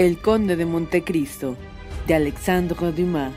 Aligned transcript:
El 0.00 0.16
Conde 0.16 0.56
de 0.56 0.64
Montecristo, 0.64 1.58
de 2.06 2.14
Alexandre 2.14 2.90
Dumas. 2.92 3.34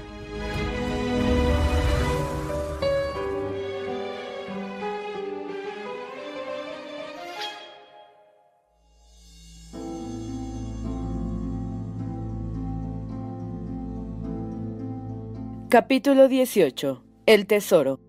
Capítulo 15.67 16.29
18. 16.29 17.03
El 17.25 17.45
Tesoro. 17.45 17.99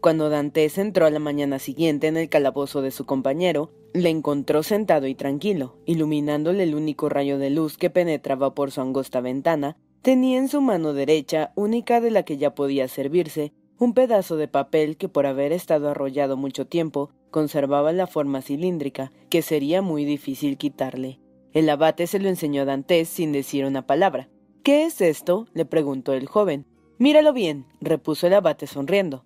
Cuando 0.00 0.30
Dantes 0.30 0.78
entró 0.78 1.04
a 1.04 1.10
la 1.10 1.18
mañana 1.18 1.58
siguiente 1.58 2.06
en 2.06 2.16
el 2.16 2.30
calabozo 2.30 2.80
de 2.80 2.92
su 2.92 3.04
compañero, 3.04 3.74
le 3.92 4.08
encontró 4.08 4.62
sentado 4.62 5.06
y 5.06 5.14
tranquilo, 5.14 5.76
iluminándole 5.84 6.62
el 6.62 6.74
único 6.74 7.08
rayo 7.08 7.38
de 7.38 7.50
luz 7.50 7.76
que 7.76 7.90
penetraba 7.90 8.54
por 8.54 8.70
su 8.70 8.80
angosta 8.80 9.20
ventana, 9.20 9.76
tenía 10.02 10.38
en 10.38 10.48
su 10.48 10.60
mano 10.60 10.92
derecha, 10.92 11.52
única 11.56 12.00
de 12.00 12.10
la 12.10 12.22
que 12.22 12.36
ya 12.36 12.54
podía 12.54 12.88
servirse, 12.88 13.52
un 13.78 13.94
pedazo 13.94 14.36
de 14.36 14.48
papel 14.48 14.96
que 14.96 15.08
por 15.08 15.26
haber 15.26 15.52
estado 15.52 15.88
arrollado 15.88 16.36
mucho 16.36 16.66
tiempo 16.66 17.10
conservaba 17.30 17.92
la 17.92 18.06
forma 18.06 18.42
cilíndrica, 18.42 19.12
que 19.28 19.42
sería 19.42 19.82
muy 19.82 20.04
difícil 20.04 20.56
quitarle. 20.56 21.18
El 21.52 21.68
abate 21.68 22.06
se 22.06 22.18
lo 22.18 22.28
enseñó 22.28 22.62
a 22.62 22.64
Dantes 22.66 23.08
sin 23.08 23.32
decir 23.32 23.64
una 23.64 23.86
palabra. 23.86 24.28
¿Qué 24.62 24.84
es 24.84 25.00
esto? 25.00 25.46
le 25.54 25.64
preguntó 25.64 26.12
el 26.12 26.26
joven. 26.26 26.66
Míralo 26.98 27.32
bien, 27.32 27.64
repuso 27.80 28.26
el 28.26 28.34
abate 28.34 28.66
sonriendo. 28.66 29.24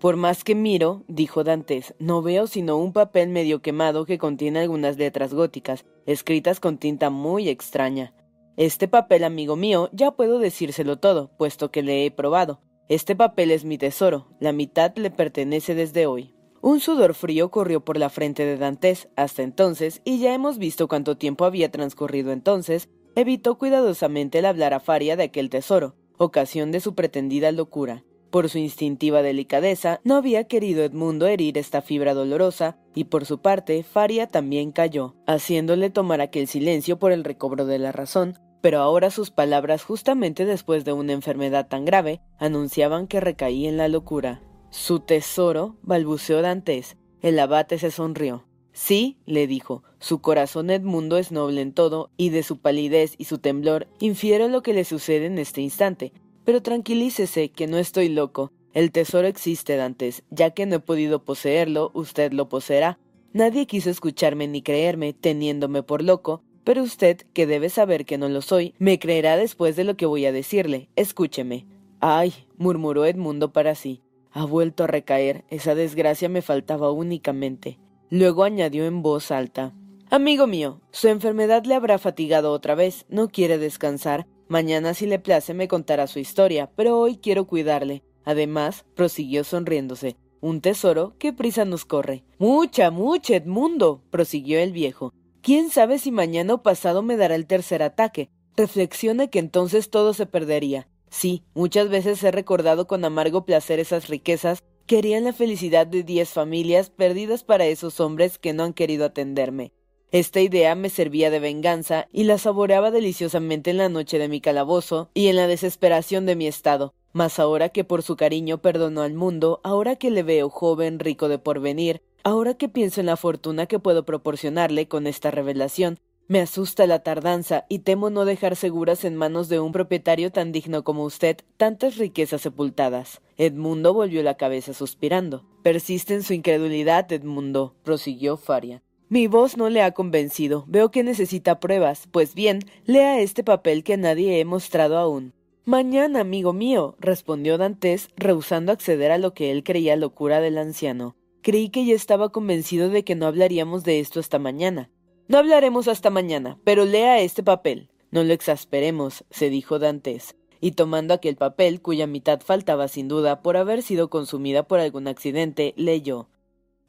Por 0.00 0.16
más 0.16 0.44
que 0.44 0.54
miro, 0.54 1.04
dijo 1.08 1.42
Dantes, 1.42 1.94
no 1.98 2.20
veo 2.20 2.46
sino 2.46 2.76
un 2.76 2.92
papel 2.92 3.30
medio 3.30 3.62
quemado 3.62 4.04
que 4.04 4.18
contiene 4.18 4.58
algunas 4.60 4.98
letras 4.98 5.32
góticas, 5.32 5.86
escritas 6.04 6.60
con 6.60 6.76
tinta 6.76 7.08
muy 7.08 7.48
extraña. 7.48 8.12
Este 8.58 8.88
papel, 8.88 9.24
amigo 9.24 9.56
mío, 9.56 9.88
ya 9.92 10.10
puedo 10.10 10.38
decírselo 10.38 10.98
todo, 10.98 11.30
puesto 11.38 11.70
que 11.70 11.82
le 11.82 12.04
he 12.04 12.10
probado. 12.10 12.60
Este 12.88 13.16
papel 13.16 13.50
es 13.50 13.64
mi 13.64 13.78
tesoro, 13.78 14.28
la 14.38 14.52
mitad 14.52 14.94
le 14.96 15.10
pertenece 15.10 15.74
desde 15.74 16.06
hoy. 16.06 16.34
Un 16.60 16.80
sudor 16.80 17.14
frío 17.14 17.50
corrió 17.50 17.84
por 17.84 17.96
la 17.96 18.10
frente 18.10 18.44
de 18.44 18.58
Dantes 18.58 19.08
hasta 19.16 19.42
entonces, 19.42 20.02
y 20.04 20.18
ya 20.18 20.34
hemos 20.34 20.58
visto 20.58 20.88
cuánto 20.88 21.16
tiempo 21.16 21.46
había 21.46 21.70
transcurrido 21.70 22.32
entonces, 22.32 22.90
evitó 23.14 23.56
cuidadosamente 23.56 24.40
el 24.40 24.44
hablar 24.44 24.74
a 24.74 24.80
Faria 24.80 25.16
de 25.16 25.24
aquel 25.24 25.48
tesoro, 25.48 25.94
ocasión 26.18 26.70
de 26.70 26.80
su 26.80 26.94
pretendida 26.94 27.50
locura. 27.50 28.04
Por 28.36 28.50
su 28.50 28.58
instintiva 28.58 29.22
delicadeza, 29.22 30.02
no 30.04 30.14
había 30.14 30.44
querido 30.44 30.84
Edmundo 30.84 31.26
herir 31.26 31.56
esta 31.56 31.80
fibra 31.80 32.12
dolorosa, 32.12 32.76
y 32.94 33.04
por 33.04 33.24
su 33.24 33.38
parte, 33.38 33.82
Faria 33.82 34.26
también 34.26 34.72
cayó, 34.72 35.14
haciéndole 35.26 35.88
tomar 35.88 36.20
aquel 36.20 36.46
silencio 36.46 36.98
por 36.98 37.12
el 37.12 37.24
recobro 37.24 37.64
de 37.64 37.78
la 37.78 37.92
razón, 37.92 38.38
pero 38.60 38.80
ahora 38.80 39.10
sus 39.10 39.30
palabras, 39.30 39.84
justamente 39.84 40.44
después 40.44 40.84
de 40.84 40.92
una 40.92 41.14
enfermedad 41.14 41.68
tan 41.68 41.86
grave, 41.86 42.20
anunciaban 42.36 43.06
que 43.06 43.20
recaía 43.20 43.70
en 43.70 43.78
la 43.78 43.88
locura. 43.88 44.42
Su 44.68 45.00
tesoro, 45.00 45.76
balbuceó 45.80 46.42
Dantes. 46.42 46.98
El 47.22 47.38
abate 47.38 47.78
se 47.78 47.90
sonrió. 47.90 48.44
Sí, 48.74 49.16
le 49.24 49.46
dijo, 49.46 49.82
su 49.98 50.20
corazón 50.20 50.68
Edmundo 50.68 51.16
es 51.16 51.32
noble 51.32 51.62
en 51.62 51.72
todo, 51.72 52.10
y 52.18 52.28
de 52.28 52.42
su 52.42 52.58
palidez 52.58 53.14
y 53.16 53.24
su 53.24 53.38
temblor 53.38 53.86
infiero 53.98 54.48
lo 54.48 54.62
que 54.62 54.74
le 54.74 54.84
sucede 54.84 55.24
en 55.24 55.38
este 55.38 55.62
instante. 55.62 56.12
Pero 56.46 56.62
tranquilícese, 56.62 57.50
que 57.50 57.66
no 57.66 57.76
estoy 57.76 58.08
loco. 58.08 58.52
El 58.72 58.92
tesoro 58.92 59.26
existe, 59.26 59.76
Dantes. 59.76 60.22
Ya 60.30 60.52
que 60.52 60.64
no 60.64 60.76
he 60.76 60.80
podido 60.80 61.24
poseerlo, 61.24 61.90
usted 61.92 62.32
lo 62.32 62.48
poseerá. 62.48 62.98
Nadie 63.34 63.66
quiso 63.66 63.90
escucharme 63.90 64.46
ni 64.48 64.62
creerme, 64.62 65.12
teniéndome 65.12 65.82
por 65.82 66.02
loco, 66.02 66.42
pero 66.64 66.82
usted, 66.82 67.18
que 67.34 67.46
debe 67.46 67.68
saber 67.68 68.06
que 68.06 68.16
no 68.16 68.28
lo 68.28 68.40
soy, 68.40 68.74
me 68.78 68.98
creerá 68.98 69.36
después 69.36 69.76
de 69.76 69.84
lo 69.84 69.96
que 69.96 70.06
voy 70.06 70.24
a 70.24 70.32
decirle. 70.32 70.88
Escúcheme. 70.96 71.66
Ay, 72.00 72.32
murmuró 72.56 73.04
Edmundo 73.04 73.52
para 73.52 73.74
sí. 73.74 74.00
Ha 74.30 74.44
vuelto 74.44 74.84
a 74.84 74.86
recaer. 74.86 75.44
Esa 75.50 75.74
desgracia 75.74 76.28
me 76.28 76.42
faltaba 76.42 76.90
únicamente. 76.92 77.78
Luego 78.08 78.44
añadió 78.44 78.86
en 78.86 79.02
voz 79.02 79.30
alta 79.32 79.74
Amigo 80.08 80.46
mío, 80.46 80.80
su 80.92 81.08
enfermedad 81.08 81.64
le 81.64 81.74
habrá 81.74 81.98
fatigado 81.98 82.52
otra 82.52 82.76
vez, 82.76 83.06
no 83.08 83.28
quiere 83.28 83.58
descansar. 83.58 84.28
Mañana 84.48 84.94
si 84.94 85.06
le 85.06 85.18
place 85.18 85.54
me 85.54 85.68
contará 85.68 86.06
su 86.06 86.18
historia, 86.18 86.70
pero 86.76 86.98
hoy 86.98 87.16
quiero 87.16 87.46
cuidarle. 87.46 88.02
Además, 88.24 88.84
prosiguió 88.94 89.44
sonriéndose, 89.44 90.16
un 90.40 90.60
tesoro, 90.60 91.14
qué 91.18 91.32
prisa 91.32 91.64
nos 91.64 91.84
corre. 91.84 92.24
Mucha, 92.38 92.90
mucha, 92.90 93.36
Edmundo, 93.36 94.02
prosiguió 94.10 94.58
el 94.58 94.72
viejo. 94.72 95.12
¿Quién 95.42 95.70
sabe 95.70 95.98
si 95.98 96.10
mañana 96.10 96.54
o 96.54 96.62
pasado 96.62 97.02
me 97.02 97.16
dará 97.16 97.34
el 97.34 97.46
tercer 97.46 97.82
ataque? 97.82 98.30
Reflexiona 98.56 99.28
que 99.28 99.38
entonces 99.38 99.90
todo 99.90 100.12
se 100.14 100.26
perdería. 100.26 100.88
Sí, 101.08 101.44
muchas 101.54 101.88
veces 101.88 102.22
he 102.24 102.30
recordado 102.30 102.86
con 102.86 103.04
amargo 103.04 103.44
placer 103.44 103.78
esas 103.78 104.08
riquezas 104.08 104.62
Querían 104.86 105.24
la 105.24 105.32
felicidad 105.32 105.84
de 105.84 106.04
diez 106.04 106.28
familias 106.28 106.90
perdidas 106.90 107.42
para 107.42 107.66
esos 107.66 107.98
hombres 107.98 108.38
que 108.38 108.52
no 108.52 108.62
han 108.62 108.72
querido 108.72 109.04
atenderme. 109.06 109.72
Esta 110.16 110.40
idea 110.40 110.74
me 110.74 110.88
servía 110.88 111.28
de 111.28 111.40
venganza 111.40 112.08
y 112.10 112.24
la 112.24 112.38
saboreaba 112.38 112.90
deliciosamente 112.90 113.72
en 113.72 113.76
la 113.76 113.90
noche 113.90 114.18
de 114.18 114.28
mi 114.28 114.40
calabozo 114.40 115.10
y 115.12 115.28
en 115.28 115.36
la 115.36 115.46
desesperación 115.46 116.24
de 116.24 116.36
mi 116.36 116.46
estado. 116.46 116.94
Mas 117.12 117.38
ahora 117.38 117.68
que 117.68 117.84
por 117.84 118.02
su 118.02 118.16
cariño 118.16 118.62
perdonó 118.62 119.02
al 119.02 119.12
mundo, 119.12 119.60
ahora 119.62 119.96
que 119.96 120.10
le 120.10 120.22
veo 120.22 120.48
joven, 120.48 121.00
rico 121.00 121.28
de 121.28 121.38
porvenir, 121.38 122.00
ahora 122.24 122.54
que 122.54 122.70
pienso 122.70 123.00
en 123.00 123.04
la 123.04 123.18
fortuna 123.18 123.66
que 123.66 123.78
puedo 123.78 124.06
proporcionarle 124.06 124.88
con 124.88 125.06
esta 125.06 125.30
revelación, 125.30 125.98
me 126.28 126.40
asusta 126.40 126.86
la 126.86 127.00
tardanza 127.00 127.66
y 127.68 127.80
temo 127.80 128.08
no 128.08 128.24
dejar 128.24 128.56
seguras 128.56 129.04
en 129.04 129.16
manos 129.16 129.50
de 129.50 129.60
un 129.60 129.72
propietario 129.72 130.32
tan 130.32 130.50
digno 130.50 130.82
como 130.82 131.04
usted 131.04 131.36
tantas 131.58 131.98
riquezas 131.98 132.40
sepultadas. 132.40 133.20
Edmundo 133.36 133.92
volvió 133.92 134.22
la 134.22 134.38
cabeza 134.38 134.72
suspirando. 134.72 135.44
Persiste 135.62 136.14
en 136.14 136.22
su 136.22 136.32
incredulidad, 136.32 137.12
Edmundo, 137.12 137.74
prosiguió 137.82 138.38
Faria. 138.38 138.82
Mi 139.08 139.28
voz 139.28 139.56
no 139.56 139.70
le 139.70 139.82
ha 139.82 139.92
convencido. 139.92 140.64
Veo 140.66 140.90
que 140.90 141.04
necesita 141.04 141.60
pruebas. 141.60 142.08
Pues 142.10 142.34
bien, 142.34 142.60
lea 142.86 143.20
este 143.20 143.44
papel 143.44 143.84
que 143.84 143.96
nadie 143.96 144.40
he 144.40 144.44
mostrado 144.44 144.98
aún. 144.98 145.32
Mañana, 145.64 146.20
amigo 146.20 146.52
mío, 146.52 146.96
respondió 146.98 147.56
Dantes, 147.56 148.08
rehusando 148.16 148.72
acceder 148.72 149.12
a 149.12 149.18
lo 149.18 149.32
que 149.32 149.52
él 149.52 149.62
creía 149.62 149.94
locura 149.94 150.40
del 150.40 150.58
anciano. 150.58 151.14
Creí 151.40 151.68
que 151.68 151.86
ya 151.86 151.94
estaba 151.94 152.30
convencido 152.30 152.88
de 152.88 153.04
que 153.04 153.14
no 153.14 153.26
hablaríamos 153.26 153.84
de 153.84 154.00
esto 154.00 154.18
hasta 154.18 154.40
mañana. 154.40 154.90
No 155.28 155.38
hablaremos 155.38 155.86
hasta 155.86 156.10
mañana, 156.10 156.58
pero 156.64 156.84
lea 156.84 157.20
este 157.20 157.44
papel. 157.44 157.90
No 158.10 158.24
lo 158.24 158.32
exasperemos, 158.32 159.24
se 159.30 159.50
dijo 159.50 159.78
Dantes, 159.78 160.34
y 160.60 160.72
tomando 160.72 161.14
aquel 161.14 161.36
papel, 161.36 161.80
cuya 161.80 162.08
mitad 162.08 162.40
faltaba 162.40 162.88
sin 162.88 163.06
duda 163.06 163.40
por 163.42 163.56
haber 163.56 163.82
sido 163.82 164.10
consumida 164.10 164.64
por 164.64 164.80
algún 164.80 165.06
accidente, 165.06 165.74
leyó 165.76 166.28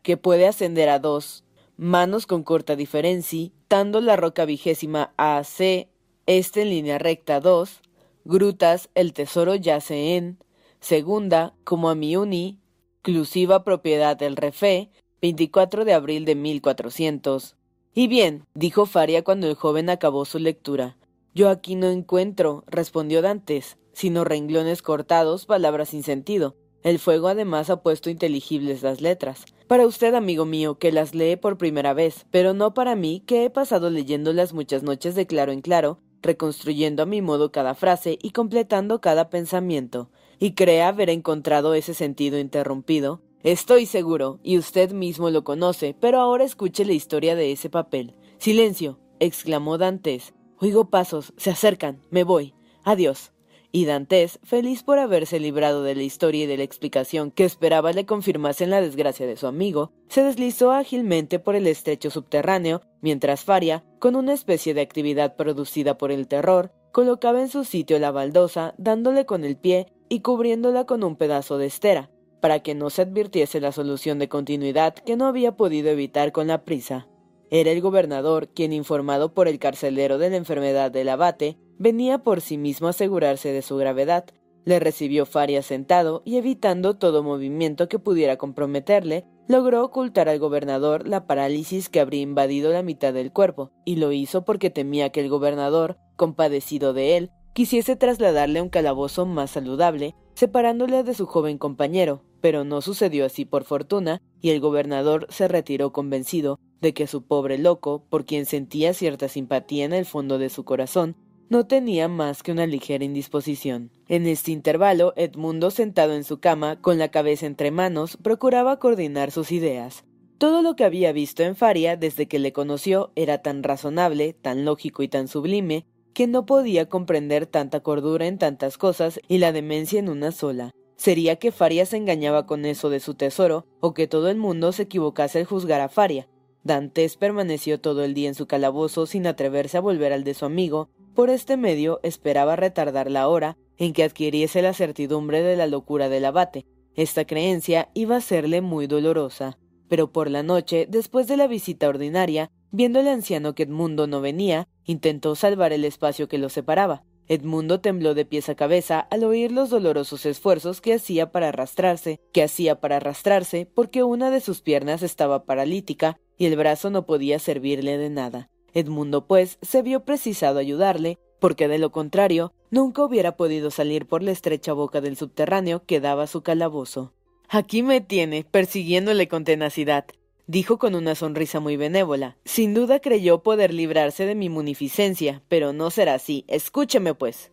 que 0.02 0.16
puede 0.16 0.48
ascender 0.48 0.88
a 0.88 1.00
dos 1.00 1.44
manos 1.78 2.26
con 2.26 2.44
corta 2.44 2.76
diferencia, 2.76 3.52
tando 3.68 4.02
la 4.02 4.16
roca 4.16 4.46
vigésima 4.46 5.14
a 5.16 5.44
C, 5.44 5.90
este 6.26 6.64
en 6.64 6.70
línea 6.72 6.98
recta 6.98 7.40
dos, 7.40 7.82
grutas, 8.26 8.90
el 8.96 9.14
tesoro 9.14 9.56
yace 9.56 10.18
en, 10.18 10.40
segunda, 10.80 11.54
como 11.64 11.90
a 11.90 11.96
mi 11.96 12.18
uni, 12.18 12.60
exclusiva 13.04 13.64
propiedad 13.64 14.18
del 14.18 14.36
Refe, 14.36 14.90
24 15.22 15.86
de 15.86 15.94
abril 15.94 16.26
de 16.26 16.36
1400. 16.36 17.56
Y 17.94 18.08
bien, 18.08 18.46
dijo 18.54 18.86
Faria 18.86 19.24
cuando 19.24 19.48
el 19.48 19.56
joven 19.56 19.90
acabó 19.90 20.26
su 20.26 20.40
lectura. 20.40 20.98
Yo 21.34 21.50
aquí 21.50 21.76
no 21.76 21.90
encuentro, 21.90 22.64
respondió 22.68 23.22
Dantes, 23.22 23.78
sino 23.94 24.24
renglones 24.24 24.82
cortados, 24.82 25.46
palabras 25.46 25.90
sin 25.90 26.04
sentido. 26.04 26.56
El 26.84 27.00
fuego 27.00 27.28
además 27.28 27.70
ha 27.70 27.82
puesto 27.82 28.10
inteligibles 28.10 28.84
las 28.84 29.02
letras. 29.02 29.46
Para 29.68 29.86
usted, 29.86 30.16
amigo 30.16 30.46
mío, 30.46 30.80
que 30.80 30.92
las 30.92 31.14
lee 31.14 31.36
por 31.36 31.58
primera 31.58 31.94
vez, 31.94 32.26
pero 32.32 32.54
no 32.54 32.74
para 32.74 32.96
mí, 32.96 33.22
que 33.26 33.44
he 33.44 33.50
pasado 33.50 33.90
leyéndolas 33.90 34.54
muchas 34.54 34.84
noches 34.84 35.14
de 35.14 35.28
claro 35.28 35.52
en 35.52 35.62
claro, 35.62 36.00
reconstruyendo 36.22 37.04
a 37.04 37.06
mi 37.06 37.22
modo 37.22 37.52
cada 37.52 37.76
frase 37.76 38.18
y 38.22 38.32
completando 38.32 39.02
cada 39.02 39.30
pensamiento, 39.30 40.10
y 40.40 40.54
cree 40.54 40.84
haber 40.84 41.10
encontrado 41.10 41.74
ese 41.74 41.94
sentido 41.94 42.40
interrumpido, 42.40 43.22
Estoy 43.44 43.86
seguro, 43.86 44.40
y 44.44 44.58
usted 44.58 44.92
mismo 44.92 45.30
lo 45.30 45.44
conoce, 45.44 45.96
pero 45.98 46.20
ahora 46.20 46.44
escuche 46.44 46.84
la 46.84 46.94
historia 46.94 47.36
de 47.36 47.52
ese 47.52 47.70
papel. 47.70 48.16
Silencio, 48.40 49.00
exclamó 49.20 49.78
Dantes. 49.78 50.34
Oigo 50.60 50.90
pasos, 50.90 51.34
se 51.38 51.52
acercan, 51.52 52.02
me 52.10 52.24
voy. 52.24 52.54
Adiós. 52.84 53.32
Y 53.72 53.86
Dantes, 53.86 54.40
feliz 54.44 54.84
por 54.84 54.98
haberse 54.98 55.40
librado 55.40 55.84
de 55.84 55.96
la 55.96 56.04
historia 56.04 56.46
y 56.46 56.48
de 56.48 56.58
la 56.58 56.64
explicación 56.64 57.32
que 57.32 57.44
esperaba 57.44 57.92
le 57.92 58.06
confirmasen 58.06 58.70
la 58.70 58.82
desgracia 58.82 59.28
de 59.28 59.36
su 59.36 59.48
amigo, 59.48 59.92
se 60.08 60.24
deslizó 60.24 60.72
ágilmente 60.72 61.40
por 61.40 61.56
el 61.56 61.68
estrecho 61.68 62.10
subterráneo, 62.10 62.82
mientras 63.02 63.44
Faria, 63.44 63.84
con 64.00 64.16
una 64.16 64.34
especie 64.34 64.74
de 64.74 64.82
actividad 64.82 65.36
producida 65.36 65.98
por 65.98 66.12
el 66.12 66.28
terror, 66.28 66.72
colocaba 66.92 67.42
en 67.42 67.50
su 67.50 67.66
sitio 67.66 68.00
la 68.00 68.12
baldosa, 68.12 68.74
dándole 68.78 69.26
con 69.26 69.44
el 69.44 69.58
pie 69.58 69.88
y 70.10 70.22
cubriéndola 70.22 70.86
con 70.86 71.04
un 71.04 71.16
pedazo 71.16 71.58
de 71.58 71.68
estera 71.68 72.10
para 72.40 72.60
que 72.60 72.76
no 72.76 72.90
se 72.90 73.04
advirtiese 73.04 73.60
la 73.60 73.72
solución 73.72 74.20
de 74.20 74.30
continuidad 74.30 74.94
que 74.94 75.16
no 75.16 75.26
había 75.26 75.56
podido 75.56 75.90
evitar 75.90 76.32
con 76.32 76.48
la 76.48 76.64
prisa. 76.64 77.08
Era 77.50 77.72
el 77.72 77.82
gobernador 77.82 78.50
quien, 78.50 78.74
informado 78.74 79.34
por 79.34 79.48
el 79.48 79.60
carcelero 79.60 80.18
de 80.18 80.30
la 80.30 80.36
enfermedad 80.36 80.92
del 80.92 81.10
abate, 81.10 81.58
venía 81.78 82.20
por 82.20 82.42
sí 82.42 82.58
mismo 82.58 82.88
a 82.88 82.92
asegurarse 82.92 83.52
de 83.52 83.62
su 83.62 83.78
gravedad. 83.78 84.26
Le 84.66 84.80
recibió 84.80 85.26
Faria 85.26 85.62
sentado 85.62 86.22
y 86.26 86.38
evitando 86.38 86.98
todo 86.98 87.24
movimiento 87.24 87.88
que 87.88 88.00
pudiera 88.00 88.38
comprometerle, 88.38 89.26
logró 89.48 89.84
ocultar 89.84 90.28
al 90.28 90.40
gobernador 90.40 91.08
la 91.08 91.26
parálisis 91.26 91.88
que 91.88 92.02
habría 92.02 92.22
invadido 92.22 92.74
la 92.74 92.84
mitad 92.84 93.14
del 93.14 93.32
cuerpo, 93.32 93.72
y 93.86 93.96
lo 93.96 94.12
hizo 94.12 94.44
porque 94.44 94.70
temía 94.70 95.10
que 95.10 95.22
el 95.22 95.30
gobernador, 95.30 95.98
compadecido 96.18 96.94
de 96.94 97.16
él, 97.16 97.32
quisiese 97.54 97.96
trasladarle 97.96 98.60
a 98.60 98.64
un 98.64 98.70
calabozo 98.70 99.26
más 99.26 99.52
saludable, 99.52 100.16
separándole 100.36 101.04
de 101.04 101.14
su 101.14 101.26
joven 101.26 101.58
compañero, 101.58 102.24
pero 102.42 102.64
no 102.66 102.82
sucedió 102.82 103.26
así 103.26 103.46
por 103.46 103.64
fortuna, 103.64 104.22
y 104.42 104.50
el 104.50 104.60
gobernador 104.60 105.28
se 105.30 105.48
retiró 105.48 105.94
convencido 105.94 106.60
de 106.82 106.94
que 106.94 107.08
su 107.08 107.26
pobre 107.26 107.58
loco, 107.58 108.06
por 108.10 108.26
quien 108.26 108.46
sentía 108.46 108.94
cierta 108.94 109.30
simpatía 109.30 109.86
en 109.86 109.94
el 109.94 110.06
fondo 110.06 110.38
de 110.38 110.50
su 110.50 110.64
corazón, 110.66 111.16
no 111.50 111.66
tenía 111.66 112.08
más 112.08 112.44
que 112.44 112.52
una 112.52 112.68
ligera 112.68 113.06
indisposición. 113.06 113.92
En 114.08 114.28
este 114.28 114.52
intervalo, 114.52 115.14
Edmundo, 115.16 115.72
sentado 115.72 116.14
en 116.14 116.24
su 116.24 116.40
cama, 116.40 116.82
con 116.82 116.98
la 116.98 117.10
cabeza 117.10 117.46
entre 117.46 117.72
manos, 117.72 118.18
procuraba 118.22 118.80
coordinar 118.80 119.32
sus 119.32 119.52
ideas. 119.52 120.04
Todo 120.38 120.62
lo 120.62 120.76
que 120.76 120.84
había 120.84 121.12
visto 121.14 121.44
en 121.44 121.56
Faria 121.56 121.98
desde 121.98 122.28
que 122.28 122.40
le 122.40 122.54
conoció 122.54 123.12
era 123.16 123.42
tan 123.42 123.64
razonable, 123.64 124.34
tan 124.34 124.66
lógico 124.66 125.02
y 125.04 125.08
tan 125.08 125.28
sublime, 125.28 125.86
que 126.14 126.28
no 126.28 126.46
podía 126.46 126.90
comprender 126.90 127.46
tanta 127.46 127.80
cordura 127.80 128.28
en 128.28 128.38
tantas 128.38 128.78
cosas 128.78 129.20
y 129.28 129.38
la 129.38 129.52
demencia 129.52 130.00
en 130.00 130.10
una 130.10 130.32
sola. 130.32 130.72
¿Sería 130.96 131.36
que 131.38 131.52
Faria 131.52 131.86
se 131.86 131.98
engañaba 131.98 132.46
con 132.46 132.66
eso 132.66 132.90
de 132.90 133.00
su 133.00 133.14
tesoro, 133.14 133.66
o 133.80 133.94
que 133.94 134.08
todo 134.08 134.30
el 134.30 134.38
mundo 134.38 134.72
se 134.72 134.84
equivocase 134.84 135.40
al 135.40 135.46
juzgar 135.46 135.80
a 135.80 135.90
Faria? 135.90 136.28
Dantes 136.68 137.18
permaneció 137.18 137.80
todo 137.80 138.04
el 138.04 138.14
día 138.14 138.28
en 138.28 138.36
su 138.36 138.46
calabozo 138.46 139.08
sin 139.08 139.26
atreverse 139.26 139.78
a 139.78 139.82
volver 139.82 140.14
al 140.14 140.24
de 140.24 140.36
su 140.36 140.46
amigo. 140.46 140.90
Por 141.16 141.32
este 141.32 141.58
medio 141.58 142.00
esperaba 142.04 142.56
retardar 142.56 143.10
la 143.10 143.28
hora 143.28 143.58
en 143.78 143.94
que 143.94 144.04
adquiriese 144.04 144.62
la 144.62 144.74
certidumbre 144.74 145.42
de 145.42 145.56
la 145.56 145.66
locura 145.66 146.10
del 146.10 146.26
abate. 146.26 146.68
Esta 146.94 147.26
creencia 147.26 147.90
iba 147.96 148.18
a 148.18 148.22
serle 148.22 148.62
muy 148.62 148.86
dolorosa. 148.86 149.58
Pero 149.88 150.12
por 150.12 150.30
la 150.30 150.44
noche, 150.44 150.86
después 150.90 151.28
de 151.28 151.38
la 151.38 151.48
visita 151.48 151.88
ordinaria, 151.88 152.52
Viendo 152.72 153.00
el 153.00 153.08
anciano 153.08 153.56
que 153.56 153.64
Edmundo 153.64 154.08
no 154.08 154.20
venía, 154.20 154.68
intentó 154.84 155.36
salvar 155.36 155.72
el 155.72 155.86
espacio 155.86 156.28
que 156.28 156.38
lo 156.38 156.50
separaba. 156.50 157.04
Edmundo 157.30 157.82
tembló 157.82 158.14
de 158.14 158.26
pies 158.26 158.48
a 158.48 158.56
cabeza 158.56 159.00
al 159.00 159.24
oír 159.26 159.52
los 159.52 159.70
dolorosos 159.70 160.26
esfuerzos 160.26 160.80
que 160.80 160.94
hacía 160.94 161.32
para 161.32 161.50
arrastrarse, 161.50 162.22
que 162.32 162.42
hacía 162.42 162.80
para 162.80 162.98
arrastrarse 162.98 163.68
porque 163.74 164.04
una 164.04 164.32
de 164.32 164.40
sus 164.40 164.62
piernas 164.62 165.04
estaba 165.04 165.44
paralítica 165.44 166.20
y 166.38 166.46
el 166.46 166.56
brazo 166.56 166.90
no 166.90 167.06
podía 167.06 167.40
servirle 167.40 167.98
de 167.98 168.10
nada. 168.10 168.50
Edmundo, 168.74 169.28
pues, 169.28 169.58
se 169.62 169.82
vio 169.82 170.06
precisado 170.06 170.60
a 170.60 170.62
ayudarle, 170.62 171.18
porque 171.40 171.68
de 171.68 171.80
lo 171.80 171.92
contrario, 171.92 172.54
nunca 172.70 173.04
hubiera 173.04 173.36
podido 173.36 173.72
salir 173.72 174.06
por 174.06 174.24
la 174.24 174.32
estrecha 174.32 174.74
boca 174.74 175.02
del 175.02 175.18
subterráneo 175.18 175.84
que 175.86 176.00
daba 176.00 176.28
su 176.28 176.44
calabozo. 176.44 177.14
Aquí 177.50 177.82
me 177.82 178.02
tiene, 178.02 178.46
persiguiéndole 178.50 179.28
con 179.28 179.46
tenacidad 179.46 180.06
dijo 180.48 180.80
con 180.80 180.96
una 180.96 181.14
sonrisa 181.14 181.60
muy 181.60 181.78
benévola. 181.78 182.38
Sin 182.46 182.74
duda 182.74 183.00
creyó 183.00 183.44
poder 183.44 183.74
librarse 183.74 184.26
de 184.26 184.36
mi 184.36 184.50
munificencia, 184.50 185.44
pero 185.48 185.74
no 185.74 185.92
será 185.92 186.16
así. 186.16 186.46
Escúcheme, 186.48 187.14
pues. 187.14 187.52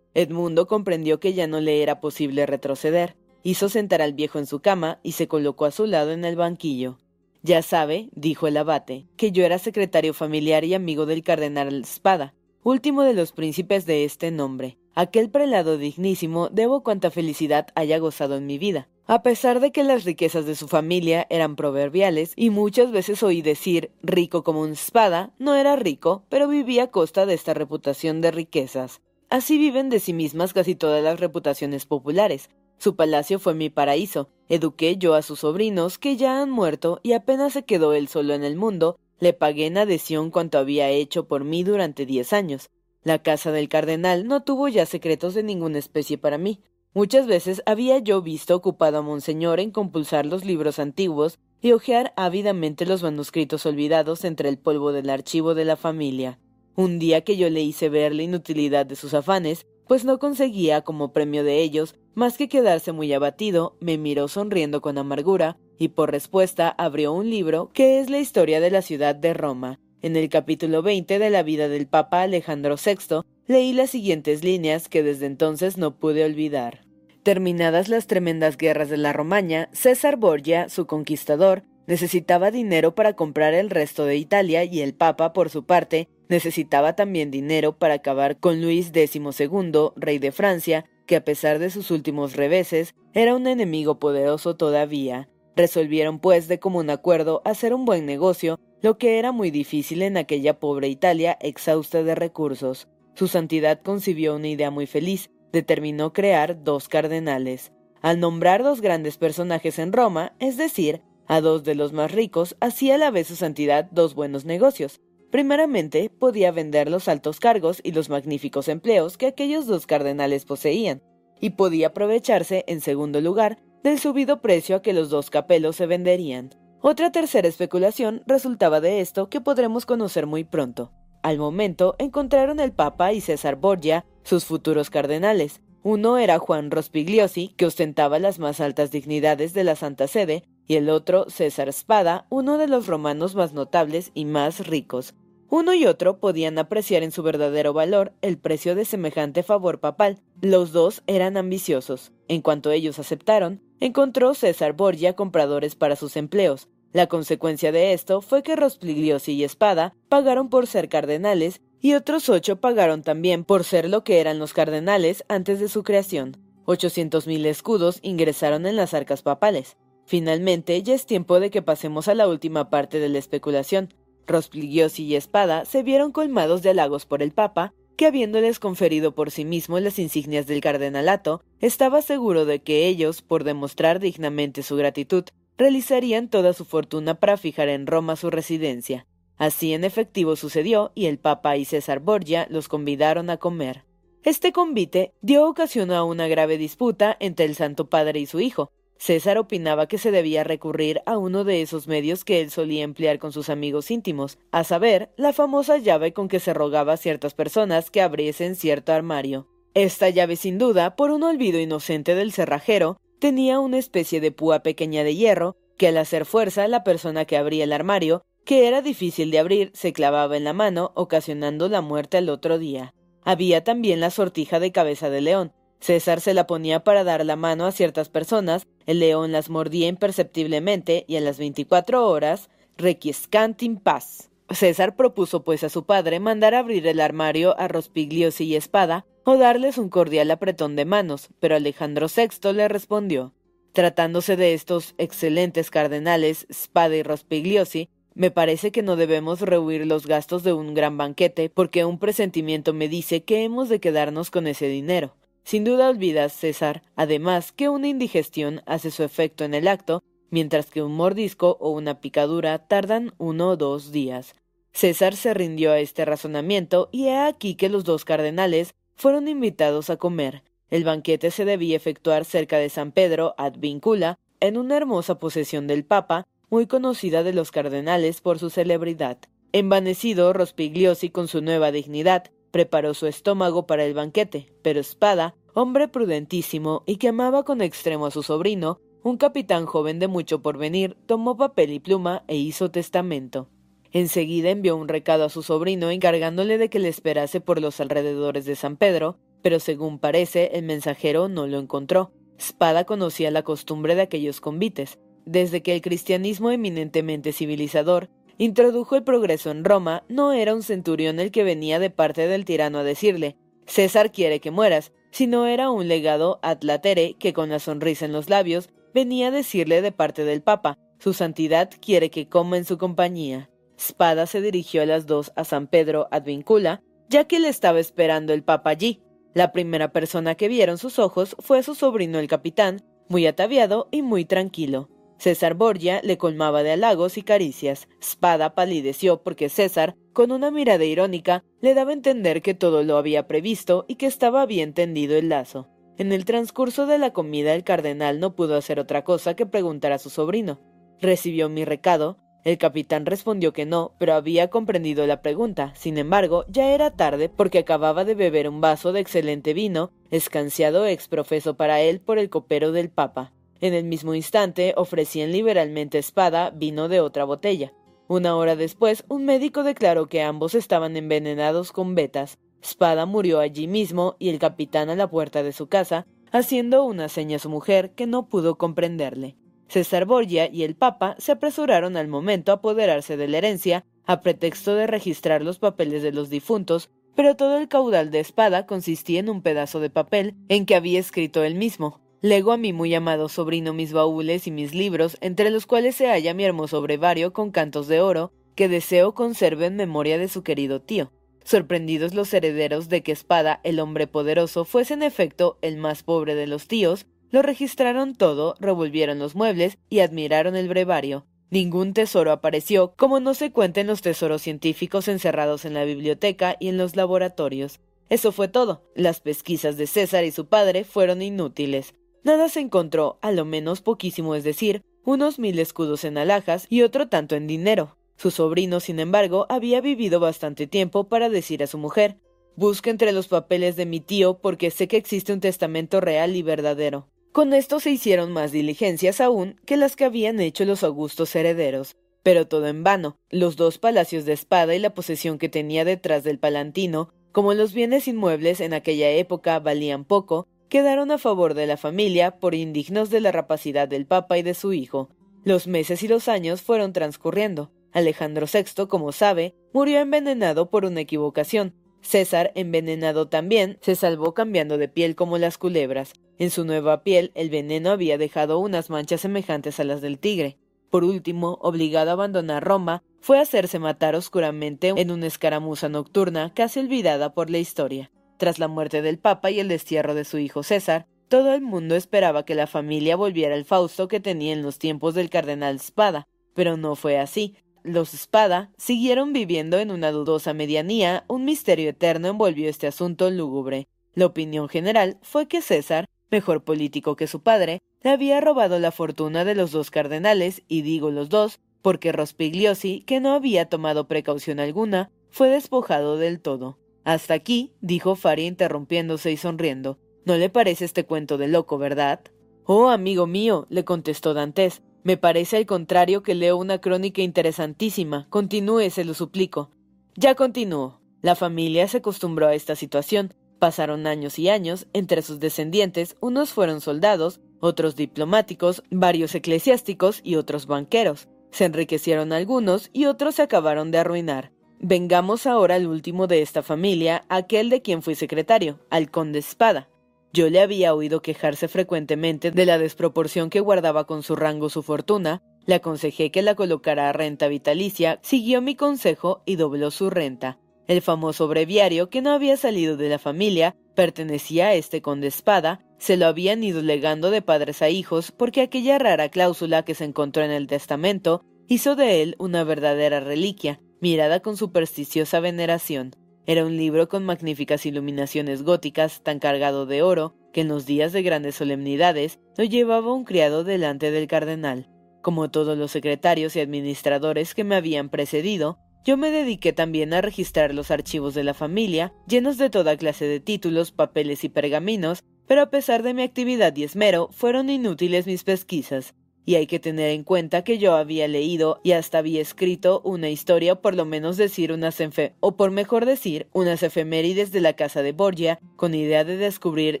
Edmundo 0.14 0.66
comprendió 0.66 1.20
que 1.20 1.32
ya 1.32 1.46
no 1.46 1.60
le 1.60 1.82
era 1.82 2.00
posible 2.00 2.44
retroceder. 2.46 3.16
Hizo 3.42 3.68
sentar 3.68 4.02
al 4.02 4.12
viejo 4.12 4.38
en 4.38 4.46
su 4.46 4.60
cama 4.60 4.98
y 5.02 5.12
se 5.12 5.28
colocó 5.28 5.64
a 5.64 5.70
su 5.70 5.86
lado 5.86 6.12
en 6.12 6.24
el 6.24 6.36
banquillo. 6.36 6.98
Ya 7.42 7.62
sabe, 7.62 8.10
dijo 8.12 8.48
el 8.48 8.56
abate, 8.58 9.06
que 9.16 9.32
yo 9.32 9.44
era 9.44 9.58
secretario 9.58 10.12
familiar 10.12 10.64
y 10.64 10.74
amigo 10.74 11.06
del 11.06 11.22
cardenal 11.22 11.84
Spada, 11.86 12.34
último 12.62 13.02
de 13.02 13.14
los 13.14 13.32
príncipes 13.32 13.86
de 13.86 14.04
este 14.04 14.30
nombre. 14.30 14.76
Aquel 14.94 15.30
prelado 15.30 15.78
dignísimo 15.78 16.50
debo 16.50 16.82
cuanta 16.82 17.10
felicidad 17.10 17.68
haya 17.74 17.98
gozado 17.98 18.36
en 18.36 18.44
mi 18.44 18.58
vida. 18.58 18.88
A 19.12 19.24
pesar 19.24 19.58
de 19.58 19.72
que 19.72 19.82
las 19.82 20.04
riquezas 20.04 20.46
de 20.46 20.54
su 20.54 20.68
familia 20.68 21.26
eran 21.30 21.56
proverbiales 21.56 22.32
y 22.36 22.50
muchas 22.50 22.92
veces 22.92 23.24
oí 23.24 23.42
decir 23.42 23.90
rico 24.04 24.44
como 24.44 24.60
un 24.60 24.70
espada, 24.70 25.32
no 25.40 25.56
era 25.56 25.74
rico, 25.74 26.22
pero 26.28 26.46
vivía 26.46 26.84
a 26.84 26.90
costa 26.92 27.26
de 27.26 27.34
esta 27.34 27.52
reputación 27.52 28.20
de 28.20 28.30
riquezas. 28.30 29.00
Así 29.28 29.58
viven 29.58 29.88
de 29.88 29.98
sí 29.98 30.12
mismas 30.12 30.52
casi 30.52 30.76
todas 30.76 31.02
las 31.02 31.18
reputaciones 31.18 31.86
populares. 31.86 32.50
Su 32.78 32.94
palacio 32.94 33.40
fue 33.40 33.52
mi 33.52 33.68
paraíso. 33.68 34.28
Eduqué 34.48 34.96
yo 34.96 35.14
a 35.14 35.22
sus 35.22 35.40
sobrinos, 35.40 35.98
que 35.98 36.16
ya 36.16 36.40
han 36.40 36.52
muerto, 36.52 37.00
y 37.02 37.14
apenas 37.14 37.54
se 37.54 37.64
quedó 37.64 37.94
él 37.94 38.06
solo 38.06 38.34
en 38.34 38.44
el 38.44 38.54
mundo, 38.54 38.96
le 39.18 39.32
pagué 39.32 39.66
en 39.66 39.78
adhesión 39.78 40.30
cuanto 40.30 40.56
había 40.56 40.88
hecho 40.88 41.26
por 41.26 41.42
mí 41.42 41.64
durante 41.64 42.06
diez 42.06 42.32
años. 42.32 42.70
La 43.02 43.20
casa 43.20 43.50
del 43.50 43.68
cardenal 43.68 44.28
no 44.28 44.44
tuvo 44.44 44.68
ya 44.68 44.86
secretos 44.86 45.34
de 45.34 45.42
ninguna 45.42 45.78
especie 45.80 46.16
para 46.16 46.38
mí. 46.38 46.60
Muchas 46.92 47.28
veces 47.28 47.62
había 47.66 47.98
yo 47.98 48.20
visto 48.20 48.56
ocupado 48.56 48.98
a 48.98 49.02
Monseñor 49.02 49.60
en 49.60 49.70
compulsar 49.70 50.26
los 50.26 50.44
libros 50.44 50.80
antiguos 50.80 51.38
y 51.60 51.70
hojear 51.70 52.12
ávidamente 52.16 52.84
los 52.84 53.04
manuscritos 53.04 53.64
olvidados 53.64 54.24
entre 54.24 54.48
el 54.48 54.58
polvo 54.58 54.90
del 54.90 55.08
archivo 55.08 55.54
de 55.54 55.64
la 55.64 55.76
familia. 55.76 56.40
Un 56.74 56.98
día 56.98 57.20
que 57.20 57.36
yo 57.36 57.48
le 57.48 57.62
hice 57.62 57.88
ver 57.88 58.12
la 58.12 58.24
inutilidad 58.24 58.86
de 58.86 58.96
sus 58.96 59.14
afanes, 59.14 59.66
pues 59.86 60.04
no 60.04 60.18
conseguía 60.18 60.82
como 60.82 61.12
premio 61.12 61.44
de 61.44 61.60
ellos 61.60 61.94
más 62.14 62.36
que 62.36 62.48
quedarse 62.48 62.90
muy 62.90 63.12
abatido, 63.12 63.76
me 63.80 63.96
miró 63.96 64.26
sonriendo 64.26 64.80
con 64.80 64.98
amargura 64.98 65.58
y 65.78 65.88
por 65.88 66.10
respuesta 66.10 66.68
abrió 66.70 67.12
un 67.12 67.30
libro 67.30 67.70
que 67.72 68.00
es 68.00 68.10
la 68.10 68.18
historia 68.18 68.60
de 68.60 68.70
la 68.72 68.82
ciudad 68.82 69.14
de 69.14 69.32
Roma. 69.32 69.78
En 70.02 70.16
el 70.16 70.30
capítulo 70.30 70.80
20 70.80 71.18
de 71.18 71.28
la 71.28 71.42
vida 71.42 71.68
del 71.68 71.86
Papa 71.86 72.22
Alejandro 72.22 72.76
VI 72.82 73.20
leí 73.46 73.74
las 73.74 73.90
siguientes 73.90 74.42
líneas 74.42 74.88
que 74.88 75.02
desde 75.02 75.26
entonces 75.26 75.76
no 75.76 75.98
pude 75.98 76.24
olvidar. 76.24 76.86
Terminadas 77.22 77.90
las 77.90 78.06
tremendas 78.06 78.56
guerras 78.56 78.88
de 78.88 78.96
la 78.96 79.12
Romaña, 79.12 79.68
César 79.72 80.16
Borgia, 80.16 80.70
su 80.70 80.86
conquistador, 80.86 81.64
necesitaba 81.86 82.50
dinero 82.50 82.94
para 82.94 83.12
comprar 83.12 83.52
el 83.52 83.68
resto 83.68 84.06
de 84.06 84.16
Italia 84.16 84.64
y 84.64 84.80
el 84.80 84.94
Papa, 84.94 85.34
por 85.34 85.50
su 85.50 85.66
parte, 85.66 86.08
necesitaba 86.30 86.96
también 86.96 87.30
dinero 87.30 87.76
para 87.76 87.94
acabar 87.94 88.38
con 88.38 88.62
Luis 88.62 88.92
XII, 88.94 89.90
rey 89.96 90.18
de 90.18 90.32
Francia, 90.32 90.86
que 91.04 91.16
a 91.16 91.24
pesar 91.24 91.58
de 91.58 91.68
sus 91.68 91.90
últimos 91.90 92.36
reveses, 92.36 92.94
era 93.12 93.34
un 93.34 93.46
enemigo 93.46 93.98
poderoso 93.98 94.56
todavía. 94.56 95.28
Resolvieron 95.56 96.20
pues 96.20 96.48
de 96.48 96.58
común 96.58 96.88
acuerdo 96.88 97.42
hacer 97.44 97.74
un 97.74 97.84
buen 97.84 98.06
negocio 98.06 98.58
lo 98.82 98.98
que 98.98 99.18
era 99.18 99.32
muy 99.32 99.50
difícil 99.50 100.02
en 100.02 100.16
aquella 100.16 100.58
pobre 100.58 100.88
Italia 100.88 101.36
exhausta 101.40 102.02
de 102.02 102.14
recursos. 102.14 102.88
Su 103.14 103.28
santidad 103.28 103.80
concibió 103.82 104.36
una 104.36 104.48
idea 104.48 104.70
muy 104.70 104.86
feliz, 104.86 105.30
determinó 105.52 106.12
crear 106.12 106.62
dos 106.62 106.88
cardenales. 106.88 107.72
Al 108.00 108.18
nombrar 108.20 108.62
dos 108.62 108.80
grandes 108.80 109.18
personajes 109.18 109.78
en 109.78 109.92
Roma, 109.92 110.34
es 110.38 110.56
decir, 110.56 111.02
a 111.26 111.40
dos 111.40 111.64
de 111.64 111.74
los 111.74 111.92
más 111.92 112.10
ricos, 112.10 112.56
hacía 112.60 112.94
a 112.94 112.98
la 112.98 113.10
vez 113.10 113.28
su 113.28 113.36
santidad 113.36 113.84
dos 113.90 114.14
buenos 114.14 114.44
negocios. 114.44 115.00
Primeramente, 115.30 116.10
podía 116.10 116.50
vender 116.50 116.90
los 116.90 117.06
altos 117.06 117.38
cargos 117.38 117.80
y 117.84 117.92
los 117.92 118.08
magníficos 118.08 118.68
empleos 118.68 119.16
que 119.16 119.26
aquellos 119.26 119.66
dos 119.66 119.86
cardenales 119.86 120.44
poseían, 120.44 121.02
y 121.40 121.50
podía 121.50 121.88
aprovecharse, 121.88 122.64
en 122.66 122.80
segundo 122.80 123.20
lugar, 123.20 123.58
del 123.84 123.98
subido 123.98 124.40
precio 124.40 124.76
a 124.76 124.82
que 124.82 124.92
los 124.92 125.08
dos 125.08 125.30
capelos 125.30 125.76
se 125.76 125.86
venderían. 125.86 126.50
Otra 126.82 127.12
tercera 127.12 127.46
especulación 127.46 128.22
resultaba 128.26 128.80
de 128.80 129.00
esto 129.00 129.28
que 129.28 129.42
podremos 129.42 129.84
conocer 129.84 130.26
muy 130.26 130.44
pronto. 130.44 130.92
Al 131.22 131.36
momento 131.36 131.94
encontraron 131.98 132.58
el 132.58 132.72
Papa 132.72 133.12
y 133.12 133.20
César 133.20 133.56
Borgia, 133.56 134.06
sus 134.22 134.46
futuros 134.46 134.88
cardenales. 134.88 135.60
Uno 135.82 136.16
era 136.16 136.38
Juan 136.38 136.70
Rospigliosi, 136.70 137.48
que 137.58 137.66
ostentaba 137.66 138.18
las 138.18 138.38
más 138.38 138.60
altas 138.60 138.90
dignidades 138.90 139.52
de 139.52 139.64
la 139.64 139.76
Santa 139.76 140.08
Sede, 140.08 140.44
y 140.66 140.76
el 140.76 140.88
otro 140.88 141.28
César 141.28 141.70
Spada, 141.70 142.26
uno 142.30 142.56
de 142.56 142.66
los 142.66 142.86
romanos 142.86 143.34
más 143.34 143.52
notables 143.52 144.10
y 144.14 144.24
más 144.24 144.66
ricos. 144.66 145.14
Uno 145.50 145.74
y 145.74 145.84
otro 145.84 146.18
podían 146.18 146.58
apreciar 146.58 147.02
en 147.02 147.10
su 147.10 147.22
verdadero 147.22 147.74
valor 147.74 148.14
el 148.22 148.38
precio 148.38 148.74
de 148.74 148.86
semejante 148.86 149.42
favor 149.42 149.80
papal. 149.80 150.20
Los 150.40 150.72
dos 150.72 151.02
eran 151.06 151.36
ambiciosos. 151.36 152.12
En 152.28 152.40
cuanto 152.40 152.70
ellos 152.70 152.98
aceptaron, 152.98 153.60
encontró 153.80 154.34
César 154.34 154.74
Borgia 154.74 155.14
compradores 155.14 155.74
para 155.74 155.96
sus 155.96 156.16
empleos. 156.16 156.68
La 156.92 157.06
consecuencia 157.06 157.72
de 157.72 157.92
esto 157.92 158.20
fue 158.20 158.42
que 158.42 158.56
Rospligliosi 158.56 159.32
y 159.32 159.44
Espada 159.44 159.94
pagaron 160.08 160.48
por 160.48 160.66
ser 160.66 160.88
cardenales 160.88 161.60
y 161.80 161.94
otros 161.94 162.28
ocho 162.28 162.60
pagaron 162.60 163.02
también 163.02 163.44
por 163.44 163.64
ser 163.64 163.88
lo 163.88 164.04
que 164.04 164.20
eran 164.20 164.38
los 164.38 164.52
cardenales 164.52 165.24
antes 165.28 165.60
de 165.60 165.68
su 165.68 165.82
creación. 165.82 166.36
Ochocientos 166.66 167.26
mil 167.26 167.46
escudos 167.46 167.98
ingresaron 168.02 168.66
en 168.66 168.76
las 168.76 168.92
arcas 168.92 169.22
papales. 169.22 169.76
Finalmente, 170.04 170.82
ya 170.82 170.94
es 170.94 171.06
tiempo 171.06 171.40
de 171.40 171.50
que 171.50 171.62
pasemos 171.62 172.08
a 172.08 172.14
la 172.14 172.28
última 172.28 172.68
parte 172.68 172.98
de 172.98 173.08
la 173.08 173.18
especulación. 173.18 173.94
Rospligliosi 174.26 175.04
y 175.04 175.16
Espada 175.16 175.64
se 175.64 175.82
vieron 175.82 176.12
colmados 176.12 176.62
de 176.62 176.70
halagos 176.70 177.06
por 177.06 177.22
el 177.22 177.32
Papa, 177.32 177.72
que 178.00 178.06
habiéndoles 178.06 178.58
conferido 178.58 179.14
por 179.14 179.30
sí 179.30 179.44
mismo 179.44 179.78
las 179.78 179.98
insignias 179.98 180.46
del 180.46 180.62
cardenalato, 180.62 181.44
estaba 181.60 182.00
seguro 182.00 182.46
de 182.46 182.62
que 182.62 182.86
ellos, 182.86 183.20
por 183.20 183.44
demostrar 183.44 184.00
dignamente 184.00 184.62
su 184.62 184.74
gratitud, 184.76 185.24
realizarían 185.58 186.30
toda 186.30 186.54
su 186.54 186.64
fortuna 186.64 187.20
para 187.20 187.36
fijar 187.36 187.68
en 187.68 187.86
Roma 187.86 188.16
su 188.16 188.30
residencia. 188.30 189.06
Así 189.36 189.74
en 189.74 189.84
efectivo 189.84 190.34
sucedió 190.36 190.92
y 190.94 191.06
el 191.08 191.18
Papa 191.18 191.58
y 191.58 191.66
César 191.66 192.00
Borgia 192.00 192.46
los 192.48 192.68
convidaron 192.68 193.28
a 193.28 193.36
comer. 193.36 193.84
Este 194.22 194.50
convite 194.50 195.12
dio 195.20 195.46
ocasión 195.46 195.90
a 195.90 196.02
una 196.02 196.26
grave 196.26 196.56
disputa 196.56 197.18
entre 197.20 197.44
el 197.44 197.54
Santo 197.54 197.90
Padre 197.90 198.18
y 198.18 198.24
su 198.24 198.40
hijo. 198.40 198.72
César 199.00 199.38
opinaba 199.38 199.88
que 199.88 199.96
se 199.96 200.10
debía 200.10 200.44
recurrir 200.44 201.00
a 201.06 201.16
uno 201.16 201.42
de 201.44 201.62
esos 201.62 201.88
medios 201.88 202.22
que 202.22 202.42
él 202.42 202.50
solía 202.50 202.84
emplear 202.84 203.18
con 203.18 203.32
sus 203.32 203.48
amigos 203.48 203.90
íntimos, 203.90 204.36
a 204.52 204.62
saber, 204.62 205.10
la 205.16 205.32
famosa 205.32 205.78
llave 205.78 206.12
con 206.12 206.28
que 206.28 206.38
se 206.38 206.52
rogaba 206.52 206.92
a 206.92 206.96
ciertas 206.98 207.32
personas 207.32 207.90
que 207.90 208.02
abriesen 208.02 208.56
cierto 208.56 208.92
armario. 208.92 209.48
Esta 209.72 210.10
llave, 210.10 210.36
sin 210.36 210.58
duda, 210.58 210.96
por 210.96 211.12
un 211.12 211.22
olvido 211.22 211.58
inocente 211.58 212.14
del 212.14 212.30
cerrajero, 212.30 212.98
tenía 213.20 213.58
una 213.58 213.78
especie 213.78 214.20
de 214.20 214.32
púa 214.32 214.62
pequeña 214.62 215.02
de 215.02 215.16
hierro 215.16 215.56
que 215.78 215.88
al 215.88 215.96
hacer 215.96 216.26
fuerza 216.26 216.68
la 216.68 216.84
persona 216.84 217.24
que 217.24 217.38
abría 217.38 217.64
el 217.64 217.72
armario, 217.72 218.20
que 218.44 218.68
era 218.68 218.82
difícil 218.82 219.30
de 219.30 219.38
abrir, 219.38 219.70
se 219.72 219.94
clavaba 219.94 220.36
en 220.36 220.44
la 220.44 220.52
mano, 220.52 220.92
ocasionando 220.94 221.70
la 221.70 221.80
muerte 221.80 222.18
al 222.18 222.28
otro 222.28 222.58
día. 222.58 222.92
Había 223.24 223.64
también 223.64 223.98
la 224.00 224.10
sortija 224.10 224.60
de 224.60 224.72
cabeza 224.72 225.08
de 225.08 225.22
león. 225.22 225.52
César 225.80 226.20
se 226.20 226.34
la 226.34 226.46
ponía 226.46 226.84
para 226.84 227.04
dar 227.04 227.24
la 227.24 227.36
mano 227.36 227.66
a 227.66 227.72
ciertas 227.72 228.10
personas, 228.10 228.66
el 228.86 229.00
león 229.00 229.32
las 229.32 229.48
mordía 229.48 229.88
imperceptiblemente 229.88 231.04
y 231.08 231.16
a 231.16 231.20
las 231.20 231.38
veinticuatro 231.38 232.06
horas 232.06 232.50
requiescant 232.76 233.62
in 233.62 233.76
paz. 233.78 234.30
César 234.50 234.94
propuso 234.94 235.42
pues 235.42 235.64
a 235.64 235.68
su 235.68 235.86
padre 235.86 236.20
mandar 236.20 236.54
abrir 236.54 236.86
el 236.86 237.00
armario 237.00 237.58
a 237.58 237.68
Rospigliosi 237.68 238.44
y 238.44 238.56
Espada 238.56 239.06
o 239.24 239.36
darles 239.36 239.78
un 239.78 239.88
cordial 239.88 240.30
apretón 240.30 240.76
de 240.76 240.84
manos, 240.84 241.28
pero 241.40 241.56
Alejandro 241.56 242.08
VI 242.14 242.52
le 242.52 242.68
respondió 242.68 243.32
Tratándose 243.72 244.36
de 244.36 244.52
estos 244.52 244.94
excelentes 244.98 245.70
cardenales, 245.70 246.46
Spada 246.52 246.96
y 246.96 247.04
Rospigliosi, 247.04 247.88
me 248.14 248.32
parece 248.32 248.72
que 248.72 248.82
no 248.82 248.96
debemos 248.96 249.40
rehuir 249.40 249.86
los 249.86 250.06
gastos 250.06 250.42
de 250.42 250.52
un 250.52 250.74
gran 250.74 250.98
banquete, 250.98 251.48
porque 251.48 251.84
un 251.84 252.00
presentimiento 252.00 252.74
me 252.74 252.88
dice 252.88 253.22
que 253.22 253.44
hemos 253.44 253.68
de 253.68 253.78
quedarnos 253.78 254.32
con 254.32 254.48
ese 254.48 254.66
dinero. 254.66 255.14
Sin 255.44 255.64
duda 255.64 255.88
olvidas, 255.88 256.32
César, 256.32 256.82
además, 256.96 257.52
que 257.52 257.68
una 257.68 257.88
indigestión 257.88 258.62
hace 258.66 258.90
su 258.90 259.02
efecto 259.02 259.44
en 259.44 259.54
el 259.54 259.68
acto, 259.68 260.02
mientras 260.30 260.66
que 260.66 260.82
un 260.82 260.92
mordisco 260.92 261.56
o 261.60 261.70
una 261.70 262.00
picadura 262.00 262.58
tardan 262.66 263.12
uno 263.18 263.50
o 263.50 263.56
dos 263.56 263.92
días. 263.92 264.34
César 264.72 265.16
se 265.16 265.34
rindió 265.34 265.72
a 265.72 265.80
este 265.80 266.04
razonamiento, 266.04 266.88
y 266.92 267.06
he 267.06 267.18
aquí 267.18 267.54
que 267.56 267.68
los 267.68 267.84
dos 267.84 268.04
cardenales 268.04 268.74
fueron 268.94 269.28
invitados 269.28 269.90
a 269.90 269.96
comer. 269.96 270.42
El 270.68 270.84
banquete 270.84 271.30
se 271.30 271.44
debía 271.44 271.76
efectuar 271.76 272.24
cerca 272.24 272.58
de 272.58 272.68
San 272.68 272.92
Pedro 272.92 273.34
ad 273.38 273.54
Vincula, 273.58 274.18
en 274.38 274.56
una 274.56 274.76
hermosa 274.76 275.18
posesión 275.18 275.66
del 275.66 275.84
Papa, 275.84 276.26
muy 276.48 276.66
conocida 276.66 277.22
de 277.22 277.32
los 277.32 277.50
cardenales 277.50 278.20
por 278.20 278.38
su 278.38 278.50
celebridad. 278.50 279.18
Envanecido, 279.52 280.32
Rospigliosi, 280.32 281.10
con 281.10 281.26
su 281.26 281.42
nueva 281.42 281.72
dignidad, 281.72 282.30
preparó 282.50 282.94
su 282.94 283.06
estómago 283.06 283.66
para 283.66 283.84
el 283.84 283.94
banquete, 283.94 284.52
pero 284.62 284.80
Espada, 284.80 285.34
hombre 285.54 285.88
prudentísimo 285.88 286.82
y 286.86 286.96
que 286.96 287.08
amaba 287.08 287.44
con 287.44 287.62
extremo 287.62 288.06
a 288.06 288.10
su 288.10 288.22
sobrino, 288.22 288.80
un 289.02 289.16
capitán 289.16 289.66
joven 289.66 289.98
de 289.98 290.08
mucho 290.08 290.42
porvenir, 290.42 290.96
tomó 291.06 291.36
papel 291.36 291.72
y 291.72 291.80
pluma 291.80 292.24
e 292.28 292.36
hizo 292.36 292.70
testamento. 292.70 293.48
Enseguida 293.92 294.50
envió 294.50 294.76
un 294.76 294.88
recado 294.88 295.24
a 295.24 295.30
su 295.30 295.42
sobrino 295.42 295.90
encargándole 295.90 296.58
de 296.58 296.68
que 296.68 296.78
le 296.78 296.88
esperase 296.88 297.40
por 297.40 297.60
los 297.60 297.80
alrededores 297.80 298.44
de 298.44 298.56
San 298.56 298.76
Pedro, 298.76 299.18
pero 299.42 299.58
según 299.58 299.98
parece 299.98 300.50
el 300.54 300.64
mensajero 300.64 301.28
no 301.28 301.46
lo 301.46 301.58
encontró. 301.58 302.12
Spada 302.38 302.84
conocía 302.84 303.30
la 303.30 303.42
costumbre 303.42 303.94
de 303.94 304.02
aquellos 304.02 304.40
convites. 304.40 304.98
Desde 305.26 305.62
que 305.62 305.74
el 305.74 305.82
cristianismo 305.82 306.50
eminentemente 306.50 307.32
civilizador 307.32 308.08
introdujo 308.40 308.96
el 308.96 309.04
progreso 309.04 309.50
en 309.50 309.64
Roma, 309.64 310.02
no 310.08 310.32
era 310.32 310.54
un 310.54 310.62
centurión 310.62 311.20
el 311.20 311.30
que 311.30 311.44
venía 311.44 311.78
de 311.78 311.90
parte 311.90 312.26
del 312.26 312.46
tirano 312.46 312.78
a 312.78 312.84
decirle 312.84 313.36
César 313.66 314.10
quiere 314.12 314.40
que 314.40 314.50
mueras, 314.50 314.92
sino 315.10 315.46
era 315.46 315.70
un 315.70 315.88
legado 315.88 316.40
atlatere 316.42 317.16
que 317.18 317.34
con 317.34 317.50
la 317.50 317.58
sonrisa 317.58 318.06
en 318.06 318.12
los 318.12 318.30
labios 318.30 318.70
venía 318.94 319.28
a 319.28 319.30
decirle 319.30 319.82
de 319.82 319.92
parte 319.92 320.24
del 320.24 320.40
Papa 320.40 320.78
Su 320.98 321.12
Santidad 321.12 321.70
quiere 321.82 322.10
que 322.10 322.28
coma 322.28 322.56
en 322.56 322.64
su 322.64 322.78
compañía. 322.78 323.50
Spada 323.78 324.24
se 324.26 324.40
dirigió 324.40 324.82
a 324.82 324.86
las 324.86 325.06
dos 325.06 325.32
a 325.36 325.44
San 325.44 325.66
Pedro 325.66 326.08
Advincula, 326.10 326.82
ya 327.10 327.24
que 327.24 327.40
le 327.40 327.48
estaba 327.48 327.78
esperando 327.78 328.32
el 328.32 328.42
Papa 328.42 328.70
allí. 328.70 329.02
La 329.34 329.52
primera 329.52 329.92
persona 329.92 330.34
que 330.34 330.48
vieron 330.48 330.78
sus 330.78 330.98
ojos 330.98 331.36
fue 331.40 331.62
su 331.62 331.74
sobrino 331.74 332.18
el 332.18 332.26
capitán, 332.26 332.82
muy 333.08 333.26
ataviado 333.26 333.88
y 333.90 334.00
muy 334.00 334.24
tranquilo. 334.24 334.88
César 335.20 335.52
Borgia 335.52 336.00
le 336.02 336.16
colmaba 336.16 336.62
de 336.62 336.70
halagos 336.70 337.18
y 337.18 337.22
caricias. 337.22 337.88
Spada 338.02 338.54
palideció 338.54 339.22
porque 339.22 339.50
César, 339.50 339.94
con 340.14 340.32
una 340.32 340.50
mirada 340.50 340.86
irónica, 340.86 341.44
le 341.60 341.74
daba 341.74 341.90
a 341.90 341.92
entender 341.92 342.40
que 342.40 342.54
todo 342.54 342.82
lo 342.84 342.96
había 342.96 343.28
previsto 343.28 343.84
y 343.86 343.96
que 343.96 344.06
estaba 344.06 344.46
bien 344.46 344.72
tendido 344.72 345.18
el 345.18 345.28
lazo. 345.28 345.68
En 345.98 346.12
el 346.12 346.24
transcurso 346.24 346.86
de 346.86 346.96
la 346.96 347.12
comida 347.12 347.52
el 347.52 347.64
cardenal 347.64 348.18
no 348.18 348.34
pudo 348.34 348.56
hacer 348.56 348.80
otra 348.80 349.04
cosa 349.04 349.36
que 349.36 349.44
preguntar 349.44 349.92
a 349.92 349.98
su 349.98 350.08
sobrino. 350.08 350.58
Recibió 351.02 351.50
mi 351.50 351.66
recado, 351.66 352.16
el 352.42 352.56
capitán 352.56 353.04
respondió 353.04 353.52
que 353.52 353.66
no, 353.66 353.92
pero 353.98 354.14
había 354.14 354.48
comprendido 354.48 355.06
la 355.06 355.20
pregunta. 355.20 355.74
Sin 355.76 355.98
embargo, 355.98 356.46
ya 356.48 356.72
era 356.72 356.92
tarde 356.92 357.28
porque 357.28 357.58
acababa 357.58 358.06
de 358.06 358.14
beber 358.14 358.48
un 358.48 358.62
vaso 358.62 358.94
de 358.94 359.00
excelente 359.00 359.52
vino, 359.52 359.92
escanciado 360.10 360.86
exprofeso 360.86 361.58
para 361.58 361.82
él 361.82 362.00
por 362.00 362.18
el 362.18 362.30
copero 362.30 362.72
del 362.72 362.88
Papa. 362.88 363.34
En 363.60 363.74
el 363.74 363.84
mismo 363.84 364.14
instante 364.14 364.74
ofrecían 364.76 365.32
liberalmente 365.32 365.98
espada 365.98 366.50
vino 366.50 366.88
de 366.88 367.00
otra 367.00 367.24
botella. 367.24 367.72
Una 368.08 368.34
hora 368.36 368.56
después, 368.56 369.04
un 369.08 369.24
médico 369.24 369.62
declaró 369.62 370.08
que 370.08 370.22
ambos 370.22 370.54
estaban 370.54 370.96
envenenados 370.96 371.70
con 371.70 371.94
vetas. 371.94 372.38
Spada 372.64 373.06
murió 373.06 373.38
allí 373.38 373.68
mismo 373.68 374.16
y 374.18 374.30
el 374.30 374.38
capitán 374.38 374.90
a 374.90 374.96
la 374.96 375.08
puerta 375.08 375.42
de 375.42 375.52
su 375.52 375.68
casa, 375.68 376.06
haciendo 376.32 376.84
una 376.84 377.08
seña 377.08 377.36
a 377.36 377.38
su 377.38 377.50
mujer 377.50 377.92
que 377.92 378.06
no 378.06 378.28
pudo 378.28 378.56
comprenderle. 378.56 379.36
César 379.68 380.06
Borgia 380.06 380.50
y 380.50 380.64
el 380.64 380.74
Papa 380.74 381.14
se 381.18 381.32
apresuraron 381.32 381.96
al 381.96 382.08
momento 382.08 382.50
a 382.50 382.56
apoderarse 382.56 383.16
de 383.16 383.28
la 383.28 383.38
herencia, 383.38 383.84
a 384.04 384.20
pretexto 384.20 384.74
de 384.74 384.86
registrar 384.86 385.42
los 385.42 385.58
papeles 385.58 386.02
de 386.02 386.12
los 386.12 386.30
difuntos, 386.30 386.90
pero 387.14 387.36
todo 387.36 387.58
el 387.58 387.68
caudal 387.68 388.10
de 388.10 388.20
espada 388.20 388.66
consistía 388.66 389.20
en 389.20 389.28
un 389.28 389.42
pedazo 389.42 389.78
de 389.78 389.90
papel 389.90 390.34
en 390.48 390.66
que 390.66 390.74
había 390.74 390.98
escrito 390.98 391.44
él 391.44 391.54
mismo. 391.54 392.00
Lego 392.22 392.52
a 392.52 392.58
mi 392.58 392.74
muy 392.74 392.94
amado 392.94 393.30
sobrino 393.30 393.72
mis 393.72 393.94
baúles 393.94 394.46
y 394.46 394.50
mis 394.50 394.74
libros, 394.74 395.16
entre 395.22 395.48
los 395.48 395.64
cuales 395.64 395.96
se 395.96 396.06
halla 396.06 396.34
mi 396.34 396.44
hermoso 396.44 396.82
brevario 396.82 397.32
con 397.32 397.50
cantos 397.50 397.88
de 397.88 398.02
oro, 398.02 398.30
que 398.54 398.68
deseo 398.68 399.14
conserve 399.14 399.64
en 399.64 399.76
memoria 399.76 400.18
de 400.18 400.28
su 400.28 400.42
querido 400.42 400.82
tío. 400.82 401.10
Sorprendidos 401.44 402.12
los 402.12 402.34
herederos 402.34 402.90
de 402.90 403.02
que 403.02 403.12
Espada, 403.12 403.60
el 403.64 403.80
hombre 403.80 404.06
poderoso, 404.06 404.66
fuese 404.66 404.92
en 404.92 405.02
efecto 405.02 405.56
el 405.62 405.78
más 405.78 406.02
pobre 406.02 406.34
de 406.34 406.46
los 406.46 406.68
tíos, 406.68 407.06
lo 407.30 407.40
registraron 407.40 408.14
todo, 408.14 408.54
revolvieron 408.60 409.18
los 409.18 409.34
muebles 409.34 409.78
y 409.88 410.00
admiraron 410.00 410.56
el 410.56 410.68
brevario. 410.68 411.24
Ningún 411.48 411.94
tesoro 411.94 412.32
apareció, 412.32 412.92
como 412.96 413.18
no 413.20 413.32
se 413.32 413.50
cuenten 413.50 413.86
los 413.86 414.02
tesoros 414.02 414.42
científicos 414.42 415.08
encerrados 415.08 415.64
en 415.64 415.72
la 415.72 415.84
biblioteca 415.84 416.56
y 416.60 416.68
en 416.68 416.76
los 416.76 416.96
laboratorios. 416.96 417.80
Eso 418.10 418.30
fue 418.30 418.48
todo. 418.48 418.82
Las 418.94 419.20
pesquisas 419.20 419.78
de 419.78 419.86
César 419.86 420.24
y 420.24 420.32
su 420.32 420.46
padre 420.46 420.84
fueron 420.84 421.22
inútiles. 421.22 421.94
Nada 422.22 422.48
se 422.48 422.60
encontró, 422.60 423.18
a 423.22 423.32
lo 423.32 423.44
menos 423.44 423.80
poquísimo 423.80 424.34
es 424.34 424.44
decir, 424.44 424.82
unos 425.04 425.38
mil 425.38 425.58
escudos 425.58 426.04
en 426.04 426.18
alhajas 426.18 426.66
y 426.68 426.82
otro 426.82 427.08
tanto 427.08 427.34
en 427.36 427.46
dinero. 427.46 427.96
Su 428.16 428.30
sobrino, 428.30 428.80
sin 428.80 429.00
embargo, 429.00 429.46
había 429.48 429.80
vivido 429.80 430.20
bastante 430.20 430.66
tiempo 430.66 431.04
para 431.04 431.28
decir 431.28 431.62
a 431.62 431.66
su 431.66 431.78
mujer 431.78 432.18
Busca 432.56 432.90
entre 432.90 433.12
los 433.12 433.28
papeles 433.28 433.76
de 433.76 433.86
mi 433.86 434.00
tío 434.00 434.38
porque 434.38 434.70
sé 434.70 434.88
que 434.88 434.98
existe 434.98 435.32
un 435.32 435.40
testamento 435.40 436.00
real 436.00 436.36
y 436.36 436.42
verdadero. 436.42 437.08
Con 437.32 437.54
esto 437.54 437.80
se 437.80 437.90
hicieron 437.90 438.32
más 438.32 438.52
diligencias 438.52 439.20
aún 439.22 439.58
que 439.64 439.76
las 439.78 439.96
que 439.96 440.04
habían 440.04 440.40
hecho 440.40 440.64
los 440.64 440.82
augustos 440.82 441.34
herederos. 441.34 441.96
Pero 442.22 442.48
todo 442.48 442.66
en 442.66 442.84
vano. 442.84 443.16
Los 443.30 443.56
dos 443.56 443.78
palacios 443.78 444.26
de 444.26 444.34
espada 444.34 444.74
y 444.74 444.78
la 444.78 444.92
posesión 444.92 445.38
que 445.38 445.48
tenía 445.48 445.86
detrás 445.86 446.22
del 446.22 446.38
palantino, 446.38 447.14
como 447.32 447.54
los 447.54 447.72
bienes 447.72 448.06
inmuebles 448.08 448.60
en 448.60 448.74
aquella 448.74 449.10
época 449.10 449.58
valían 449.60 450.04
poco, 450.04 450.46
quedaron 450.70 451.10
a 451.10 451.18
favor 451.18 451.54
de 451.54 451.66
la 451.66 451.76
familia 451.76 452.38
por 452.38 452.54
indignos 452.54 453.10
de 453.10 453.20
la 453.20 453.32
rapacidad 453.32 453.88
del 453.88 454.06
papa 454.06 454.38
y 454.38 454.42
de 454.42 454.54
su 454.54 454.72
hijo. 454.72 455.10
Los 455.44 455.66
meses 455.66 456.02
y 456.02 456.08
los 456.08 456.28
años 456.28 456.62
fueron 456.62 456.92
transcurriendo. 456.92 457.72
Alejandro 457.92 458.46
VI, 458.50 458.86
como 458.86 459.10
sabe, 459.10 459.54
murió 459.72 459.98
envenenado 459.98 460.70
por 460.70 460.84
una 460.84 461.00
equivocación. 461.00 461.74
César, 462.02 462.52
envenenado 462.54 463.28
también, 463.28 463.78
se 463.82 463.96
salvó 463.96 464.32
cambiando 464.32 464.78
de 464.78 464.88
piel 464.88 465.16
como 465.16 465.38
las 465.38 465.58
culebras. 465.58 466.12
En 466.38 466.50
su 466.50 466.64
nueva 466.64 467.02
piel 467.02 467.32
el 467.34 467.50
veneno 467.50 467.90
había 467.90 468.16
dejado 468.16 468.60
unas 468.60 468.90
manchas 468.90 469.22
semejantes 469.22 469.80
a 469.80 469.84
las 469.84 470.00
del 470.00 470.20
tigre. 470.20 470.56
Por 470.88 471.02
último, 471.02 471.58
obligado 471.60 472.10
a 472.10 472.12
abandonar 472.14 472.64
Roma, 472.64 473.02
fue 473.20 473.38
a 473.38 473.42
hacerse 473.42 473.80
matar 473.80 474.14
oscuramente 474.14 474.94
en 474.96 475.10
una 475.10 475.26
escaramuza 475.26 475.88
nocturna 475.88 476.54
casi 476.54 476.78
olvidada 476.78 477.34
por 477.34 477.50
la 477.50 477.58
historia. 477.58 478.10
Tras 478.40 478.58
la 478.58 478.68
muerte 478.68 479.02
del 479.02 479.18
Papa 479.18 479.50
y 479.50 479.60
el 479.60 479.68
destierro 479.68 480.14
de 480.14 480.24
su 480.24 480.38
hijo 480.38 480.62
César, 480.62 481.06
todo 481.28 481.52
el 481.52 481.60
mundo 481.60 481.94
esperaba 481.94 482.46
que 482.46 482.54
la 482.54 482.66
familia 482.66 483.14
volviera 483.14 483.54
al 483.54 483.66
Fausto 483.66 484.08
que 484.08 484.18
tenía 484.18 484.54
en 484.54 484.62
los 484.62 484.78
tiempos 484.78 485.14
del 485.14 485.28
cardenal 485.28 485.78
Spada, 485.78 486.26
pero 486.54 486.78
no 486.78 486.96
fue 486.96 487.18
así. 487.18 487.54
Los 487.82 488.14
Espada 488.14 488.70
siguieron 488.78 489.34
viviendo 489.34 489.78
en 489.78 489.90
una 489.90 490.10
dudosa 490.10 490.54
medianía, 490.54 491.26
un 491.28 491.44
misterio 491.44 491.90
eterno 491.90 492.28
envolvió 492.28 492.70
este 492.70 492.86
asunto 492.86 493.30
lúgubre. 493.30 493.88
La 494.14 494.24
opinión 494.24 494.70
general 494.70 495.18
fue 495.20 495.46
que 495.46 495.60
César, 495.60 496.06
mejor 496.30 496.64
político 496.64 497.16
que 497.16 497.26
su 497.26 497.42
padre, 497.42 497.80
le 498.00 498.08
había 498.08 498.40
robado 498.40 498.78
la 498.78 498.90
fortuna 498.90 499.44
de 499.44 499.54
los 499.54 499.70
dos 499.70 499.90
cardenales, 499.90 500.62
y 500.66 500.80
digo 500.80 501.10
los 501.10 501.28
dos, 501.28 501.60
porque 501.82 502.10
Rospigliosi, 502.10 503.02
que 503.02 503.20
no 503.20 503.34
había 503.34 503.66
tomado 503.66 504.08
precaución 504.08 504.60
alguna, 504.60 505.10
fue 505.28 505.50
despojado 505.50 506.16
del 506.16 506.40
todo. 506.40 506.78
Hasta 507.04 507.34
aquí, 507.34 507.72
dijo 507.80 508.16
Faria 508.16 508.46
interrumpiéndose 508.46 509.32
y 509.32 509.36
sonriendo. 509.36 509.98
¿No 510.24 510.36
le 510.36 510.50
parece 510.50 510.84
este 510.84 511.04
cuento 511.04 511.38
de 511.38 511.48
loco, 511.48 511.78
verdad? 511.78 512.20
Oh, 512.64 512.88
amigo 512.88 513.26
mío, 513.26 513.66
le 513.70 513.84
contestó 513.84 514.34
Dantes, 514.34 514.82
me 515.02 515.16
parece 515.16 515.56
al 515.56 515.66
contrario 515.66 516.22
que 516.22 516.34
leo 516.34 516.58
una 516.58 516.78
crónica 516.80 517.22
interesantísima. 517.22 518.26
Continúe, 518.28 518.90
se 518.90 519.04
lo 519.04 519.14
suplico. 519.14 519.70
Ya 520.14 520.34
continúo. 520.34 521.00
La 521.22 521.34
familia 521.34 521.88
se 521.88 521.98
acostumbró 521.98 522.48
a 522.48 522.54
esta 522.54 522.76
situación. 522.76 523.34
Pasaron 523.58 524.06
años 524.06 524.38
y 524.38 524.48
años, 524.48 524.86
entre 524.92 525.22
sus 525.22 525.40
descendientes 525.40 526.16
unos 526.20 526.50
fueron 526.50 526.80
soldados, 526.80 527.40
otros 527.60 527.96
diplomáticos, 527.96 528.82
varios 528.90 529.34
eclesiásticos 529.34 530.20
y 530.22 530.36
otros 530.36 530.66
banqueros. 530.66 531.28
Se 531.50 531.64
enriquecieron 531.64 532.32
algunos 532.32 532.90
y 532.92 533.06
otros 533.06 533.36
se 533.36 533.42
acabaron 533.42 533.90
de 533.90 533.98
arruinar. 533.98 534.52
Vengamos 534.82 535.46
ahora 535.46 535.74
al 535.74 535.86
último 535.86 536.26
de 536.26 536.40
esta 536.40 536.62
familia, 536.62 537.26
aquel 537.28 537.68
de 537.68 537.82
quien 537.82 538.00
fui 538.00 538.14
secretario, 538.14 538.78
al 538.88 539.10
conde 539.10 539.38
Espada. 539.40 539.90
Yo 540.32 540.48
le 540.48 540.62
había 540.62 540.94
oído 540.94 541.20
quejarse 541.20 541.68
frecuentemente 541.68 542.50
de 542.50 542.64
la 542.64 542.78
desproporción 542.78 543.50
que 543.50 543.60
guardaba 543.60 544.06
con 544.06 544.22
su 544.22 544.36
rango 544.36 544.70
su 544.70 544.82
fortuna, 544.82 545.42
le 545.66 545.74
aconsejé 545.74 546.30
que 546.30 546.40
la 546.40 546.54
colocara 546.54 547.10
a 547.10 547.12
renta 547.12 547.48
vitalicia, 547.48 548.20
siguió 548.22 548.62
mi 548.62 548.74
consejo 548.74 549.42
y 549.44 549.56
dobló 549.56 549.90
su 549.90 550.08
renta. 550.08 550.58
El 550.86 551.02
famoso 551.02 551.46
breviario, 551.46 552.08
que 552.08 552.22
no 552.22 552.30
había 552.30 552.56
salido 552.56 552.96
de 552.96 553.10
la 553.10 553.18
familia, 553.18 553.76
pertenecía 553.94 554.68
a 554.68 554.74
este 554.74 555.02
conde 555.02 555.26
espada, 555.26 555.84
se 555.98 556.16
lo 556.16 556.24
habían 556.24 556.64
ido 556.64 556.80
legando 556.80 557.30
de 557.30 557.42
padres 557.42 557.82
a 557.82 557.90
hijos 557.90 558.32
porque 558.32 558.62
aquella 558.62 558.98
rara 558.98 559.28
cláusula 559.28 559.84
que 559.84 559.94
se 559.94 560.04
encontró 560.04 560.42
en 560.42 560.52
el 560.52 560.68
testamento 560.68 561.44
hizo 561.68 561.96
de 561.96 562.22
él 562.22 562.34
una 562.38 562.64
verdadera 562.64 563.20
reliquia, 563.20 563.78
mirada 564.00 564.40
con 564.40 564.56
supersticiosa 564.56 565.40
veneración. 565.40 566.16
Era 566.46 566.64
un 566.64 566.76
libro 566.76 567.08
con 567.08 567.24
magníficas 567.24 567.86
iluminaciones 567.86 568.62
góticas, 568.62 569.22
tan 569.22 569.38
cargado 569.38 569.86
de 569.86 570.02
oro, 570.02 570.34
que 570.52 570.62
en 570.62 570.68
los 570.68 570.86
días 570.86 571.12
de 571.12 571.22
grandes 571.22 571.54
solemnidades 571.54 572.40
lo 572.56 572.64
llevaba 572.64 573.12
un 573.12 573.24
criado 573.24 573.62
delante 573.62 574.10
del 574.10 574.26
cardenal. 574.26 574.88
Como 575.22 575.50
todos 575.50 575.76
los 575.76 575.90
secretarios 575.90 576.56
y 576.56 576.60
administradores 576.60 577.54
que 577.54 577.62
me 577.62 577.76
habían 577.76 578.08
precedido, 578.08 578.78
yo 579.04 579.16
me 579.16 579.30
dediqué 579.30 579.72
también 579.72 580.12
a 580.12 580.22
registrar 580.22 580.74
los 580.74 580.90
archivos 580.90 581.34
de 581.34 581.44
la 581.44 581.54
familia, 581.54 582.12
llenos 582.26 582.58
de 582.58 582.70
toda 582.70 582.96
clase 582.96 583.26
de 583.26 583.40
títulos, 583.40 583.92
papeles 583.92 584.44
y 584.44 584.48
pergaminos, 584.48 585.22
pero 585.46 585.62
a 585.62 585.70
pesar 585.70 586.02
de 586.02 586.14
mi 586.14 586.22
actividad 586.22 586.74
y 586.76 586.84
esmero, 586.84 587.28
fueron 587.32 587.70
inútiles 587.70 588.26
mis 588.26 588.44
pesquisas 588.44 589.14
y 589.50 589.56
hay 589.56 589.66
que 589.66 589.80
tener 589.80 590.10
en 590.10 590.22
cuenta 590.22 590.62
que 590.62 590.78
yo 590.78 590.94
había 590.94 591.26
leído 591.26 591.80
y 591.82 591.90
hasta 591.90 592.18
había 592.18 592.40
escrito 592.40 593.00
una 593.04 593.30
historia 593.30 593.74
por 593.74 593.96
lo 593.96 594.04
menos 594.04 594.36
decir 594.36 594.70
unas 594.70 595.00
enfe 595.00 595.34
o 595.40 595.56
por 595.56 595.72
mejor 595.72 596.06
decir 596.06 596.46
unas 596.52 596.84
efemérides 596.84 597.50
de 597.50 597.60
la 597.60 597.72
casa 597.72 598.00
de 598.02 598.12
Borgia 598.12 598.60
con 598.76 598.94
idea 598.94 599.24
de 599.24 599.36
descubrir 599.36 600.00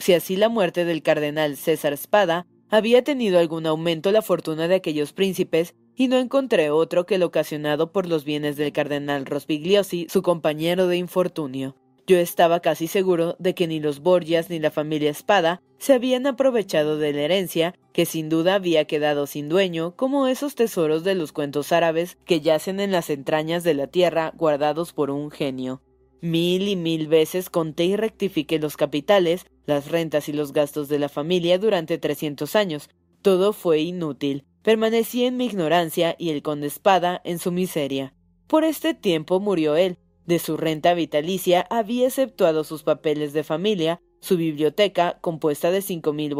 si 0.00 0.14
así 0.14 0.34
la 0.34 0.48
muerte 0.48 0.84
del 0.84 1.00
cardenal 1.00 1.56
César 1.56 1.92
Espada 1.92 2.48
había 2.70 3.04
tenido 3.04 3.38
algún 3.38 3.66
aumento 3.66 4.10
la 4.10 4.20
fortuna 4.20 4.66
de 4.66 4.74
aquellos 4.74 5.12
príncipes 5.12 5.76
y 5.94 6.08
no 6.08 6.18
encontré 6.18 6.70
otro 6.70 7.06
que 7.06 7.14
el 7.14 7.22
ocasionado 7.22 7.92
por 7.92 8.08
los 8.08 8.24
bienes 8.24 8.56
del 8.56 8.72
cardenal 8.72 9.26
Rospigliosi, 9.26 10.08
su 10.10 10.22
compañero 10.22 10.88
de 10.88 10.96
infortunio. 10.96 11.76
Yo 12.06 12.18
estaba 12.18 12.60
casi 12.60 12.86
seguro 12.86 13.34
de 13.40 13.54
que 13.54 13.66
ni 13.66 13.80
los 13.80 14.00
Borgias 14.00 14.48
ni 14.48 14.60
la 14.60 14.70
familia 14.70 15.10
Espada 15.10 15.60
se 15.78 15.92
habían 15.92 16.26
aprovechado 16.26 16.98
de 16.98 17.12
la 17.12 17.22
herencia, 17.22 17.74
que 17.92 18.06
sin 18.06 18.28
duda 18.28 18.54
había 18.54 18.84
quedado 18.84 19.26
sin 19.26 19.48
dueño, 19.48 19.96
como 19.96 20.28
esos 20.28 20.54
tesoros 20.54 21.02
de 21.02 21.16
los 21.16 21.32
cuentos 21.32 21.72
árabes 21.72 22.16
que 22.24 22.40
yacen 22.40 22.78
en 22.78 22.92
las 22.92 23.10
entrañas 23.10 23.64
de 23.64 23.74
la 23.74 23.88
tierra 23.88 24.32
guardados 24.36 24.92
por 24.92 25.10
un 25.10 25.32
genio. 25.32 25.82
Mil 26.20 26.68
y 26.68 26.76
mil 26.76 27.08
veces 27.08 27.50
conté 27.50 27.84
y 27.84 27.96
rectifiqué 27.96 28.58
los 28.60 28.76
capitales, 28.76 29.44
las 29.66 29.90
rentas 29.90 30.28
y 30.28 30.32
los 30.32 30.52
gastos 30.52 30.88
de 30.88 31.00
la 31.00 31.08
familia 31.08 31.58
durante 31.58 31.98
trescientos 31.98 32.54
años. 32.54 32.88
Todo 33.20 33.52
fue 33.52 33.80
inútil. 33.80 34.44
Permanecí 34.62 35.24
en 35.24 35.36
mi 35.36 35.46
ignorancia 35.46 36.14
y 36.18 36.30
el 36.30 36.42
conde 36.42 36.68
Espada 36.68 37.20
en 37.24 37.38
su 37.38 37.50
miseria. 37.50 38.14
Por 38.46 38.64
este 38.64 38.94
tiempo 38.94 39.40
murió 39.40 39.76
él, 39.76 39.98
de 40.26 40.38
su 40.38 40.56
renta 40.56 40.94
vitalicia 40.94 41.66
había 41.70 42.06
exceptuado 42.06 42.64
sus 42.64 42.82
papeles 42.82 43.32
de 43.32 43.44
familia, 43.44 44.00
su 44.20 44.36
biblioteca, 44.36 45.18
compuesta 45.20 45.70
de 45.70 45.82
cinco 45.82 46.12
mil, 46.12 46.34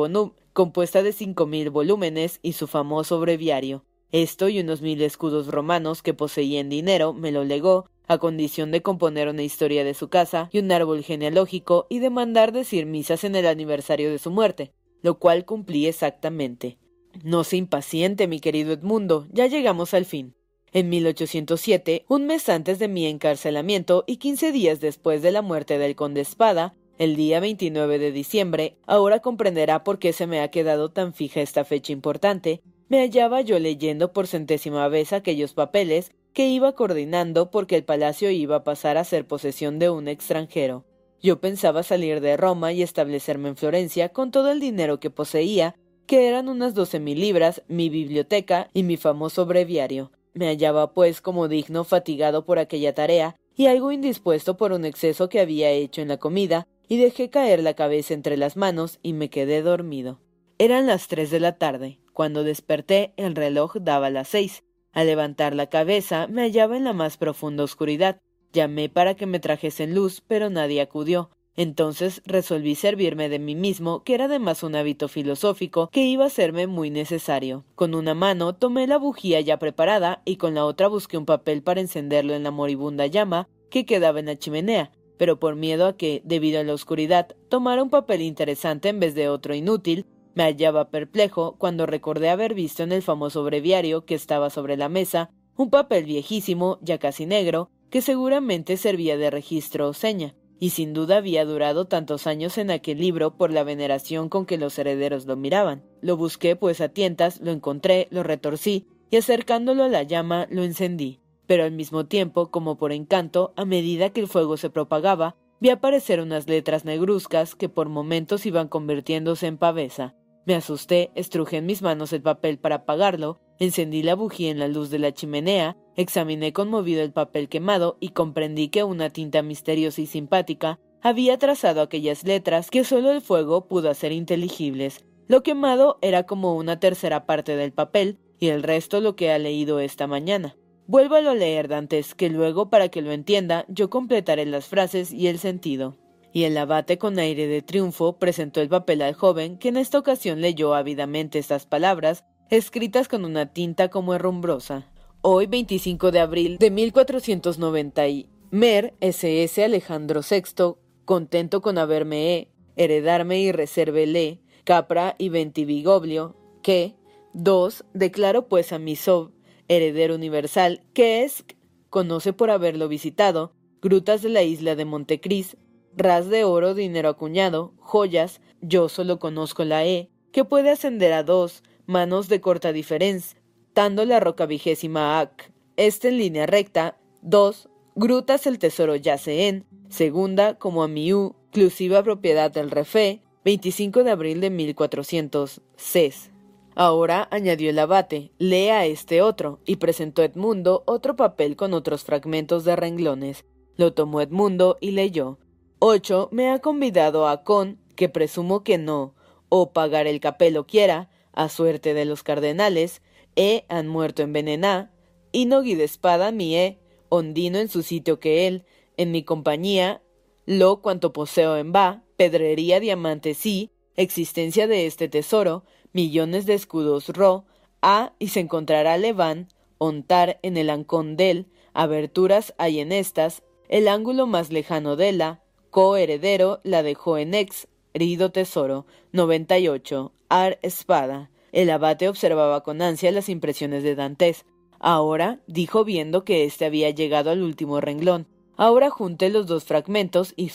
compuesta 0.53 1.03
de 1.03 1.13
cinco 1.13 1.47
mil 1.47 1.71
volúmenes, 1.71 2.41
y 2.43 2.53
su 2.53 2.67
famoso 2.67 3.21
breviario. 3.21 3.85
Esto 4.13 4.49
y 4.49 4.61
unos 4.61 4.83
mil 4.83 5.03
escudos 5.03 5.49
romanos 5.49 6.03
que 6.03 6.15
poseía 6.15 6.61
en 6.61 6.69
dinero 6.69 7.13
me 7.13 7.33
lo 7.33 7.45
legó, 7.45 7.89
a 8.09 8.19
condición 8.19 8.71
de 8.71 8.83
componer 8.83 9.29
una 9.29 9.43
historia 9.43 9.85
de 9.85 9.95
su 9.95 10.09
casa 10.09 10.49
y 10.53 10.61
un 10.61 10.71
árbol 10.71 11.03
genealógico 11.03 11.87
y 11.89 11.99
de 11.99 12.11
mandar 12.11 12.53
decir 12.53 12.87
misas 12.87 13.25
en 13.25 13.35
el 13.35 13.47
aniversario 13.47 14.11
de 14.11 14.19
su 14.19 14.31
muerte, 14.31 14.73
lo 15.03 15.19
cual 15.19 15.45
cumplí 15.45 15.87
exactamente. 15.87 16.79
No 17.25 17.45
se 17.45 17.57
impaciente, 17.57 18.29
mi 18.29 18.41
querido 18.41 18.73
Edmundo, 18.73 19.27
ya 19.33 19.47
llegamos 19.47 19.95
al 19.95 20.05
fin. 20.05 20.35
En 20.77 20.91
1807, 20.91 22.05
un 22.07 22.27
mes 22.27 22.51
antes 22.51 22.79
de 22.79 22.87
mi 22.87 23.07
encarcelamiento 23.07 24.05
y 24.07 24.19
quince 24.19 24.53
días 24.53 24.79
después 24.79 25.23
de 25.23 25.33
la 25.33 25.41
muerte 25.41 25.79
del 25.79 25.97
conde 25.97 26.21
Espada, 26.21 26.75
el 26.99 27.17
día 27.17 27.41
29 27.41 27.99
de 27.99 28.13
diciembre, 28.13 28.77
ahora 28.87 29.21
comprenderá 29.21 29.85
por 29.85 29.99
qué 29.99 30.13
se 30.13 30.27
me 30.27 30.43
ha 30.43 30.51
quedado 30.51 30.91
tan 30.91 31.15
fija 31.15 31.41
esta 31.41 31.65
fecha 31.65 31.95
importante, 31.95 32.61
me 32.91 33.01
hallaba 33.01 33.41
yo 33.41 33.59
leyendo 33.59 34.13
por 34.13 34.27
centésima 34.27 34.87
vez 34.89 35.15
aquellos 35.15 35.55
papeles 35.55 36.13
que 36.35 36.47
iba 36.47 36.75
coordinando 36.75 37.51
porque 37.51 37.77
el 37.77 37.85
palacio 37.85 38.31
iba 38.31 38.57
a 38.57 38.65
pasar 38.65 38.99
a 38.99 39.05
ser 39.05 39.27
posesión 39.27 39.79
de 39.79 39.89
un 39.89 40.09
extranjero. 40.09 40.85
Yo 41.23 41.41
pensaba 41.41 41.85
salir 41.85 42.21
de 42.21 42.37
Roma 42.37 42.75
y 42.75 42.83
establecerme 42.83 43.49
en 43.49 43.57
Florencia 43.57 44.11
con 44.11 44.31
todo 44.31 44.51
el 44.51 44.61
dinero 44.61 45.01
que 45.01 45.09
poseía, 45.09 45.75
que 46.05 46.29
eran 46.29 46.51
unas 46.51 46.75
doce 46.75 47.01
mil 47.01 47.19
libras, 47.19 47.63
mi 47.67 47.89
biblioteca 47.89 48.69
y 48.75 48.83
mi 48.83 48.99
famoso 48.99 49.47
breviario. 49.47 50.11
Me 50.37 50.49
hallaba, 50.49 50.93
pues, 50.93 51.23
como 51.23 51.49
digno, 51.49 51.83
fatigado 51.83 52.45
por 52.45 52.59
aquella 52.59 52.95
tarea, 52.95 53.37
y 53.57 53.69
algo 53.69 53.91
indispuesto 53.91 54.59
por 54.59 54.73
un 54.73 54.85
exceso 54.85 55.31
que 55.31 55.41
había 55.41 55.71
hecho 55.71 56.03
en 56.03 56.09
la 56.09 56.19
comida, 56.19 56.69
y 56.89 56.99
dejé 56.99 57.31
caer 57.31 57.63
la 57.63 57.73
cabeza 57.73 58.13
entre 58.13 58.37
las 58.37 58.55
manos 58.55 58.99
y 59.03 59.15
me 59.15 59.31
quedé 59.31 59.63
dormido. 59.63 60.21
Eran 60.59 60.87
las 60.87 61.09
tres 61.09 61.31
de 61.31 61.41
la 61.41 61.57
tarde. 61.57 62.01
Cuando 62.13 62.45
desperté, 62.45 63.15
el 63.17 63.35
reloj 63.35 63.77
daba 63.81 64.11
las 64.11 64.29
seis. 64.29 64.63
Al 64.93 65.07
levantar 65.07 65.55
la 65.55 65.71
cabeza, 65.71 66.27
me 66.27 66.43
hallaba 66.43 66.77
en 66.77 66.85
la 66.85 66.93
más 66.93 67.17
profunda 67.17 67.65
oscuridad. 67.65 68.21
Llamé 68.53 68.91
para 68.91 69.15
que 69.15 69.25
me 69.25 69.41
trajesen 69.41 69.95
luz, 69.95 70.23
pero 70.27 70.51
nadie 70.51 70.83
acudió. 70.83 71.31
Entonces 71.57 72.21
resolví 72.27 72.75
servirme 72.75 73.31
de 73.31 73.39
mí 73.39 73.55
mismo, 73.55 74.03
que 74.05 74.15
era 74.15 74.27
además 74.27 74.63
un 74.63 74.77
hábito 74.77 75.09
filosófico 75.09 75.89
que 75.91 76.05
iba 76.05 76.27
a 76.27 76.31
serme 76.31 76.67
muy 76.67 76.91
necesario. 76.91 77.65
Con 77.75 77.95
una 77.95 78.15
mano 78.15 78.55
tomé 78.55 78.87
la 78.87 78.99
bujía 78.99 79.41
ya 79.41 79.59
preparada 79.59 80.21
y 80.27 80.37
con 80.37 80.55
la 80.55 80.67
otra 80.67 80.89
busqué 80.89 81.17
un 81.17 81.25
papel 81.25 81.63
para 81.63 81.81
encenderlo 81.81 82.35
en 82.35 82.43
la 82.43 82.51
moribunda 82.51 83.07
llama 83.07 83.49
que 83.71 83.87
quedaba 83.87 84.21
en 84.21 84.27
la 84.27 84.37
chimenea, 84.37 84.93
pero 85.17 85.41
por 85.41 85.57
miedo 85.57 85.87
a 85.87 85.97
que, 85.97 86.21
debido 86.25 86.61
a 86.61 86.65
la 86.65 86.75
oscuridad, 86.75 87.35
tomara 87.49 87.83
un 87.83 87.91
papel 87.91 88.21
interesante 88.21 88.91
en 88.91 89.01
vez 89.01 89.15
de 89.15 89.31
otro 89.31 89.55
inútil, 89.55 90.05
me 90.35 90.45
hallaba 90.45 90.91
perplejo 90.91 91.57
cuando 91.57 91.87
recordé 91.87 92.29
haber 92.29 92.53
visto 92.53 92.83
en 92.83 92.93
el 92.93 93.01
famoso 93.01 93.43
breviario 93.43 94.05
que 94.05 94.15
estaba 94.15 94.51
sobre 94.51 94.77
la 94.77 94.91
mesa 94.91 95.31
un 95.57 95.71
papel 95.71 96.05
viejísimo, 96.05 96.79
ya 96.83 96.99
casi 96.99 97.25
negro, 97.25 97.71
que 97.89 98.03
seguramente 98.03 98.77
servía 98.77 99.17
de 99.17 99.31
registro 99.31 99.89
o 99.89 99.95
seña 99.95 100.35
y 100.59 100.71
sin 100.71 100.93
duda 100.93 101.19
había 101.19 101.45
durado 101.45 101.87
tantos 101.87 102.27
años 102.27 102.59
en 102.59 102.71
aquel 102.71 102.99
libro 102.99 103.37
por 103.37 103.53
la 103.53 103.65
veneración 103.65 104.29
con 104.29 104.47
que 104.47 104.59
los 104.59 104.79
herederos 104.79 105.27
lo 105.27 105.37
miraban. 105.37 105.85
Lo 106.01 106.17
busqué, 106.17 106.57
pues 106.57 106.81
a 106.81 106.89
tientas, 106.89 107.41
lo 107.41 107.51
encontré, 107.51 108.09
lo 108.11 108.23
retorcí, 108.23 108.87
y 109.11 109.17
acercándolo 109.17 109.85
a 109.85 109.89
la 109.89 110.03
llama 110.03 110.47
lo 110.51 110.63
encendí. 110.63 111.21
Pero 111.47 111.65
al 111.65 111.73
mismo 111.73 112.07
tiempo, 112.07 112.51
como 112.51 112.77
por 112.77 112.93
encanto, 112.93 113.53
a 113.57 113.65
medida 113.65 114.11
que 114.11 114.21
el 114.21 114.29
fuego 114.29 114.57
se 114.57 114.71
propagaba, 114.71 115.37
vi 115.61 115.71
aparecer 115.71 116.21
unas 116.21 116.49
letras 116.49 116.85
negruzcas 116.85 117.55
que 117.55 117.69
por 117.69 117.89
momentos 117.89 118.47
iban 118.47 118.69
convirtiéndose 118.69 119.47
en 119.47 119.59
pavesa. 119.59 120.15
Me 120.45 120.55
asusté, 120.55 121.11
estrujé 121.15 121.59
en 121.59 121.67
mis 121.67 121.83
manos 121.83 122.13
el 122.13 122.23
papel 122.23 122.59
para 122.59 122.77
apagarlo, 122.77 123.41
encendí 123.59 124.03
la 124.03 124.15
bujía 124.15 124.51
en 124.51 124.59
la 124.59 124.69
luz 124.69 124.91
de 124.91 124.99
la 124.99 125.13
chimenea, 125.13 125.77
examiné 125.97 126.53
conmovido 126.53 127.03
el 127.03 127.13
papel 127.13 127.49
quemado 127.49 127.97
y 128.01 128.11
comprendí 128.11 128.69
que 128.69 128.85
una 128.85 129.11
tinta 129.11 129.43
misteriosa 129.43 130.01
y 130.01 130.07
simpática 130.07 130.79
había 131.03 131.39
trazado 131.39 131.81
aquellas 131.81 132.25
letras 132.25 132.71
que 132.71 132.85
solo 132.85 133.11
el 133.11 133.21
fuego 133.21 133.69
pudo 133.69 133.91
hacer 133.91 134.13
inteligibles. 134.13 135.05
Lo 135.29 135.43
quemado 135.43 135.99
era 136.03 136.25
como 136.25 136.57
una 136.57 136.79
tercera 136.79 137.27
parte 137.27 137.57
del 137.57 137.73
papel 137.73 138.19
y 138.39 138.49
el 138.49 138.63
resto 138.63 139.01
lo 139.01 139.17
que 139.17 139.31
ha 139.31 139.39
leído 139.39 139.81
esta 139.81 140.07
mañana. 140.07 140.57
Vuélvalo 140.87 141.31
a 141.31 141.35
leer, 141.35 141.69
Dantes, 141.69 142.15
que 142.15 142.31
luego, 142.31 142.71
para 142.71 142.89
que 142.89 143.03
lo 143.03 143.11
entienda, 143.11 143.65
yo 143.69 143.91
completaré 143.91 144.47
las 144.47 144.67
frases 144.67 145.13
y 145.13 145.27
el 145.27 145.39
sentido 145.39 145.97
y 146.37 146.45
el 146.45 146.59
abate 146.59 146.99
con 146.99 147.19
aire 147.19 147.47
de 147.47 147.63
triunfo 147.63 148.19
presentó 148.19 148.61
el 148.61 148.69
papel 148.69 149.01
al 149.01 149.15
joven, 149.15 149.57
que 149.57 149.71
en 149.71 149.79
esta 149.79 149.99
ocasión 149.99 150.43
leyó 150.43 150.75
ávidamente 150.75 151.39
estas 151.39 151.65
palabras, 151.65 152.25
escritas 152.51 153.09
con 153.09 153.25
una 153.25 153.55
tinta 153.55 153.89
como 153.89 154.13
herrumbrosa. 154.13 154.85
Hoy, 155.23 155.47
25 155.47 156.13
de 156.13 156.21
abril 156.21 156.59
de 156.59 156.71
1490 156.71 158.09
y 158.09 158.29
Mer 158.51 158.95
SS 159.01 159.65
Alejandro 159.65 160.21
VI, 160.21 160.77
contento 161.05 161.61
con 161.63 161.79
haberme 161.79 162.37
e, 162.37 162.49
heredarme 162.77 163.41
y 163.41 163.51
reservele, 163.51 164.41
Capra 164.65 165.17
y 165.19 165.31
Ventivigoblio, 165.31 166.37
que, 166.63 166.95
dos, 167.33 167.85
declaro 167.93 168.49
pues 168.49 168.73
a 168.73 168.79
mi 168.79 168.95
sob, 168.95 169.33
heredero 169.69 170.15
universal, 170.15 170.83
que 170.93 171.25
es, 171.25 171.45
conoce 171.91 172.33
por 172.33 172.51
haberlo 172.51 172.87
visitado, 172.87 173.53
grutas 173.83 174.23
de 174.23 174.29
la 174.29 174.43
isla 174.43 174.77
de 174.77 174.85
Montecris, 174.85 175.57
ras 175.97 176.29
de 176.29 176.45
oro, 176.45 176.75
dinero 176.75 177.09
acuñado, 177.09 177.73
joyas, 177.79 178.41
yo 178.61 178.89
solo 178.89 179.19
conozco 179.19 179.65
la 179.65 179.85
E, 179.85 180.09
que 180.31 180.45
puede 180.45 180.71
ascender 180.71 181.13
a 181.13 181.25
dos, 181.25 181.65
manos 181.87 182.29
de 182.29 182.41
corta 182.41 182.73
diferencia, 182.73 183.36
la 183.77 184.21
roca 184.21 184.47
vigésima 184.47 185.21
AC, 185.21 185.53
este 185.77 186.09
en 186.09 186.17
línea 186.17 186.47
recta, 186.47 186.97
dos, 187.21 187.69
grutas 187.95 188.47
el 188.47 188.59
tesoro 188.59 188.97
yace 188.97 189.49
en, 189.49 189.67
segunda, 189.91 190.55
como 190.55 190.83
a 190.83 190.89
miú, 190.89 191.37
exclusiva 191.49 192.03
propiedad 192.03 192.51
del 192.51 192.71
refe, 192.71 193.21
25 193.45 194.03
de 194.03 194.11
abril 194.11 194.41
de 194.41 194.49
1400, 194.49 195.61
CES. 195.77 196.31
Ahora, 196.75 197.29
añadió 197.31 197.69
el 197.69 197.79
abate, 197.79 198.33
lea 198.39 198.87
este 198.87 199.21
otro, 199.21 199.61
y 199.67 199.77
presentó 199.77 200.23
Edmundo 200.23 200.83
otro 200.87 201.15
papel 201.15 201.55
con 201.55 201.75
otros 201.75 202.03
fragmentos 202.03 202.65
de 202.65 202.77
renglones. 202.77 203.45
Lo 203.77 203.93
tomó 203.93 204.23
Edmundo 204.23 204.79
y 204.81 204.93
leyó. 204.93 205.39
8. 205.81 206.31
Me 206.33 206.51
ha 206.51 206.61
convidado 206.61 207.29
a 207.29 207.45
con, 207.45 207.79
que 207.95 208.09
presumo 208.09 208.65
que 208.65 208.79
no, 208.79 209.15
o 209.51 209.73
pagar 209.73 210.07
el 210.07 210.21
capelo 210.21 210.67
quiera, 210.67 211.11
a 211.33 211.51
suerte 211.51 211.93
de 211.93 212.07
los 212.07 212.23
cardenales, 212.23 213.03
e 213.37 213.65
han 213.69 213.87
muerto 213.87 214.23
envenená, 214.23 214.93
y 215.31 215.45
no 215.45 215.63
guide 215.63 215.85
espada 215.85 216.33
mi 216.33 216.57
e, 216.57 216.79
ondino 217.09 217.59
en 217.59 217.69
su 217.69 217.83
sitio 217.83 218.19
que 218.19 218.47
él, 218.47 218.65
en 218.97 219.13
mi 219.13 219.23
compañía, 219.23 220.03
lo 220.47 220.81
cuanto 220.81 221.13
poseo 221.13 221.57
en 221.57 221.73
va, 221.73 222.03
pedrería 222.17 222.81
diamante 222.81 223.35
sí, 223.35 223.71
existencia 223.97 224.67
de 224.67 224.87
este 224.87 225.09
tesoro, 225.09 225.65
millones 225.93 226.47
de 226.47 226.55
escudos 226.55 227.09
ro, 227.11 227.45
a 227.83 228.15
y 228.19 228.29
se 228.29 228.41
encontrará 228.41 228.97
leván, 228.99 229.49
ontar 229.79 230.39
en 230.43 230.57
el 230.57 230.71
ancón 230.71 231.17
del, 231.17 231.47
aberturas 231.75 232.55
hay 232.59 232.81
en 232.81 232.93
estas, 232.93 233.43
el 233.69 233.89
ángulo 233.89 234.27
más 234.27 234.51
lejano 234.51 234.97
de 234.97 235.13
la, 235.13 235.43
coheredero 235.71 236.61
la 236.63 236.83
dejó 236.83 237.19
en 237.19 237.35
ex, 237.35 237.69
herido 237.93 238.31
tesoro, 238.31 238.87
98, 239.13 240.13
ar 240.29 240.59
espada. 240.63 241.31
El 241.57 241.71
abate 241.71 242.07
observaba 242.07 242.63
con 242.63 242.83
ansia 242.83 243.11
las 243.13 243.31
impresiones 243.31 243.83
de 243.83 243.95
Dantes. 243.95 244.45
Ahora, 244.79 245.41
dijo 245.47 245.87
viendo 245.87 246.23
que 246.23 246.45
éste 246.45 246.67
había 246.67 246.91
llegado 246.91 247.31
al 247.31 247.43
último 247.43 247.81
renglón, 247.81 248.27
ahora 248.59 248.91
junte 248.91 249.31
los 249.31 249.47
dos 249.47 249.65
fragmentos 249.65 250.35
y, 250.37 250.51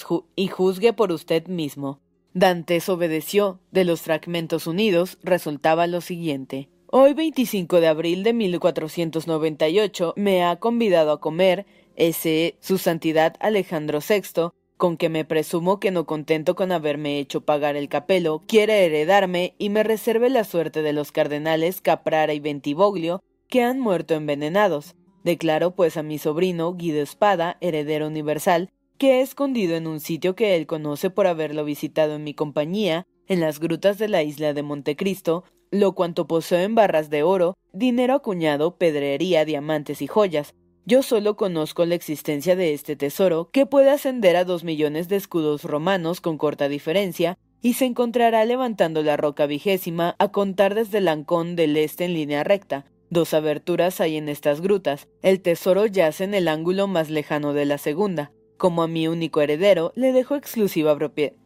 juzgue 0.48 0.94
por 0.94 1.12
usted 1.12 1.48
mismo. 1.48 2.00
Dantes 2.36 2.88
obedeció. 2.88 3.60
De 3.72 3.84
los 3.84 4.02
fragmentos 4.02 4.68
unidos 4.68 5.18
resultaba 5.24 5.88
lo 5.88 6.02
siguiente. 6.02 6.70
Hoy 6.86 7.16
25 7.16 7.80
de 7.80 7.88
abril 7.88 8.22
de 8.22 8.34
1498 8.34 10.14
me 10.18 10.44
ha 10.44 10.58
convidado 10.58 11.14
a 11.14 11.20
comer 11.20 11.66
ese 11.96 12.58
su 12.60 12.78
santidad 12.78 13.38
Alejandro 13.40 14.02
VI 14.08 14.52
con 14.82 14.98
que 14.98 15.10
me 15.10 15.26
presumo 15.26 15.80
que 15.80 15.91
no 15.91 16.08
contento 16.08 16.56
con 16.56 16.72
haberme 16.72 17.20
hecho 17.20 17.41
pagar 17.41 17.76
el 17.76 17.88
capelo, 17.88 18.41
quiere 18.48 18.84
heredarme 18.84 19.54
y 19.60 19.70
me 19.70 19.84
reserve 19.84 20.32
la 20.32 20.44
suerte 20.44 20.82
de 20.82 20.91
los 20.91 21.12
cardenales 21.12 21.82
Caprara 21.82 22.34
y 22.34 22.39
Bentivoglio, 22.39 23.22
que 23.48 23.62
han 23.62 23.80
muerto 23.80 24.15
envenenados. 24.15 24.96
Declaro 25.24 25.76
pues 25.76 25.98
a 25.98 26.02
mi 26.02 26.17
sobrino, 26.17 26.74
Guido 26.74 27.04
Espada, 27.04 27.58
heredero 27.62 28.08
universal, 28.08 28.72
que 28.98 29.20
he 29.20 29.22
escondido 29.22 29.76
en 29.76 29.86
un 29.86 30.00
sitio 30.00 30.34
que 30.36 30.56
él 30.56 30.65
conoce 30.65 31.12
por 31.12 31.28
haberlo 31.28 31.63
visitado 31.63 32.15
en 32.15 32.24
mi 32.24 32.34
compañía, 32.34 33.06
en 33.28 33.39
las 33.39 33.60
grutas 33.60 34.00
de 34.00 34.08
la 34.08 34.24
isla 34.24 34.56
de 34.56 34.63
Montecristo, 34.63 35.44
lo 35.70 35.94
cuanto 35.94 36.26
poseo 36.26 36.58
en 36.58 36.74
barras 36.74 37.12
de 37.12 37.22
oro, 37.22 37.56
dinero 37.72 38.15
acuñado, 38.15 38.78
pedrería, 38.78 39.46
diamantes 39.46 40.02
y 40.02 40.08
joyas, 40.08 40.56
yo 40.86 41.04
solo 41.04 41.36
conozco 41.36 41.86
la 41.86 41.96
existencia 41.96 42.56
de 42.56 42.74
este 42.74 42.96
tesoro, 42.96 43.50
que 43.52 43.65
puede 43.65 43.91
ascender 43.91 44.36
a 44.36 44.46
dos 44.46 44.63
millones 44.63 45.10
de 45.10 45.15
escudos 45.15 45.63
romanos 45.63 46.22
con 46.22 46.38
corta 46.38 46.67
diferencia, 46.70 47.38
y 47.62 47.74
se 47.74 47.86
encontrará 47.86 48.44
levantando 48.46 49.04
la 49.04 49.17
roca 49.17 49.46
vigésima 49.46 50.15
a 50.17 50.30
contar 50.30 50.74
desde 50.74 50.98
el 50.98 51.08
ancón 51.08 51.56
del 51.56 51.78
este 51.78 52.06
en 52.06 52.15
línea 52.15 52.44
recta. 52.44 52.86
Dos 53.10 53.34
aberturas 53.34 54.02
hay 54.02 54.17
en 54.17 54.30
estas 54.30 54.62
grutas. 54.62 55.08
El 55.22 55.41
tesoro 55.41 55.86
yace 55.86 56.24
en 56.24 56.34
el 56.34 56.48
ángulo 56.48 56.88
más 56.88 57.10
lejano 57.10 57.54
de 57.54 57.65
la 57.65 57.78
segunda. 57.78 58.32
Como 58.58 58.84
a 58.84 58.88
mi 58.88 59.08
único 59.08 59.41
heredero, 59.41 59.91
le 59.96 60.12
dejo 60.13 60.36
exclusiva, 60.36 60.98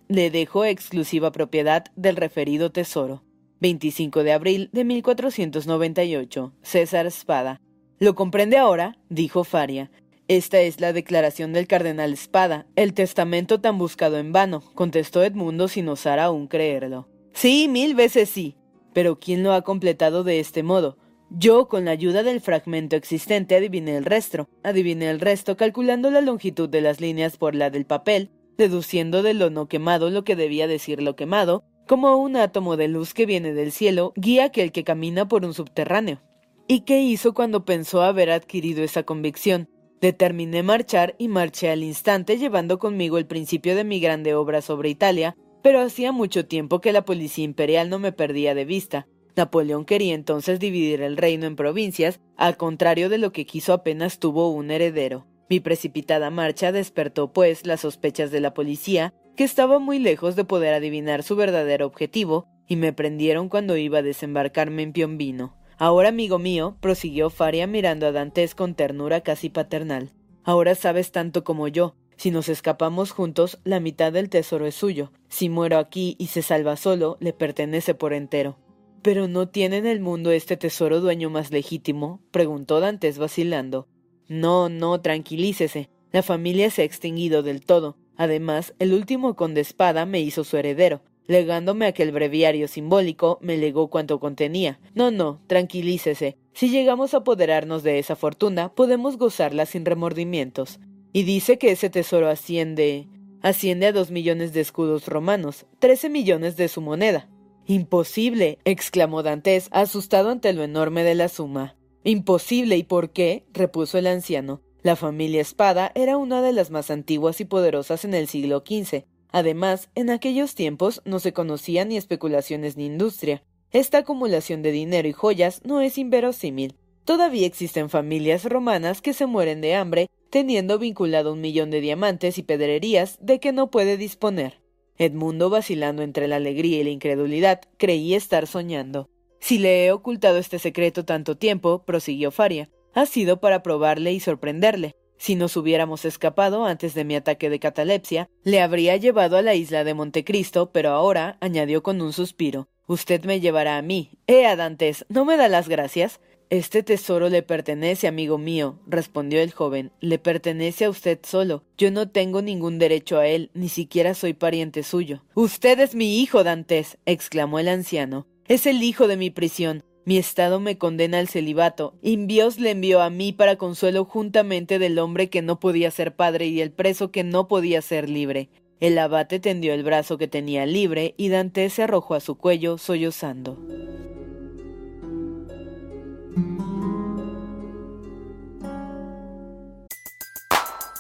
le 0.08 0.30
dejo 0.32 0.64
exclusiva 0.64 1.32
propiedad 1.32 1.86
del 1.96 2.16
referido 2.16 2.72
tesoro. 2.72 3.24
25 3.62 4.24
de 4.24 4.32
abril 4.34 4.70
de 4.74 4.84
1498. 4.84 6.54
César 6.62 7.08
Espada. 7.08 7.62
¿Lo 7.98 8.14
comprende 8.14 8.58
ahora? 8.58 8.98
dijo 9.10 9.44
Faria. 9.44 9.90
Esta 10.28 10.60
es 10.60 10.82
la 10.82 10.92
declaración 10.92 11.54
del 11.54 11.68
cardenal 11.68 12.12
Espada, 12.12 12.66
el 12.76 12.94
testamento 12.94 13.62
tan 13.62 13.78
buscado 13.78 14.18
en 14.18 14.32
vano, 14.32 14.64
contestó 14.74 15.24
Edmundo 15.24 15.68
sin 15.68 15.88
osar 15.88 16.20
aún 16.20 16.48
creerlo. 16.48 17.08
Sí, 17.32 17.68
mil 17.70 17.96
veces 17.96 18.30
sí. 18.30 18.56
Pero 18.94 19.20
¿quién 19.20 19.44
lo 19.44 19.54
ha 19.54 19.62
completado 19.62 20.24
de 20.24 20.40
este 20.40 20.64
modo? 20.64 20.98
Yo, 21.30 21.68
con 21.68 21.86
la 21.86 21.92
ayuda 21.92 22.24
del 22.24 22.42
fragmento 22.42 22.96
existente, 22.96 23.56
adiviné 23.56 23.96
el 23.96 24.06
resto. 24.06 24.48
Adiviné 24.64 25.10
el 25.10 25.20
resto 25.20 25.56
calculando 25.56 26.12
la 26.12 26.22
longitud 26.22 26.70
de 26.70 26.82
las 26.82 27.00
líneas 27.00 27.38
por 27.38 27.56
la 27.56 27.70
del 27.70 27.86
papel, 27.86 28.30
deduciendo 28.58 29.22
de 29.22 29.34
lo 29.34 29.50
no 29.50 29.68
quemado 29.68 30.10
lo 30.10 30.24
que 30.24 30.36
debía 30.36 30.68
decir 30.68 31.02
lo 31.02 31.16
quemado, 31.16 31.64
como 31.88 32.18
un 32.18 32.36
átomo 32.36 32.78
de 32.78 32.88
luz 32.88 33.14
que 33.14 33.26
viene 33.26 33.54
del 33.54 33.72
cielo 33.72 34.12
guía 34.16 34.46
aquel 34.46 34.72
que 34.72 34.84
camina 34.84 35.28
por 35.28 35.46
un 35.46 35.54
subterráneo. 35.54 36.22
¿Y 36.68 36.80
qué 36.82 37.00
hizo 37.04 37.36
cuando 37.36 37.64
pensó 37.64 38.02
haber 38.02 38.32
adquirido 38.32 38.84
esa 38.84 39.04
convicción? 39.04 39.70
Determiné 40.02 40.64
marchar 40.64 41.16
y 41.20 41.28
marché 41.28 41.70
al 41.70 41.84
instante 41.84 42.40
llevando 42.40 42.80
conmigo 42.80 43.20
el 43.20 43.28
principio 43.28 43.76
de 43.76 43.84
mi 43.84 44.00
grande 44.00 44.34
obra 44.34 44.64
sobre 44.64 44.90
Italia, 44.90 45.38
pero 45.62 45.80
hacía 45.80 46.12
mucho 46.12 46.48
tiempo 46.48 46.82
que 46.82 46.92
la 46.92 47.06
policía 47.06 47.46
imperial 47.46 47.92
no 47.92 48.00
me 48.00 48.12
perdía 48.12 48.56
de 48.56 48.66
vista. 48.66 49.08
Napoleón 49.36 49.86
quería 49.86 50.16
entonces 50.16 50.60
dividir 50.60 51.02
el 51.02 51.18
reino 51.18 51.46
en 51.46 51.56
provincias, 51.56 52.20
al 52.36 52.58
contrario 52.58 53.10
de 53.10 53.20
lo 53.20 53.32
que 53.32 53.46
quiso 53.46 53.72
apenas 53.72 54.18
tuvo 54.18 54.50
un 54.50 54.72
heredero. 54.72 55.28
Mi 55.50 55.60
precipitada 55.60 56.32
marcha 56.32 56.72
despertó, 56.72 57.32
pues, 57.32 57.68
las 57.68 57.82
sospechas 57.82 58.32
de 58.32 58.40
la 58.40 58.56
policía, 58.56 59.14
que 59.36 59.44
estaba 59.44 59.78
muy 59.78 60.00
lejos 60.00 60.36
de 60.36 60.46
poder 60.46 60.74
adivinar 60.74 61.22
su 61.22 61.36
verdadero 61.36 61.86
objetivo, 61.86 62.48
y 62.68 62.76
me 62.76 62.92
prendieron 62.92 63.50
cuando 63.50 63.78
iba 63.78 64.00
a 64.00 64.04
desembarcarme 64.04 64.82
en 64.82 64.94
Piombino. 64.94 65.56
Ahora, 65.78 66.10
amigo 66.10 66.40
mío, 66.40 66.78
prosiguió 66.80 67.30
Faria 67.30 67.68
mirando 67.68 68.08
a 68.08 68.12
Dantes 68.12 68.56
con 68.56 68.76
ternura 68.76 69.22
casi 69.22 69.50
paternal. 69.50 70.12
Ahora 70.44 70.74
sabes 70.76 71.12
tanto 71.12 71.44
como 71.44 71.68
yo. 71.68 71.96
Si 72.16 72.32
nos 72.32 72.48
escapamos 72.48 73.12
juntos, 73.12 73.60
la 73.66 73.82
mitad 73.82 74.14
del 74.14 74.30
tesoro 74.30 74.66
es 74.66 74.76
suyo. 74.76 75.12
Si 75.28 75.50
muero 75.50 75.78
aquí 75.78 76.16
y 76.18 76.28
se 76.28 76.42
salva 76.42 76.78
solo, 76.78 77.18
le 77.20 77.34
pertenece 77.34 77.94
por 77.94 78.14
entero. 78.14 78.58
¿Pero 79.02 79.28
no 79.28 79.50
tiene 79.50 79.78
en 79.78 79.86
el 79.86 80.00
mundo 80.00 80.32
este 80.32 80.56
tesoro 80.56 81.02
dueño 81.02 81.30
más 81.30 81.52
legítimo? 81.52 82.22
preguntó 82.32 82.80
Dantes 82.80 83.18
vacilando. 83.18 83.88
No, 84.28 84.70
no, 84.70 85.02
tranquilícese. 85.02 85.90
La 86.12 86.24
familia 86.24 86.70
se 86.70 86.84
ha 86.84 86.86
extinguido 86.86 87.44
del 87.44 87.66
todo. 87.66 87.98
Además, 88.16 88.74
el 88.80 88.94
último 88.94 89.36
conde 89.36 89.60
espada 89.60 90.06
me 90.06 90.22
hizo 90.22 90.46
su 90.46 90.56
heredero, 90.56 91.02
legándome 91.28 91.86
aquel 91.86 92.12
breviario 92.12 92.68
simbólico, 92.68 93.40
me 93.42 93.58
legó 93.58 93.90
cuanto 93.90 94.20
contenía. 94.20 94.80
No, 94.94 95.12
no, 95.12 95.42
tranquilícese. 95.48 96.38
Si 96.54 96.70
llegamos 96.70 97.14
a 97.14 97.18
apoderarnos 97.18 97.84
de 97.84 98.00
esa 98.00 98.16
fortuna, 98.16 98.74
podemos 98.74 99.18
gozarla 99.18 99.66
sin 99.66 99.86
remordimientos. 99.86 100.80
Y 101.12 101.24
dice 101.24 101.58
que 101.58 101.72
ese 101.72 101.90
tesoro 101.90 102.30
asciende. 102.30 103.08
asciende 103.42 103.88
a 103.88 103.92
dos 103.92 104.12
millones 104.12 104.54
de 104.54 104.62
escudos 104.62 105.08
romanos, 105.08 105.66
trece 105.80 106.10
millones 106.10 106.58
de 106.58 106.68
su 106.68 106.82
moneda. 106.82 107.30
Imposible. 107.68 108.60
exclamó 108.64 109.24
Dantes, 109.24 109.70
asustado 109.72 110.30
ante 110.30 110.54
lo 110.54 110.64
enorme 110.64 111.04
de 111.04 111.16
la 111.16 111.30
suma. 111.30 111.76
Imposible. 112.04 112.78
¿Y 112.78 112.84
por 112.84 113.10
qué? 113.10 113.44
repuso 113.54 113.98
el 113.98 114.08
anciano. 114.08 114.62
La 114.84 114.96
familia 114.96 115.42
Espada 115.42 115.92
era 115.96 116.16
una 116.16 116.44
de 116.44 116.54
las 116.54 116.70
más 116.70 116.92
antiguas 116.92 117.42
y 117.42 117.46
poderosas 117.46 118.06
en 118.06 118.14
el 118.14 118.28
siglo 118.28 118.64
XV. 118.64 119.06
Además, 119.32 119.90
en 119.96 120.10
aquellos 120.10 120.56
tiempos 120.56 121.02
no 121.06 121.20
se 121.20 121.34
conocían 121.34 121.90
ni 121.90 121.98
especulaciones 121.98 122.78
ni 122.78 122.86
industria. 122.86 123.44
Esta 123.72 124.00
acumulación 124.00 124.62
de 124.62 124.72
dinero 124.72 125.08
y 125.08 125.14
joyas 125.14 125.62
no 125.66 125.82
es 125.82 125.98
inverosímil. 125.98 126.76
Todavía 127.04 127.46
existen 127.46 127.90
familias 127.90 128.46
romanas 128.46 129.02
que 129.02 129.14
se 129.14 129.26
mueren 129.26 129.62
de 129.62 129.76
hambre, 129.76 130.10
teniendo 130.30 130.80
vinculado 130.80 131.34
un 131.34 131.42
millón 131.42 131.70
de 131.70 131.82
diamantes 131.82 132.38
y 132.38 132.44
pedrerías 132.44 133.18
de 133.22 133.40
que 133.40 133.52
no 133.52 133.70
puede 133.70 133.98
disponer. 133.98 134.62
Edmundo, 134.98 135.50
vacilando 135.50 136.04
entre 136.04 136.28
la 136.28 136.38
alegría 136.38 136.80
y 136.80 136.84
la 136.84 136.90
incredulidad, 136.90 137.62
creía 137.78 138.18
estar 138.18 138.48
soñando. 138.48 139.10
Si 139.40 139.60
le 139.60 139.86
he 139.86 139.92
ocultado 139.92 140.38
este 140.38 140.58
secreto 140.58 141.06
tanto 141.06 141.38
tiempo, 141.38 141.84
prosiguió 141.86 142.32
Faria, 142.32 142.70
ha 142.94 143.06
sido 143.06 143.40
para 143.40 143.62
probarle 143.62 144.14
y 144.14 144.20
sorprenderle. 144.20 144.96
Si 145.18 145.36
nos 145.36 145.56
hubiéramos 145.58 146.06
escapado 146.06 146.66
antes 146.66 146.94
de 146.94 147.06
mi 147.06 147.16
ataque 147.16 147.50
de 147.50 147.60
catalepsia, 147.60 148.30
le 148.44 148.62
habría 148.62 148.98
llevado 148.98 149.38
a 149.38 149.42
la 149.42 149.56
isla 149.56 149.84
de 149.84 149.94
Montecristo, 149.94 150.72
pero 150.72 150.90
ahora, 150.92 151.38
añadió 151.42 151.84
con 151.84 152.02
un 152.02 152.14
suspiro, 152.14 152.68
usted 152.88 153.24
me 153.26 153.40
llevará 153.40 153.78
a 153.78 153.82
mí. 153.82 154.12
Eh, 154.28 154.46
Adantes, 154.46 155.06
¿no 155.10 155.26
me 155.26 155.38
da 155.38 155.48
las 155.48 155.70
gracias? 155.70 156.20
Este 156.52 156.84
tesoro 156.84 157.30
le 157.30 157.42
pertenece, 157.42 158.08
amigo 158.08 158.38
mío, 158.38 158.80
respondió 158.86 159.42
el 159.42 159.52
joven. 159.52 159.92
Le 160.00 160.20
pertenece 160.20 160.86
a 160.86 160.90
usted 160.92 161.20
solo. 161.24 161.64
Yo 161.76 161.90
no 161.90 162.10
tengo 162.10 162.44
ningún 162.44 162.78
derecho 162.78 163.18
a 163.18 163.28
él, 163.28 163.50
ni 163.56 163.68
siquiera 163.68 164.14
soy 164.14 164.34
pariente 164.34 164.84
suyo. 164.84 165.24
Usted 165.34 165.80
es 165.80 165.96
mi 165.96 166.20
hijo, 166.20 166.44
Dantes, 166.44 167.00
exclamó 167.06 167.58
el 167.58 167.68
anciano. 167.68 168.28
Es 168.48 168.68
el 168.68 168.84
hijo 168.84 169.08
de 169.08 169.18
mi 169.18 169.32
prisión. 169.32 169.84
Mi 170.06 170.20
estado 170.20 170.60
me 170.60 170.78
condena 170.78 171.18
al 171.18 171.28
celibato. 171.28 171.96
Dios 172.04 172.60
le 172.60 172.70
envió 172.72 173.02
a 173.02 173.10
mí 173.10 173.34
para 173.34 173.56
consuelo 173.56 174.06
juntamente 174.06 174.78
del 174.78 175.00
hombre 175.00 175.30
que 175.32 175.42
no 175.42 175.60
podía 175.60 175.90
ser 175.90 176.16
padre 176.16 176.46
y 176.46 176.62
el 176.62 176.72
preso 176.72 177.10
que 177.10 177.24
no 177.24 177.48
podía 177.48 177.82
ser 177.82 178.08
libre. 178.08 178.50
El 178.80 179.00
abate 179.00 179.40
tendió 179.40 179.74
el 179.74 179.84
brazo 179.84 180.20
que 180.20 180.28
tenía 180.28 180.68
libre 180.68 181.16
y 181.18 181.30
Dante 181.30 181.70
se 181.72 181.82
arrojó 181.84 182.14
a 182.14 182.20
su 182.20 182.36
cuello 182.36 182.78
sollozando. 182.78 183.58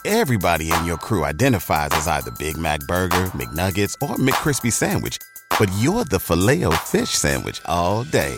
Everybody 0.03 0.71
in 0.71 0.85
your 0.85 0.97
crew 0.97 1.25
identifies 1.25 1.89
as 1.91 2.07
either 2.07 2.31
Big 2.39 2.57
Mac 2.57 2.79
Burger, 2.87 3.25
McNuggets, 3.33 3.95
or 4.01 4.15
McCrispy 4.17 4.71
Sandwich, 4.71 5.17
but 5.59 5.67
you're 5.79 6.05
the 6.05 6.19
filet 6.19 6.63
fish 6.85 7.09
Sandwich 7.09 7.59
all 7.65 8.03
day. 8.03 8.37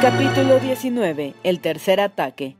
Capítulo 0.00 0.60
19. 0.60 1.34
El 1.42 1.60
tercer 1.60 2.00
ataque. 2.00 2.56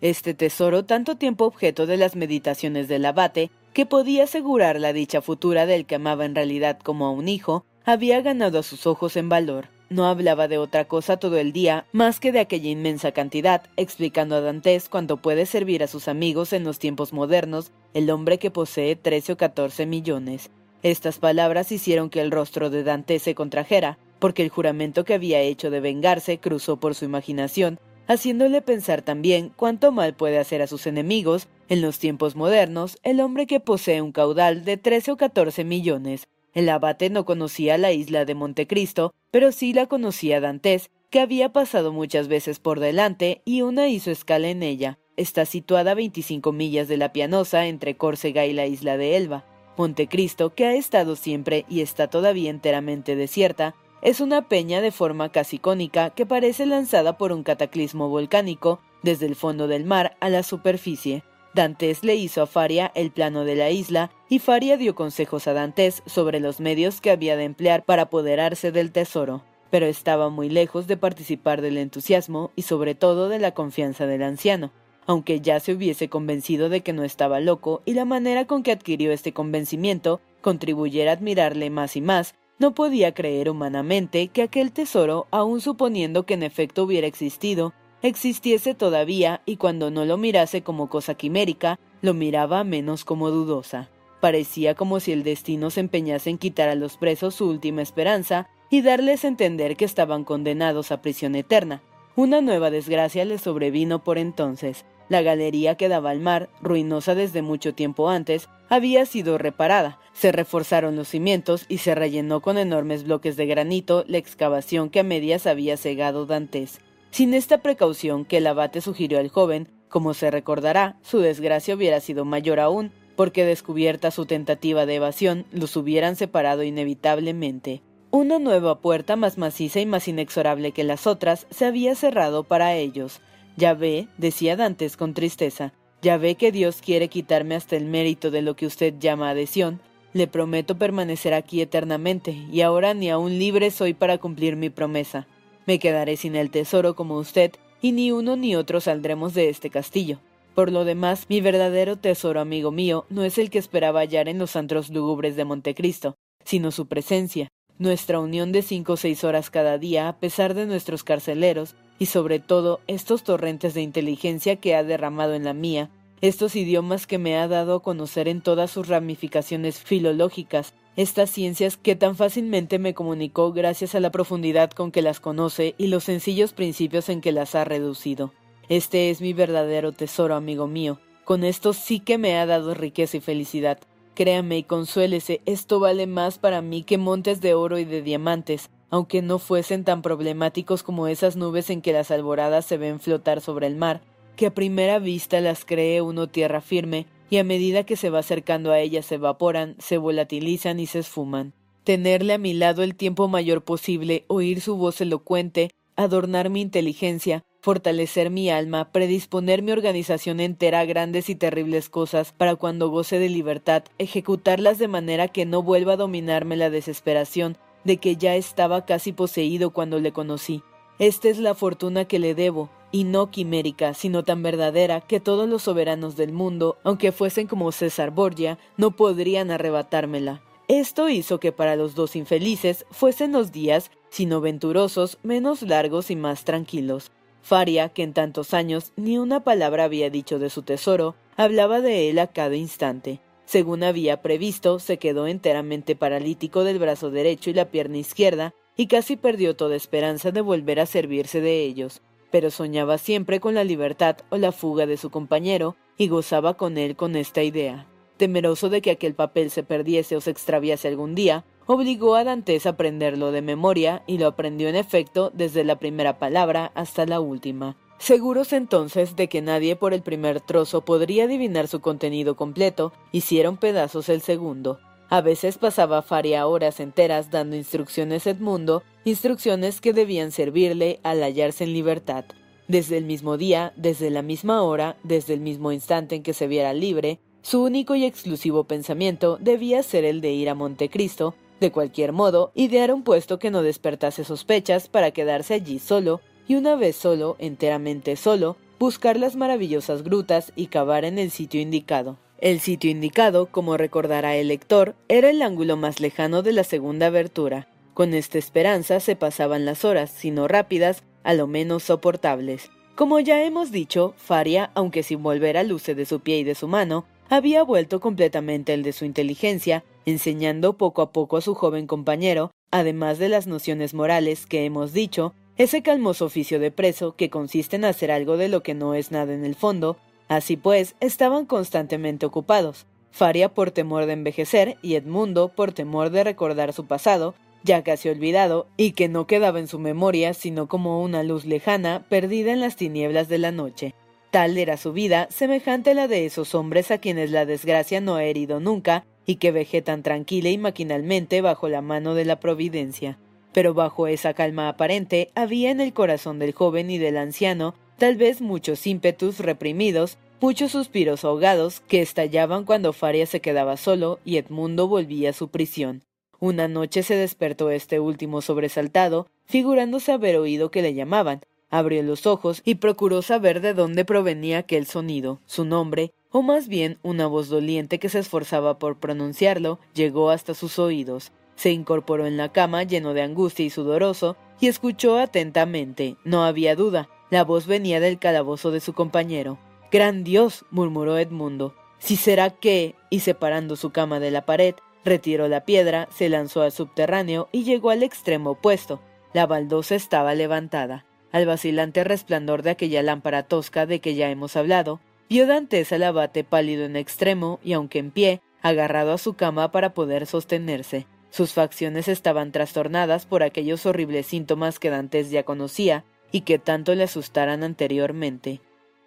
Este 0.00 0.34
tesoro, 0.34 0.84
tanto 0.84 1.16
tiempo 1.16 1.44
objeto 1.44 1.86
de 1.86 1.98
las 1.98 2.16
meditaciones 2.16 2.88
del 2.88 3.04
abate, 3.04 3.50
que 3.72 3.86
podía 3.86 4.24
asegurar 4.24 4.80
la 4.80 4.92
dicha 4.92 5.20
futura 5.20 5.66
del 5.66 5.86
que 5.86 5.96
amaba 5.96 6.24
en 6.24 6.34
realidad 6.34 6.78
como 6.82 7.06
a 7.06 7.10
un 7.10 7.28
hijo, 7.28 7.64
había 7.84 8.20
ganado 8.22 8.58
a 8.58 8.62
sus 8.62 8.86
ojos 8.86 9.16
en 9.16 9.28
valor. 9.28 9.68
No 9.92 10.06
hablaba 10.06 10.46
de 10.46 10.56
otra 10.56 10.84
cosa 10.84 11.16
todo 11.16 11.36
el 11.36 11.52
día 11.52 11.84
más 11.90 12.20
que 12.20 12.30
de 12.30 12.38
aquella 12.38 12.70
inmensa 12.70 13.10
cantidad, 13.10 13.64
explicando 13.76 14.36
a 14.36 14.40
Dantes 14.40 14.88
cuánto 14.88 15.16
puede 15.16 15.46
servir 15.46 15.82
a 15.82 15.88
sus 15.88 16.06
amigos 16.06 16.52
en 16.52 16.62
los 16.62 16.78
tiempos 16.78 17.12
modernos 17.12 17.72
el 17.92 18.08
hombre 18.10 18.38
que 18.38 18.52
posee 18.52 18.94
trece 18.94 19.32
o 19.32 19.36
catorce 19.36 19.86
millones. 19.86 20.50
Estas 20.84 21.18
palabras 21.18 21.72
hicieron 21.72 22.08
que 22.08 22.20
el 22.20 22.30
rostro 22.30 22.70
de 22.70 22.84
Dantes 22.84 23.22
se 23.22 23.34
contrajera, 23.34 23.98
porque 24.20 24.44
el 24.44 24.48
juramento 24.48 25.04
que 25.04 25.14
había 25.14 25.40
hecho 25.40 25.70
de 25.70 25.80
vengarse 25.80 26.38
cruzó 26.38 26.76
por 26.76 26.94
su 26.94 27.04
imaginación, 27.04 27.80
haciéndole 28.06 28.62
pensar 28.62 29.02
también 29.02 29.52
cuánto 29.56 29.90
mal 29.90 30.14
puede 30.14 30.38
hacer 30.38 30.62
a 30.62 30.68
sus 30.68 30.86
enemigos, 30.86 31.48
en 31.68 31.82
los 31.82 31.98
tiempos 31.98 32.36
modernos, 32.36 32.96
el 33.02 33.20
hombre 33.20 33.48
que 33.48 33.58
posee 33.58 34.02
un 34.02 34.12
caudal 34.12 34.64
de 34.64 34.76
trece 34.76 35.10
o 35.10 35.16
catorce 35.16 35.64
millones. 35.64 36.28
El 36.54 36.68
abate 36.68 37.10
no 37.10 37.24
conocía 37.24 37.78
la 37.78 37.92
isla 37.92 38.24
de 38.24 38.34
Montecristo, 38.34 39.14
pero 39.30 39.52
sí 39.52 39.72
la 39.72 39.86
conocía 39.86 40.40
Dantes, 40.40 40.90
que 41.10 41.20
había 41.20 41.52
pasado 41.52 41.92
muchas 41.92 42.28
veces 42.28 42.58
por 42.58 42.80
delante 42.80 43.42
y 43.44 43.62
una 43.62 43.88
hizo 43.88 44.10
escala 44.10 44.48
en 44.48 44.62
ella. 44.62 44.98
Está 45.16 45.44
situada 45.44 45.92
a 45.92 45.94
25 45.94 46.52
millas 46.52 46.88
de 46.88 46.96
la 46.96 47.12
Pianosa 47.12 47.66
entre 47.66 47.96
Córcega 47.96 48.46
y 48.46 48.52
la 48.52 48.66
isla 48.66 48.96
de 48.96 49.16
Elba. 49.16 49.44
Montecristo, 49.76 50.54
que 50.54 50.66
ha 50.66 50.74
estado 50.74 51.16
siempre 51.16 51.64
y 51.68 51.80
está 51.80 52.08
todavía 52.08 52.50
enteramente 52.50 53.16
desierta, 53.16 53.74
es 54.02 54.20
una 54.20 54.48
peña 54.48 54.80
de 54.80 54.92
forma 54.92 55.30
casi 55.30 55.58
cónica 55.58 56.10
que 56.10 56.26
parece 56.26 56.66
lanzada 56.66 57.18
por 57.18 57.32
un 57.32 57.42
cataclismo 57.42 58.08
volcánico 58.08 58.80
desde 59.02 59.26
el 59.26 59.36
fondo 59.36 59.68
del 59.68 59.84
mar 59.84 60.16
a 60.20 60.28
la 60.28 60.42
superficie. 60.42 61.22
Dantes 61.52 62.04
le 62.04 62.14
hizo 62.14 62.42
a 62.42 62.46
Faria 62.46 62.92
el 62.94 63.10
plano 63.10 63.44
de 63.44 63.56
la 63.56 63.70
isla 63.70 64.12
y 64.28 64.38
Faria 64.38 64.76
dio 64.76 64.94
consejos 64.94 65.48
a 65.48 65.52
Dantes 65.52 66.02
sobre 66.06 66.38
los 66.38 66.60
medios 66.60 67.00
que 67.00 67.10
había 67.10 67.36
de 67.36 67.44
emplear 67.44 67.84
para 67.84 68.02
apoderarse 68.02 68.70
del 68.70 68.92
tesoro, 68.92 69.42
pero 69.68 69.86
estaba 69.86 70.28
muy 70.28 70.48
lejos 70.48 70.86
de 70.86 70.96
participar 70.96 71.60
del 71.60 71.76
entusiasmo 71.76 72.52
y 72.54 72.62
sobre 72.62 72.94
todo 72.94 73.28
de 73.28 73.40
la 73.40 73.52
confianza 73.52 74.06
del 74.06 74.22
anciano. 74.22 74.70
aunque 75.06 75.40
ya 75.40 75.58
se 75.58 75.72
hubiese 75.72 76.08
convencido 76.08 76.68
de 76.68 76.82
que 76.82 76.92
no 76.92 77.02
estaba 77.02 77.40
loco 77.40 77.82
y 77.84 77.94
la 77.94 78.04
manera 78.04 78.46
con 78.46 78.62
que 78.62 78.70
adquirió 78.70 79.10
este 79.10 79.32
convencimiento 79.32 80.20
contribuyera 80.40 81.10
a 81.10 81.14
admirarle 81.14 81.68
más 81.68 81.96
y 81.96 82.00
más, 82.00 82.34
no 82.60 82.74
podía 82.74 83.12
creer 83.12 83.50
humanamente 83.50 84.28
que 84.28 84.42
aquel 84.42 84.70
tesoro, 84.70 85.26
aun 85.32 85.60
suponiendo 85.60 86.26
que 86.26 86.34
en 86.34 86.44
efecto 86.44 86.84
hubiera 86.84 87.08
existido, 87.08 87.72
existiese 88.02 88.74
todavía 88.74 89.42
y 89.46 89.56
cuando 89.56 89.90
no 89.90 90.04
lo 90.04 90.16
mirase 90.16 90.62
como 90.62 90.88
cosa 90.88 91.14
quimérica, 91.14 91.78
lo 92.02 92.14
miraba 92.14 92.64
menos 92.64 93.04
como 93.04 93.30
dudosa. 93.30 93.88
Parecía 94.20 94.74
como 94.74 95.00
si 95.00 95.12
el 95.12 95.22
destino 95.22 95.70
se 95.70 95.80
empeñase 95.80 96.30
en 96.30 96.38
quitar 96.38 96.68
a 96.68 96.74
los 96.74 96.96
presos 96.96 97.34
su 97.34 97.48
última 97.48 97.82
esperanza 97.82 98.48
y 98.70 98.82
darles 98.82 99.24
a 99.24 99.28
entender 99.28 99.76
que 99.76 99.84
estaban 99.84 100.24
condenados 100.24 100.92
a 100.92 101.02
prisión 101.02 101.34
eterna. 101.34 101.82
Una 102.16 102.40
nueva 102.40 102.70
desgracia 102.70 103.24
les 103.24 103.40
sobrevino 103.40 104.04
por 104.04 104.18
entonces. 104.18 104.84
La 105.08 105.22
galería 105.22 105.74
que 105.76 105.88
daba 105.88 106.10
al 106.10 106.20
mar, 106.20 106.50
ruinosa 106.62 107.14
desde 107.14 107.42
mucho 107.42 107.74
tiempo 107.74 108.10
antes, 108.10 108.48
había 108.68 109.06
sido 109.06 109.38
reparada, 109.38 109.98
se 110.12 110.30
reforzaron 110.30 110.94
los 110.94 111.08
cimientos 111.08 111.64
y 111.68 111.78
se 111.78 111.96
rellenó 111.96 112.40
con 112.40 112.58
enormes 112.58 113.04
bloques 113.04 113.36
de 113.36 113.46
granito 113.46 114.04
la 114.06 114.18
excavación 114.18 114.88
que 114.90 115.00
a 115.00 115.02
medias 115.02 115.48
había 115.48 115.76
cegado 115.76 116.26
Dantes. 116.26 116.80
Sin 117.10 117.34
esta 117.34 117.58
precaución 117.58 118.24
que 118.24 118.38
el 118.38 118.46
abate 118.46 118.80
sugirió 118.80 119.18
al 119.18 119.28
joven, 119.28 119.68
como 119.88 120.14
se 120.14 120.30
recordará, 120.30 120.96
su 121.02 121.18
desgracia 121.18 121.74
hubiera 121.74 122.00
sido 122.00 122.24
mayor 122.24 122.60
aún, 122.60 122.92
porque 123.16 123.44
descubierta 123.44 124.10
su 124.10 124.24
tentativa 124.24 124.86
de 124.86 124.94
evasión, 124.94 125.44
los 125.50 125.76
hubieran 125.76 126.16
separado 126.16 126.62
inevitablemente. 126.62 127.82
Una 128.12 128.38
nueva 128.38 128.80
puerta 128.80 129.16
más 129.16 129.38
maciza 129.38 129.80
y 129.80 129.86
más 129.86 130.08
inexorable 130.08 130.72
que 130.72 130.84
las 130.84 131.06
otras 131.06 131.46
se 131.50 131.64
había 131.64 131.94
cerrado 131.94 132.44
para 132.44 132.74
ellos. 132.76 133.20
Ya 133.56 133.74
ve, 133.74 134.08
decía 134.16 134.56
Dantes 134.56 134.96
con 134.96 135.12
tristeza, 135.12 135.72
ya 136.02 136.16
ve 136.16 136.36
que 136.36 136.50
Dios 136.52 136.80
quiere 136.80 137.08
quitarme 137.08 137.56
hasta 137.56 137.76
el 137.76 137.84
mérito 137.84 138.30
de 138.30 138.42
lo 138.42 138.56
que 138.56 138.66
usted 138.66 138.94
llama 138.98 139.30
adhesión. 139.30 139.80
Le 140.12 140.26
prometo 140.26 140.78
permanecer 140.78 141.34
aquí 141.34 141.60
eternamente, 141.60 142.32
y 142.32 142.62
ahora 142.62 142.94
ni 142.94 143.10
aún 143.10 143.38
libre 143.38 143.70
soy 143.70 143.94
para 143.94 144.18
cumplir 144.18 144.56
mi 144.56 144.70
promesa. 144.70 145.26
Me 145.66 145.78
quedaré 145.78 146.16
sin 146.16 146.36
el 146.36 146.50
tesoro 146.50 146.94
como 146.94 147.16
usted, 147.16 147.52
y 147.82 147.92
ni 147.92 148.12
uno 148.12 148.36
ni 148.36 148.56
otro 148.56 148.80
saldremos 148.80 149.34
de 149.34 149.48
este 149.48 149.70
castillo. 149.70 150.20
Por 150.54 150.72
lo 150.72 150.84
demás, 150.84 151.26
mi 151.28 151.40
verdadero 151.40 151.96
tesoro, 151.96 152.40
amigo 152.40 152.70
mío, 152.70 153.06
no 153.08 153.24
es 153.24 153.38
el 153.38 153.50
que 153.50 153.58
esperaba 153.58 154.00
hallar 154.00 154.28
en 154.28 154.38
los 154.38 154.56
antros 154.56 154.90
lúgubres 154.90 155.36
de 155.36 155.44
Montecristo, 155.44 156.16
sino 156.44 156.70
su 156.70 156.86
presencia, 156.86 157.48
nuestra 157.78 158.20
unión 158.20 158.52
de 158.52 158.62
cinco 158.62 158.94
o 158.94 158.96
seis 158.96 159.24
horas 159.24 159.48
cada 159.48 159.78
día 159.78 160.08
a 160.08 160.18
pesar 160.18 160.54
de 160.54 160.66
nuestros 160.66 161.04
carceleros, 161.04 161.76
y 161.98 162.06
sobre 162.06 162.40
todo 162.40 162.80
estos 162.86 163.22
torrentes 163.24 163.74
de 163.74 163.82
inteligencia 163.82 164.56
que 164.56 164.74
ha 164.74 164.82
derramado 164.82 165.34
en 165.34 165.44
la 165.44 165.54
mía, 165.54 165.90
estos 166.20 166.56
idiomas 166.56 167.06
que 167.06 167.18
me 167.18 167.36
ha 167.36 167.48
dado 167.48 167.76
a 167.76 167.82
conocer 167.82 168.28
en 168.28 168.42
todas 168.42 168.70
sus 168.70 168.88
ramificaciones 168.88 169.78
filológicas, 169.78 170.74
estas 171.00 171.30
ciencias 171.30 171.76
que 171.76 171.96
tan 171.96 172.16
fácilmente 172.16 172.78
me 172.78 172.94
comunicó 172.94 173.52
gracias 173.52 173.94
a 173.94 174.00
la 174.00 174.10
profundidad 174.10 174.70
con 174.70 174.90
que 174.92 175.02
las 175.02 175.20
conoce 175.20 175.74
y 175.78 175.86
los 175.86 176.04
sencillos 176.04 176.52
principios 176.52 177.08
en 177.08 177.20
que 177.20 177.32
las 177.32 177.54
ha 177.54 177.64
reducido. 177.64 178.32
Este 178.68 179.10
es 179.10 179.20
mi 179.20 179.32
verdadero 179.32 179.92
tesoro, 179.92 180.34
amigo 180.34 180.66
mío. 180.66 181.00
Con 181.24 181.44
esto 181.44 181.72
sí 181.72 182.00
que 182.00 182.18
me 182.18 182.38
ha 182.38 182.46
dado 182.46 182.74
riqueza 182.74 183.16
y 183.16 183.20
felicidad. 183.20 183.78
Créame 184.14 184.58
y 184.58 184.62
consuélese, 184.62 185.40
esto 185.46 185.80
vale 185.80 186.06
más 186.06 186.38
para 186.38 186.62
mí 186.62 186.82
que 186.82 186.98
montes 186.98 187.40
de 187.40 187.54
oro 187.54 187.78
y 187.78 187.84
de 187.84 188.02
diamantes 188.02 188.70
aunque 188.90 189.22
no 189.22 189.38
fuesen 189.38 189.84
tan 189.84 190.02
problemáticos 190.02 190.82
como 190.82 191.06
esas 191.06 191.36
nubes 191.36 191.70
en 191.70 191.80
que 191.80 191.92
las 191.92 192.10
alboradas 192.10 192.66
se 192.66 192.76
ven 192.76 193.00
flotar 193.00 193.40
sobre 193.40 193.68
el 193.68 193.76
mar, 193.76 194.02
que 194.36 194.46
a 194.46 194.54
primera 194.54 194.98
vista 194.98 195.40
las 195.40 195.64
cree 195.64 196.02
uno 196.02 196.28
tierra 196.28 196.60
firme, 196.60 197.06
y 197.30 197.38
a 197.38 197.44
medida 197.44 197.84
que 197.84 197.96
se 197.96 198.10
va 198.10 198.18
acercando 198.18 198.72
a 198.72 198.80
ellas 198.80 199.06
se 199.06 199.14
evaporan, 199.14 199.76
se 199.78 199.96
volatilizan 199.96 200.80
y 200.80 200.86
se 200.86 200.98
esfuman. 200.98 201.54
Tenerle 201.84 202.34
a 202.34 202.38
mi 202.38 202.52
lado 202.52 202.82
el 202.82 202.96
tiempo 202.96 203.28
mayor 203.28 203.62
posible, 203.62 204.24
oír 204.26 204.60
su 204.60 204.76
voz 204.76 205.00
elocuente, 205.00 205.70
adornar 205.96 206.50
mi 206.50 206.60
inteligencia, 206.60 207.44
fortalecer 207.60 208.30
mi 208.30 208.50
alma, 208.50 208.90
predisponer 208.90 209.62
mi 209.62 209.70
organización 209.70 210.40
entera 210.40 210.80
a 210.80 210.84
grandes 210.84 211.30
y 211.30 211.36
terribles 211.36 211.88
cosas 211.88 212.32
para 212.32 212.56
cuando 212.56 212.88
goce 212.88 213.18
de 213.18 213.28
libertad, 213.28 213.84
ejecutarlas 213.98 214.78
de 214.78 214.88
manera 214.88 215.28
que 215.28 215.46
no 215.46 215.62
vuelva 215.62 215.94
a 215.94 215.96
dominarme 215.96 216.56
la 216.56 216.70
desesperación, 216.70 217.56
de 217.84 217.98
que 217.98 218.16
ya 218.16 218.34
estaba 218.34 218.84
casi 218.84 219.12
poseído 219.12 219.70
cuando 219.70 220.00
le 220.00 220.12
conocí. 220.12 220.62
Esta 221.00 221.30
es 221.30 221.38
la 221.38 221.54
fortuna 221.54 222.04
que 222.04 222.18
le 222.18 222.34
debo, 222.34 222.68
y 222.92 223.04
no 223.04 223.30
quimérica, 223.30 223.94
sino 223.94 224.22
tan 224.22 224.42
verdadera 224.42 225.00
que 225.00 225.18
todos 225.18 225.48
los 225.48 225.62
soberanos 225.62 226.14
del 226.14 226.30
mundo, 226.30 226.76
aunque 226.84 227.10
fuesen 227.10 227.46
como 227.46 227.72
César 227.72 228.10
Borgia, 228.10 228.58
no 228.76 228.90
podrían 228.90 229.50
arrebatármela. 229.50 230.42
Esto 230.68 231.08
hizo 231.08 231.40
que 231.40 231.52
para 231.52 231.74
los 231.74 231.94
dos 231.94 232.16
infelices 232.16 232.84
fuesen 232.90 233.32
los 233.32 233.50
días, 233.50 233.90
sino 234.10 234.42
venturosos, 234.42 235.16
menos 235.22 235.62
largos 235.62 236.10
y 236.10 236.16
más 236.16 236.44
tranquilos. 236.44 237.10
Faria, 237.40 237.88
que 237.88 238.02
en 238.02 238.12
tantos 238.12 238.52
años 238.52 238.92
ni 238.96 239.16
una 239.16 239.42
palabra 239.42 239.84
había 239.84 240.10
dicho 240.10 240.38
de 240.38 240.50
su 240.50 240.60
tesoro, 240.60 241.14
hablaba 241.34 241.80
de 241.80 242.10
él 242.10 242.18
a 242.18 242.26
cada 242.26 242.56
instante. 242.56 243.20
Según 243.46 243.84
había 243.84 244.20
previsto, 244.20 244.78
se 244.78 244.98
quedó 244.98 245.26
enteramente 245.26 245.96
paralítico 245.96 246.62
del 246.62 246.78
brazo 246.78 247.10
derecho 247.10 247.48
y 247.48 247.54
la 247.54 247.70
pierna 247.70 247.96
izquierda, 247.96 248.54
y 248.80 248.86
casi 248.86 249.16
perdió 249.16 249.56
toda 249.56 249.76
esperanza 249.76 250.30
de 250.30 250.40
volver 250.40 250.80
a 250.80 250.86
servirse 250.86 251.42
de 251.42 251.64
ellos, 251.64 252.00
pero 252.30 252.50
soñaba 252.50 252.96
siempre 252.96 253.38
con 253.38 253.52
la 253.52 253.62
libertad 253.62 254.16
o 254.30 254.38
la 254.38 254.52
fuga 254.52 254.86
de 254.86 254.96
su 254.96 255.10
compañero, 255.10 255.76
y 255.98 256.08
gozaba 256.08 256.54
con 256.54 256.78
él 256.78 256.96
con 256.96 257.14
esta 257.14 257.42
idea. 257.42 257.86
Temeroso 258.16 258.70
de 258.70 258.80
que 258.80 258.90
aquel 258.90 259.12
papel 259.12 259.50
se 259.50 259.64
perdiese 259.64 260.16
o 260.16 260.22
se 260.22 260.30
extraviase 260.30 260.88
algún 260.88 261.14
día, 261.14 261.44
obligó 261.66 262.14
a 262.14 262.24
Dantes 262.24 262.64
a 262.64 262.70
aprenderlo 262.70 263.32
de 263.32 263.42
memoria, 263.42 264.02
y 264.06 264.16
lo 264.16 264.28
aprendió 264.28 264.66
en 264.70 264.76
efecto 264.76 265.30
desde 265.34 265.62
la 265.62 265.78
primera 265.78 266.18
palabra 266.18 266.72
hasta 266.74 267.04
la 267.04 267.20
última. 267.20 267.76
Seguros 267.98 268.54
entonces 268.54 269.14
de 269.14 269.28
que 269.28 269.42
nadie 269.42 269.76
por 269.76 269.92
el 269.92 270.00
primer 270.00 270.40
trozo 270.40 270.86
podría 270.86 271.24
adivinar 271.24 271.68
su 271.68 271.80
contenido 271.80 272.34
completo, 272.34 272.94
hicieron 273.12 273.58
pedazos 273.58 274.08
el 274.08 274.22
segundo. 274.22 274.80
A 275.12 275.22
veces 275.22 275.58
pasaba 275.58 276.02
Faria 276.02 276.46
horas 276.46 276.78
enteras 276.78 277.32
dando 277.32 277.56
instrucciones 277.56 278.28
a 278.28 278.30
Edmundo, 278.30 278.84
instrucciones 279.04 279.80
que 279.80 279.92
debían 279.92 280.30
servirle 280.30 281.00
al 281.02 281.20
hallarse 281.24 281.64
en 281.64 281.72
libertad. 281.72 282.24
Desde 282.68 282.96
el 282.96 283.06
mismo 283.06 283.36
día, 283.36 283.72
desde 283.74 284.10
la 284.10 284.22
misma 284.22 284.62
hora, 284.62 284.96
desde 285.02 285.34
el 285.34 285.40
mismo 285.40 285.72
instante 285.72 286.14
en 286.14 286.22
que 286.22 286.32
se 286.32 286.46
viera 286.46 286.72
libre, 286.72 287.18
su 287.42 287.60
único 287.60 287.96
y 287.96 288.04
exclusivo 288.04 288.64
pensamiento 288.64 289.36
debía 289.40 289.82
ser 289.82 290.04
el 290.04 290.20
de 290.20 290.30
ir 290.30 290.48
a 290.48 290.54
Montecristo, 290.54 291.34
de 291.58 291.72
cualquier 291.72 292.12
modo, 292.12 292.52
idear 292.54 292.94
un 292.94 293.02
puesto 293.02 293.40
que 293.40 293.50
no 293.50 293.64
despertase 293.64 294.22
sospechas 294.22 294.88
para 294.88 295.10
quedarse 295.10 295.54
allí 295.54 295.80
solo 295.80 296.20
y 296.46 296.54
una 296.54 296.76
vez 296.76 296.94
solo, 296.94 297.34
enteramente 297.40 298.14
solo, 298.14 298.56
buscar 298.78 299.18
las 299.18 299.34
maravillosas 299.34 300.04
grutas 300.04 300.52
y 300.54 300.68
cavar 300.68 301.04
en 301.04 301.18
el 301.18 301.32
sitio 301.32 301.60
indicado. 301.60 302.16
El 302.40 302.60
sitio 302.60 302.90
indicado, 302.90 303.46
como 303.46 303.76
recordará 303.76 304.34
el 304.36 304.48
lector, 304.48 304.94
era 305.08 305.28
el 305.28 305.42
ángulo 305.42 305.76
más 305.76 306.00
lejano 306.00 306.40
de 306.40 306.52
la 306.52 306.64
segunda 306.64 307.08
abertura. 307.08 307.68
Con 307.92 308.14
esta 308.14 308.38
esperanza 308.38 308.98
se 309.00 309.14
pasaban 309.14 309.66
las 309.66 309.84
horas, 309.84 310.10
si 310.10 310.30
no 310.30 310.48
rápidas, 310.48 311.02
a 311.22 311.34
lo 311.34 311.46
menos 311.46 311.82
soportables. 311.82 312.70
Como 312.94 313.20
ya 313.20 313.42
hemos 313.44 313.70
dicho, 313.70 314.14
Faria, 314.16 314.70
aunque 314.74 315.02
sin 315.02 315.22
volver 315.22 315.58
al 315.58 315.68
luce 315.68 315.94
de 315.94 316.06
su 316.06 316.20
pie 316.20 316.38
y 316.38 316.44
de 316.44 316.54
su 316.54 316.66
mano, 316.66 317.04
había 317.28 317.62
vuelto 317.62 318.00
completamente 318.00 318.72
el 318.72 318.82
de 318.84 318.92
su 318.92 319.04
inteligencia, 319.04 319.84
enseñando 320.06 320.78
poco 320.78 321.02
a 321.02 321.12
poco 321.12 321.36
a 321.36 321.42
su 321.42 321.54
joven 321.54 321.86
compañero, 321.86 322.52
además 322.70 323.18
de 323.18 323.28
las 323.28 323.46
nociones 323.48 323.92
morales 323.92 324.46
que 324.46 324.64
hemos 324.64 324.94
dicho, 324.94 325.34
ese 325.58 325.82
calmoso 325.82 326.24
oficio 326.24 326.58
de 326.58 326.70
preso 326.70 327.16
que 327.16 327.28
consiste 327.28 327.76
en 327.76 327.84
hacer 327.84 328.10
algo 328.10 328.38
de 328.38 328.48
lo 328.48 328.62
que 328.62 328.72
no 328.72 328.94
es 328.94 329.10
nada 329.10 329.34
en 329.34 329.44
el 329.44 329.54
fondo, 329.54 329.98
así 330.30 330.56
pues, 330.56 330.94
estaban 331.00 331.44
constantemente 331.44 332.24
ocupados, 332.24 332.86
Faria 333.10 333.48
por 333.48 333.72
temor 333.72 334.06
de 334.06 334.12
envejecer 334.12 334.78
y 334.82 334.94
Edmundo 334.94 335.48
por 335.48 335.72
temor 335.72 336.10
de 336.10 336.24
recordar 336.24 336.72
su 336.72 336.86
pasado, 336.86 337.34
ya 337.64 337.82
casi 337.82 338.08
olvidado, 338.08 338.68
y 338.76 338.92
que 338.92 339.08
no 339.08 339.26
quedaba 339.26 339.58
en 339.58 339.66
su 339.68 339.78
memoria 339.78 340.32
sino 340.32 340.68
como 340.68 341.02
una 341.02 341.22
luz 341.22 341.44
lejana 341.44 342.06
perdida 342.08 342.52
en 342.52 342.60
las 342.60 342.76
tinieblas 342.76 343.28
de 343.28 343.38
la 343.38 343.52
noche. 343.52 343.94
Tal 344.30 344.56
era 344.56 344.76
su 344.76 344.92
vida, 344.92 345.26
semejante 345.30 345.90
a 345.90 345.94
la 345.94 346.08
de 346.08 346.24
esos 346.24 346.54
hombres 346.54 346.92
a 346.92 346.98
quienes 346.98 347.32
la 347.32 347.46
desgracia 347.46 348.00
no 348.00 348.14
ha 348.14 348.24
herido 348.24 348.60
nunca 348.60 349.04
y 349.26 349.36
que 349.36 349.50
vegetan 349.50 350.04
tranquila 350.04 350.50
y 350.50 350.58
maquinalmente 350.58 351.40
bajo 351.40 351.68
la 351.68 351.82
mano 351.82 352.14
de 352.14 352.24
la 352.24 352.38
providencia. 352.38 353.18
Pero 353.52 353.74
bajo 353.74 354.06
esa 354.06 354.32
calma 354.32 354.68
aparente 354.68 355.30
había 355.34 355.72
en 355.72 355.80
el 355.80 355.92
corazón 355.92 356.38
del 356.38 356.52
joven 356.52 356.90
y 356.90 356.98
del 356.98 357.16
anciano 357.16 357.74
tal 358.00 358.16
vez 358.16 358.40
muchos 358.40 358.86
ímpetus 358.86 359.40
reprimidos, 359.40 360.16
muchos 360.40 360.72
suspiros 360.72 361.22
ahogados 361.22 361.80
que 361.80 362.00
estallaban 362.00 362.64
cuando 362.64 362.94
Faria 362.94 363.26
se 363.26 363.40
quedaba 363.40 363.76
solo 363.76 364.20
y 364.24 364.38
Edmundo 364.38 364.88
volvía 364.88 365.30
a 365.30 365.34
su 365.34 365.48
prisión. 365.48 366.02
Una 366.38 366.66
noche 366.66 367.02
se 367.02 367.14
despertó 367.14 367.70
este 367.70 368.00
último 368.00 368.40
sobresaltado, 368.40 369.26
figurándose 369.44 370.12
haber 370.12 370.36
oído 370.38 370.70
que 370.70 370.80
le 370.80 370.94
llamaban, 370.94 371.42
Abrió 371.72 372.02
los 372.02 372.26
ojos 372.26 372.62
y 372.64 372.76
procuró 372.76 373.22
saber 373.22 373.60
de 373.60 373.74
dónde 373.74 374.04
provenía 374.04 374.58
aquel 374.58 374.86
sonido. 374.86 375.38
Su 375.46 375.64
nombre, 375.64 376.12
o 376.32 376.42
más 376.42 376.66
bien 376.66 376.98
una 377.02 377.28
voz 377.28 377.48
doliente 377.48 378.00
que 378.00 378.08
se 378.08 378.18
esforzaba 378.18 378.80
por 378.80 378.98
pronunciarlo, 378.98 379.78
llegó 379.94 380.30
hasta 380.30 380.54
sus 380.54 380.80
oídos. 380.80 381.30
Se 381.54 381.70
incorporó 381.70 382.26
en 382.26 382.36
la 382.36 382.50
cama 382.50 382.82
lleno 382.82 383.14
de 383.14 383.22
angustia 383.22 383.64
y 383.64 383.70
sudoroso, 383.70 384.36
y 384.58 384.66
escuchó 384.66 385.16
atentamente. 385.16 386.16
No 386.24 386.42
había 386.42 386.74
duda, 386.74 387.08
la 387.30 387.44
voz 387.44 387.66
venía 387.66 388.00
del 388.00 388.18
calabozo 388.18 388.70
de 388.70 388.80
su 388.80 388.92
compañero. 388.92 389.58
Gran 389.90 390.24
Dios, 390.24 390.64
murmuró 390.70 391.16
Edmundo. 391.18 391.74
Si 391.98 392.16
será 392.16 392.50
que, 392.50 392.96
y 393.08 393.20
separando 393.20 393.76
su 393.76 393.90
cama 393.90 394.20
de 394.20 394.30
la 394.30 394.46
pared, 394.46 394.74
retiró 395.04 395.48
la 395.48 395.64
piedra, 395.64 396.08
se 396.10 396.28
lanzó 396.28 396.62
al 396.62 396.72
subterráneo 396.72 397.48
y 397.52 397.64
llegó 397.64 397.90
al 397.90 398.02
extremo 398.02 398.50
opuesto. 398.50 399.00
La 399.32 399.46
baldosa 399.46 399.94
estaba 399.94 400.34
levantada. 400.34 401.06
Al 401.32 401.46
vacilante 401.46 402.02
resplandor 402.02 402.62
de 402.62 402.70
aquella 402.70 403.02
lámpara 403.02 403.44
tosca 403.44 403.86
de 403.86 404.00
que 404.00 404.14
ya 404.14 404.30
hemos 404.30 404.56
hablado, 404.56 405.00
vio 405.28 405.46
Dantes 405.46 405.92
al 405.92 406.02
abate 406.02 406.42
pálido 406.42 406.84
en 406.84 406.96
extremo 406.96 407.60
y 407.62 407.74
aunque 407.74 408.00
en 408.00 408.10
pie, 408.10 408.40
agarrado 408.62 409.12
a 409.12 409.18
su 409.18 409.34
cama 409.34 409.70
para 409.70 409.94
poder 409.94 410.26
sostenerse. 410.26 411.06
Sus 411.30 411.52
facciones 411.52 412.08
estaban 412.08 412.50
trastornadas 412.50 413.26
por 413.26 413.44
aquellos 413.44 413.86
horribles 413.86 414.26
síntomas 414.26 414.80
que 414.80 414.90
Dantes 414.90 415.30
ya 415.30 415.44
conocía 415.44 416.04
y 416.32 416.42
que 416.42 416.58
tanto 416.58 416.94
le 416.94 417.04
asustaran 417.04 417.62
anteriormente. 417.62 418.60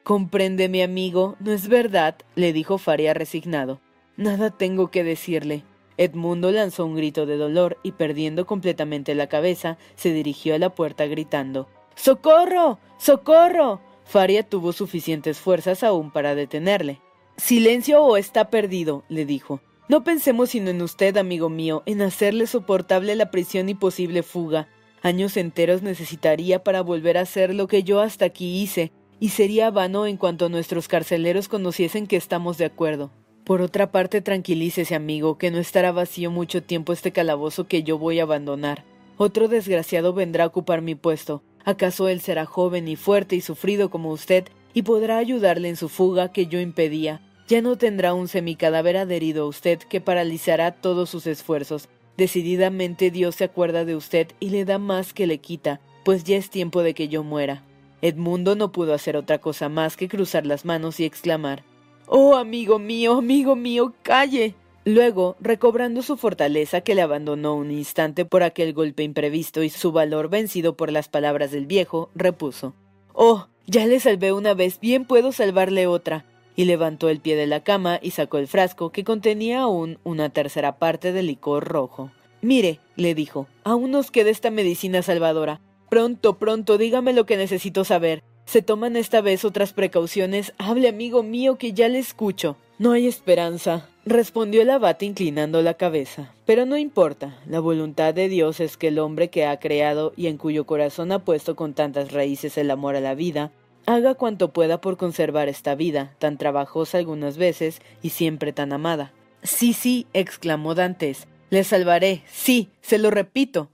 Comprende, 0.04 0.68
mi 0.70 0.82
amigo, 0.82 1.36
¿no 1.40 1.52
es 1.52 1.68
verdad? 1.68 2.16
le 2.36 2.52
dijo 2.54 2.78
Faria 2.78 3.14
resignado. 3.14 3.80
Nada 4.18 4.52
tengo 4.52 4.92
que 4.92 5.04
decirle. 5.04 5.64
Edmundo 5.98 6.52
lanzó 6.52 6.86
un 6.86 6.96
grito 6.96 7.26
de 7.26 7.38
dolor 7.38 7.78
y 7.84 7.94
perdiendo 7.94 8.46
completamente 8.46 9.16
la 9.16 9.28
cabeza, 9.28 9.78
se 9.96 10.12
dirigió 10.12 10.56
a 10.56 10.58
la 10.58 10.74
puerta 10.74 11.06
gritando 11.06 11.70
¡Socorro! 11.96 12.80
¡Socorro! 12.98 13.80
Faria 14.04 14.44
tuvo 14.44 14.74
suficientes 14.74 15.40
fuerzas 15.40 15.84
aún 15.84 16.12
para 16.12 16.36
detenerle. 16.36 17.00
Silencio 17.38 18.04
o 18.04 18.18
está 18.18 18.50
perdido, 18.50 19.04
le 19.10 19.26
dijo. 19.26 19.62
No 19.90 20.04
pensemos 20.04 20.50
sino 20.50 20.70
en 20.70 20.82
usted, 20.82 21.18
amigo 21.18 21.50
mío, 21.50 21.84
en 21.86 22.02
hacerle 22.02 22.48
soportable 22.48 23.16
la 23.16 23.32
prisión 23.32 23.70
y 23.70 23.76
posible 23.76 24.24
fuga. 24.24 24.68
Años 25.04 25.36
enteros 25.36 25.82
necesitaría 25.82 26.64
para 26.64 26.82
volver 26.82 27.18
a 27.18 27.22
hacer 27.22 27.54
lo 27.54 27.68
que 27.68 27.84
yo 27.84 28.00
hasta 28.00 28.24
aquí 28.24 28.62
hice, 28.62 28.94
y 29.20 29.30
sería 29.30 29.70
vano 29.70 30.08
en 30.08 30.16
cuanto 30.16 30.48
nuestros 30.48 30.88
carceleros 30.88 31.50
conociesen 31.50 32.08
que 32.08 32.16
estamos 32.16 32.58
de 32.58 32.64
acuerdo. 32.64 33.12
Por 33.44 33.62
otra 33.62 33.92
parte, 33.92 34.22
tranquilícese, 34.22 34.96
amigo, 34.96 35.38
que 35.38 35.52
no 35.52 35.58
estará 35.58 35.92
vacío 35.92 36.32
mucho 36.32 36.64
tiempo 36.64 36.94
este 36.94 37.12
calabozo 37.12 37.68
que 37.68 37.84
yo 37.84 37.98
voy 37.98 38.22
a 38.22 38.24
abandonar. 38.24 38.86
Otro 39.18 39.50
desgraciado 39.50 40.14
vendrá 40.14 40.46
a 40.46 40.48
ocupar 40.48 40.82
mi 40.82 40.96
puesto. 40.96 41.44
¿Acaso 41.66 42.08
él 42.08 42.22
será 42.22 42.46
joven 42.46 42.88
y 42.88 42.96
fuerte 42.96 43.36
y 43.36 43.42
sufrido 43.42 43.90
como 43.90 44.10
usted 44.10 44.46
y 44.74 44.84
podrá 44.84 45.18
ayudarle 45.18 45.68
en 45.68 45.76
su 45.76 45.90
fuga 45.90 46.32
que 46.32 46.48
yo 46.48 46.62
impedía? 46.62 47.22
Ya 47.50 47.62
no 47.62 47.78
tendrá 47.78 48.14
un 48.14 48.30
semicadáver 48.30 48.96
adherido 48.96 49.44
a 49.44 49.48
usted 49.48 49.80
que 49.80 50.00
paralizará 50.00 50.72
todos 50.72 51.10
sus 51.10 51.28
esfuerzos. 51.28 51.90
Decididamente 52.18 53.12
Dios 53.12 53.36
se 53.36 53.46
acuerda 53.46 53.86
de 53.86 53.96
usted 53.96 54.28
y 54.40 54.50
le 54.50 54.66
da 54.66 54.78
más 54.78 55.14
que 55.14 55.28
le 55.28 55.40
quita, 55.40 55.82
pues 56.06 56.24
ya 56.24 56.38
es 56.38 56.50
tiempo 56.50 56.84
de 56.84 56.94
que 56.94 57.08
yo 57.08 57.24
muera. 57.24 57.64
Edmundo 58.02 58.56
no 58.56 58.72
pudo 58.72 58.94
hacer 58.94 59.16
otra 59.16 59.40
cosa 59.40 59.70
más 59.70 59.98
que 59.98 60.10
cruzar 60.10 60.46
las 60.46 60.66
manos 60.66 61.00
y 61.00 61.06
exclamar 61.06 61.64
Oh, 62.08 62.36
amigo 62.36 62.80
mío, 62.80 63.18
amigo 63.18 63.56
mío, 63.56 63.94
calle. 64.04 64.56
Luego, 64.86 65.38
recobrando 65.40 66.02
su 66.02 66.18
fortaleza 66.18 66.82
que 66.82 66.96
le 66.96 67.02
abandonó 67.02 67.56
un 67.56 67.72
instante 67.72 68.26
por 68.26 68.44
aquel 68.44 68.74
golpe 68.74 69.04
imprevisto 69.04 69.64
y 69.64 69.70
su 69.70 69.94
valor 69.94 70.30
vencido 70.30 70.76
por 70.76 70.92
las 70.92 71.08
palabras 71.08 71.52
del 71.52 71.66
viejo, 71.66 72.10
repuso 72.14 72.74
Oh, 73.14 73.48
ya 73.66 73.86
le 73.86 74.00
salvé 74.02 74.34
una 74.34 74.54
vez, 74.54 74.80
bien 74.82 75.06
puedo 75.06 75.32
salvarle 75.32 75.88
otra. 75.88 76.26
Y 76.56 76.66
levantó 76.66 77.10
el 77.10 77.20
pie 77.20 77.36
de 77.36 77.48
la 77.48 77.64
cama 77.64 78.00
y 78.02 78.12
sacó 78.12 78.38
el 78.38 78.48
frasco 78.48 78.92
que 78.92 79.04
contenía 79.04 79.62
aún 79.62 80.00
una 80.04 80.30
tercera 80.30 80.78
parte 80.78 81.12
del 81.12 81.28
licor 81.28 81.66
rojo. 81.68 82.12
Mire, 82.42 82.80
le 82.96 83.16
dijo, 83.16 83.48
aún 83.64 83.92
nos 83.92 84.12
queda 84.12 84.30
esta 84.30 84.52
medicina 84.52 85.02
salvadora. 85.02 85.62
Pronto, 85.90 86.38
pronto, 86.38 86.78
dígame 86.78 87.14
lo 87.14 87.26
que 87.26 87.38
necesito 87.38 87.84
saber. 87.84 88.24
¿Se 88.46 88.62
toman 88.62 88.98
esta 88.98 89.22
vez 89.22 89.46
otras 89.46 89.74
precauciones? 89.74 90.54
Hable, 90.58 90.90
amigo 90.90 91.24
mío, 91.24 91.58
que 91.58 91.74
ya 91.74 91.88
le 91.88 92.00
escucho. 92.00 92.58
No 92.80 92.92
hay 92.92 93.08
esperanza, 93.08 93.88
respondió 94.06 94.62
el 94.62 94.70
abate 94.70 95.06
inclinando 95.06 95.62
la 95.62 95.76
cabeza. 95.76 96.34
Pero 96.46 96.66
no 96.66 96.78
importa, 96.78 97.40
la 97.48 97.60
voluntad 97.60 98.14
de 98.14 98.28
Dios 98.28 98.60
es 98.60 98.76
que 98.76 98.90
el 98.90 99.00
hombre 99.00 99.30
que 99.30 99.46
ha 99.46 99.60
creado 99.60 100.12
y 100.18 100.28
en 100.28 100.38
cuyo 100.38 100.66
corazón 100.66 101.12
ha 101.12 101.20
puesto 101.20 101.56
con 101.56 101.74
tantas 101.74 102.12
raíces 102.12 102.58
el 102.58 102.72
amor 102.72 102.96
a 102.96 103.00
la 103.00 103.16
vida, 103.16 103.52
haga 103.86 104.16
cuanto 104.16 104.54
pueda 104.54 104.82
por 104.82 104.98
conservar 104.98 105.50
esta 105.50 105.76
vida, 105.76 106.16
tan 106.20 106.38
trabajosa 106.38 106.98
algunas 106.98 107.38
veces 107.38 107.82
y 108.02 108.10
siempre 108.10 108.54
tan 108.54 108.74
amada. 108.74 109.12
Sí, 109.44 109.74
sí, 109.74 110.08
exclamó 110.14 110.76
Dantes, 110.76 111.28
le 111.50 111.64
salvaré, 111.64 112.24
sí, 112.32 112.70
se 112.82 112.98
lo 112.98 113.12
repito. 113.12 113.70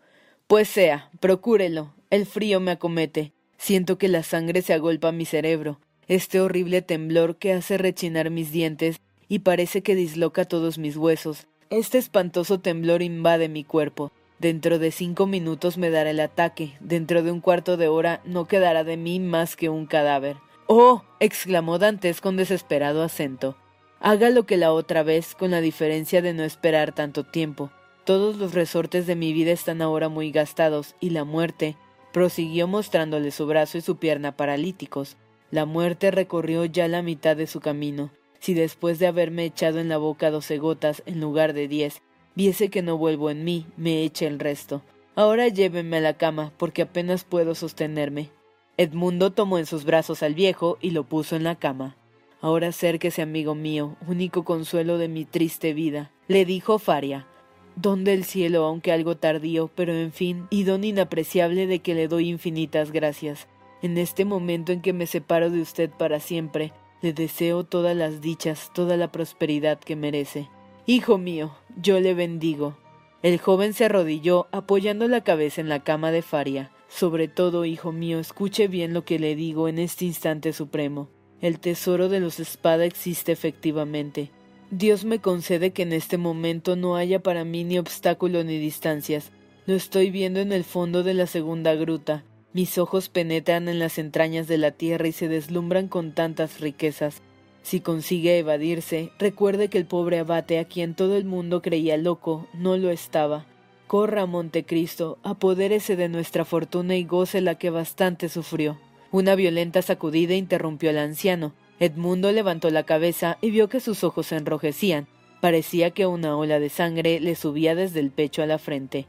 Pues 0.48 0.68
sea, 0.68 1.10
procúrelo, 1.20 1.94
el 2.10 2.26
frío 2.26 2.60
me 2.60 2.72
acomete, 2.72 3.34
siento 3.58 3.98
que 3.98 4.08
la 4.08 4.24
sangre 4.24 4.62
se 4.62 4.74
agolpa 4.74 5.10
a 5.10 5.14
mi 5.14 5.26
cerebro, 5.26 5.80
este 6.08 6.42
horrible 6.42 6.82
temblor 6.82 7.38
que 7.38 7.54
hace 7.54 7.78
rechinar 7.78 8.32
mis 8.32 8.52
dientes 8.52 9.00
y 9.28 9.40
parece 9.40 9.84
que 9.84 9.96
disloca 9.96 10.46
todos 10.46 10.80
mis 10.80 10.98
huesos. 10.98 11.48
Este 11.70 12.00
espantoso 12.00 12.60
temblor 12.60 13.04
invade 13.04 13.48
mi 13.48 13.64
cuerpo. 13.64 14.12
Dentro 14.40 14.80
de 14.80 14.92
cinco 14.92 15.28
minutos 15.28 15.78
me 15.78 15.90
dará 15.90 16.12
el 16.12 16.20
ataque. 16.22 16.78
Dentro 16.80 17.24
de 17.24 17.32
un 17.32 17.42
cuarto 17.42 17.76
de 17.76 17.90
hora 17.90 18.22
no 18.24 18.46
quedará 18.46 18.86
de 18.86 18.96
mí 18.96 19.20
más 19.20 19.58
que 19.58 19.68
un 19.68 19.86
cadáver. 19.86 20.38
¡Oh! 20.66 21.04
exclamó 21.20 21.78
Dantes 21.78 22.22
con 22.22 22.38
desesperado 22.38 23.04
acento. 23.04 23.58
Haga 24.00 24.30
lo 24.30 24.46
que 24.46 24.56
la 24.56 24.72
otra 24.72 25.04
vez, 25.04 25.36
con 25.36 25.52
la 25.52 25.60
diferencia 25.60 26.22
de 26.22 26.34
no 26.34 26.44
esperar 26.44 26.94
tanto 26.94 27.26
tiempo. 27.26 27.70
Todos 28.06 28.38
los 28.38 28.54
resortes 28.54 29.06
de 29.08 29.18
mi 29.18 29.34
vida 29.34 29.52
están 29.52 29.82
ahora 29.82 30.08
muy 30.08 30.32
gastados, 30.32 30.96
y 31.02 31.10
la 31.10 31.26
muerte, 31.26 31.76
prosiguió 32.14 32.66
mostrándole 32.68 33.32
su 33.32 33.46
brazo 33.46 33.78
y 33.78 33.82
su 33.82 33.98
pierna 33.98 34.38
paralíticos, 34.38 35.18
la 35.52 35.66
muerte 35.66 36.12
recorrió 36.12 36.64
ya 36.64 36.88
la 36.88 37.02
mitad 37.02 37.36
de 37.36 37.48
su 37.48 37.60
camino. 37.60 38.12
Si 38.40 38.54
después 38.54 39.00
de 39.00 39.08
haberme 39.08 39.44
echado 39.44 39.80
en 39.80 39.90
la 39.90 39.98
boca 39.98 40.32
doce 40.32 40.60
gotas 40.60 41.04
en 41.06 41.20
lugar 41.20 41.54
de 41.54 41.68
diez, 41.68 42.02
viese 42.40 42.70
que 42.70 42.82
no 42.82 42.98
vuelvo 42.98 43.30
en 43.30 43.44
mí, 43.44 43.66
me 43.76 44.06
eche 44.06 44.26
el 44.26 44.40
resto. 44.40 44.82
Ahora 45.14 45.50
llévenme 45.50 45.98
a 45.98 46.00
la 46.00 46.14
cama, 46.14 46.54
porque 46.56 46.84
apenas 46.84 47.26
puedo 47.26 47.54
sostenerme. 47.54 48.30
Edmundo 48.78 49.34
tomó 49.34 49.58
en 49.58 49.66
sus 49.66 49.84
brazos 49.84 50.24
al 50.24 50.36
viejo 50.36 50.78
y 50.80 50.92
lo 50.92 51.04
puso 51.04 51.36
en 51.36 51.44
la 51.44 51.56
cama. 51.56 51.98
Ahora 52.40 52.70
acérquese, 52.70 53.22
amigo 53.22 53.56
mío, 53.56 53.98
único 54.08 54.46
consuelo 54.46 54.98
de 54.98 55.10
mi 55.10 55.26
triste 55.26 55.74
vida, 55.74 56.12
le 56.30 56.46
dijo 56.46 56.80
Faria. 56.80 57.28
Don 57.76 58.06
del 58.06 58.24
cielo, 58.24 58.64
aunque 58.64 58.94
algo 58.94 59.18
tardío, 59.18 59.70
pero 59.76 59.94
en 59.94 60.14
fin, 60.14 60.48
y 60.50 60.64
don 60.64 60.86
inapreciable 60.86 61.68
de 61.68 61.80
que 61.80 61.94
le 61.94 62.08
doy 62.08 62.30
infinitas 62.30 62.94
gracias. 62.94 63.50
En 63.82 63.98
este 63.98 64.24
momento 64.24 64.72
en 64.72 64.80
que 64.80 64.94
me 64.94 65.08
separo 65.08 65.50
de 65.50 65.60
usted 65.60 65.90
para 65.90 66.22
siempre, 66.22 66.72
le 67.02 67.12
deseo 67.12 67.66
todas 67.66 67.98
las 67.98 68.22
dichas, 68.22 68.72
toda 68.74 68.96
la 68.96 69.12
prosperidad 69.12 69.78
que 69.78 69.98
merece. 69.98 70.48
Hijo 70.90 71.20
mío, 71.20 71.56
yo 71.80 72.00
le 72.00 72.16
bendigo. 72.16 72.76
El 73.22 73.38
joven 73.38 73.76
se 73.76 73.86
arrodilló 73.86 74.48
apoyando 74.52 75.08
la 75.08 75.24
cabeza 75.24 75.62
en 75.62 75.70
la 75.70 75.84
cama 75.84 76.10
de 76.10 76.24
Faria. 76.24 76.72
Sobre 76.88 77.28
todo, 77.28 77.64
hijo 77.64 77.92
mío, 77.92 78.18
escuche 78.18 78.68
bien 78.68 78.96
lo 78.96 79.06
que 79.06 79.20
le 79.20 79.36
digo 79.36 79.68
en 79.68 79.78
este 79.78 80.06
instante 80.06 80.52
supremo. 80.52 81.08
El 81.42 81.60
tesoro 81.60 82.10
de 82.10 82.20
los 82.20 82.40
espada 82.40 82.86
existe 82.86 83.32
efectivamente. 83.32 84.32
Dios 84.72 85.06
me 85.06 85.20
concede 85.20 85.74
que 85.74 85.84
en 85.84 85.94
este 85.94 86.18
momento 86.18 86.76
no 86.76 86.96
haya 86.96 87.22
para 87.22 87.46
mí 87.46 87.64
ni 87.64 87.78
obstáculo 87.78 88.44
ni 88.44 88.58
distancias. 88.58 89.32
Lo 89.68 89.76
estoy 89.76 90.10
viendo 90.10 90.40
en 90.40 90.52
el 90.52 90.64
fondo 90.64 91.04
de 91.04 91.14
la 91.14 91.28
segunda 91.28 91.76
gruta. 91.76 92.24
Mis 92.52 92.80
ojos 92.80 93.10
penetran 93.10 93.70
en 93.70 93.78
las 93.78 94.00
entrañas 94.00 94.48
de 94.48 94.58
la 94.58 94.72
tierra 94.72 95.08
y 95.08 95.12
se 95.12 95.28
deslumbran 95.28 95.88
con 95.88 96.16
tantas 96.16 96.60
riquezas. 96.60 97.22
Si 97.62 97.82
consigue 97.82 98.40
evadirse, 98.40 99.12
recuerde 99.20 99.70
que 99.70 99.78
el 99.78 99.86
pobre 99.86 100.20
abate 100.20 100.60
a 100.60 100.66
quien 100.66 100.96
todo 100.96 101.16
el 101.18 101.26
mundo 101.26 101.62
creía 101.62 101.98
loco, 101.98 102.48
no 102.54 102.78
lo 102.78 102.90
estaba. 102.90 103.46
Corra, 103.88 104.26
Montecristo, 104.26 105.18
apodérese 105.24 105.96
de 105.96 106.10
nuestra 106.10 106.46
fortuna 106.46 106.96
y 106.96 107.06
goce 107.06 107.42
la 107.42 107.56
que 107.56 107.70
bastante 107.70 108.30
sufrió. 108.30 108.78
Una 109.12 109.36
violenta 109.36 109.82
sacudida 109.82 110.36
interrumpió 110.36 110.92
al 110.92 111.00
anciano. 111.00 111.54
Edmundo 111.80 112.32
levantó 112.32 112.70
la 112.70 112.84
cabeza 112.84 113.38
y 113.42 113.50
vio 113.50 113.70
que 113.70 113.80
sus 113.80 114.04
ojos 114.04 114.28
se 114.28 114.36
enrojecían. 114.36 115.08
Parecía 115.42 115.92
que 115.92 116.06
una 116.06 116.36
ola 116.38 116.60
de 116.60 116.70
sangre 116.70 117.20
le 117.20 117.36
subía 117.36 117.74
desde 117.74 118.00
el 118.00 118.12
pecho 118.12 118.44
a 118.44 118.46
la 118.46 118.60
frente. 118.60 119.08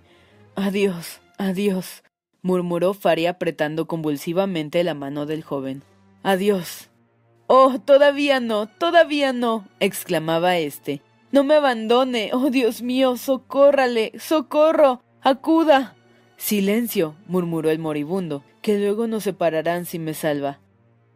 Adiós, 0.55 1.21
adiós, 1.39 2.03
murmuró 2.43 2.95
Faria 2.95 3.31
apretando 3.31 3.87
convulsivamente 3.87 4.83
la 4.85 4.95
mano 4.95 5.27
del 5.27 5.43
joven. 5.43 5.83
Adiós. 6.23 6.90
Oh, 7.53 7.81
todavía 7.81 8.39
no, 8.39 8.69
todavía 8.69 9.33
no, 9.33 9.67
exclamaba 9.81 10.59
éste. 10.59 11.03
No 11.33 11.43
me 11.43 11.55
abandone. 11.55 12.31
Oh, 12.33 12.49
Dios 12.49 12.81
mío, 12.81 13.17
socórrale, 13.17 14.13
socorro. 14.21 15.03
acuda. 15.21 15.97
Silencio, 16.37 17.17
murmuró 17.27 17.71
el 17.71 17.81
moribundo, 17.81 18.45
que 18.63 18.79
luego 18.79 19.09
nos 19.09 19.25
separarán 19.25 19.85
si 19.85 19.99
me 19.99 20.15
salva. 20.15 20.61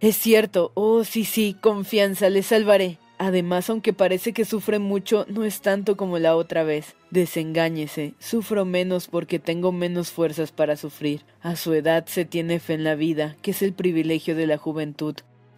Es 0.01 0.16
cierto, 0.16 0.72
oh 0.74 1.05
sí, 1.05 1.24
sí, 1.24 1.57
confianza, 1.61 2.28
le 2.30 2.43
salvaré. 2.43 2.99
Además, 3.16 3.70
aunque 3.70 3.93
parece 3.93 4.32
que 4.32 4.45
sufre 4.45 4.80
mucho, 4.80 5.26
no 5.28 5.45
es 5.45 5.61
tanto 5.61 5.97
como 5.97 6.18
la 6.18 6.35
otra 6.35 6.64
vez. 6.64 6.97
Desengáñese, 7.12 8.14
sufro 8.18 8.64
menos 8.64 9.07
porque 9.07 9.39
tengo 9.39 9.70
menos 9.70 10.11
fuerzas 10.11 10.51
para 10.51 10.74
sufrir. 10.76 11.24
A 11.43 11.55
su 11.55 11.74
edad 11.74 12.07
se 12.07 12.24
tiene 12.24 12.59
fe 12.59 12.74
en 12.74 12.82
la 12.82 12.97
vida, 12.97 13.37
que 13.41 13.53
es 13.53 13.62
el 13.62 13.72
privilegio 13.72 14.35
de 14.35 14.49
la 14.49 14.59
juventud. 14.59 15.14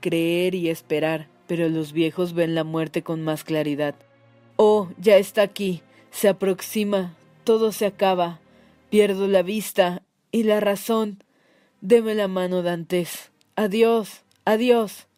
Creer 0.06 0.54
y 0.54 0.68
esperar, 0.68 1.26
pero 1.48 1.68
los 1.68 1.92
viejos 1.92 2.32
ven 2.32 2.54
la 2.54 2.62
muerte 2.62 3.02
con 3.02 3.24
más 3.24 3.42
claridad. 3.42 3.96
Oh, 4.54 4.88
ya 5.00 5.16
está 5.16 5.42
aquí, 5.42 5.82
se 6.12 6.28
aproxima, 6.28 7.16
todo 7.42 7.72
se 7.72 7.86
acaba, 7.86 8.38
pierdo 8.88 9.26
la 9.26 9.42
vista 9.42 10.04
y 10.30 10.44
la 10.44 10.60
razón. 10.60 11.24
Deme 11.80 12.14
la 12.14 12.28
mano, 12.28 12.62
Dantes. 12.62 13.32
Adiós, 13.56 14.22
adiós. 14.44 15.08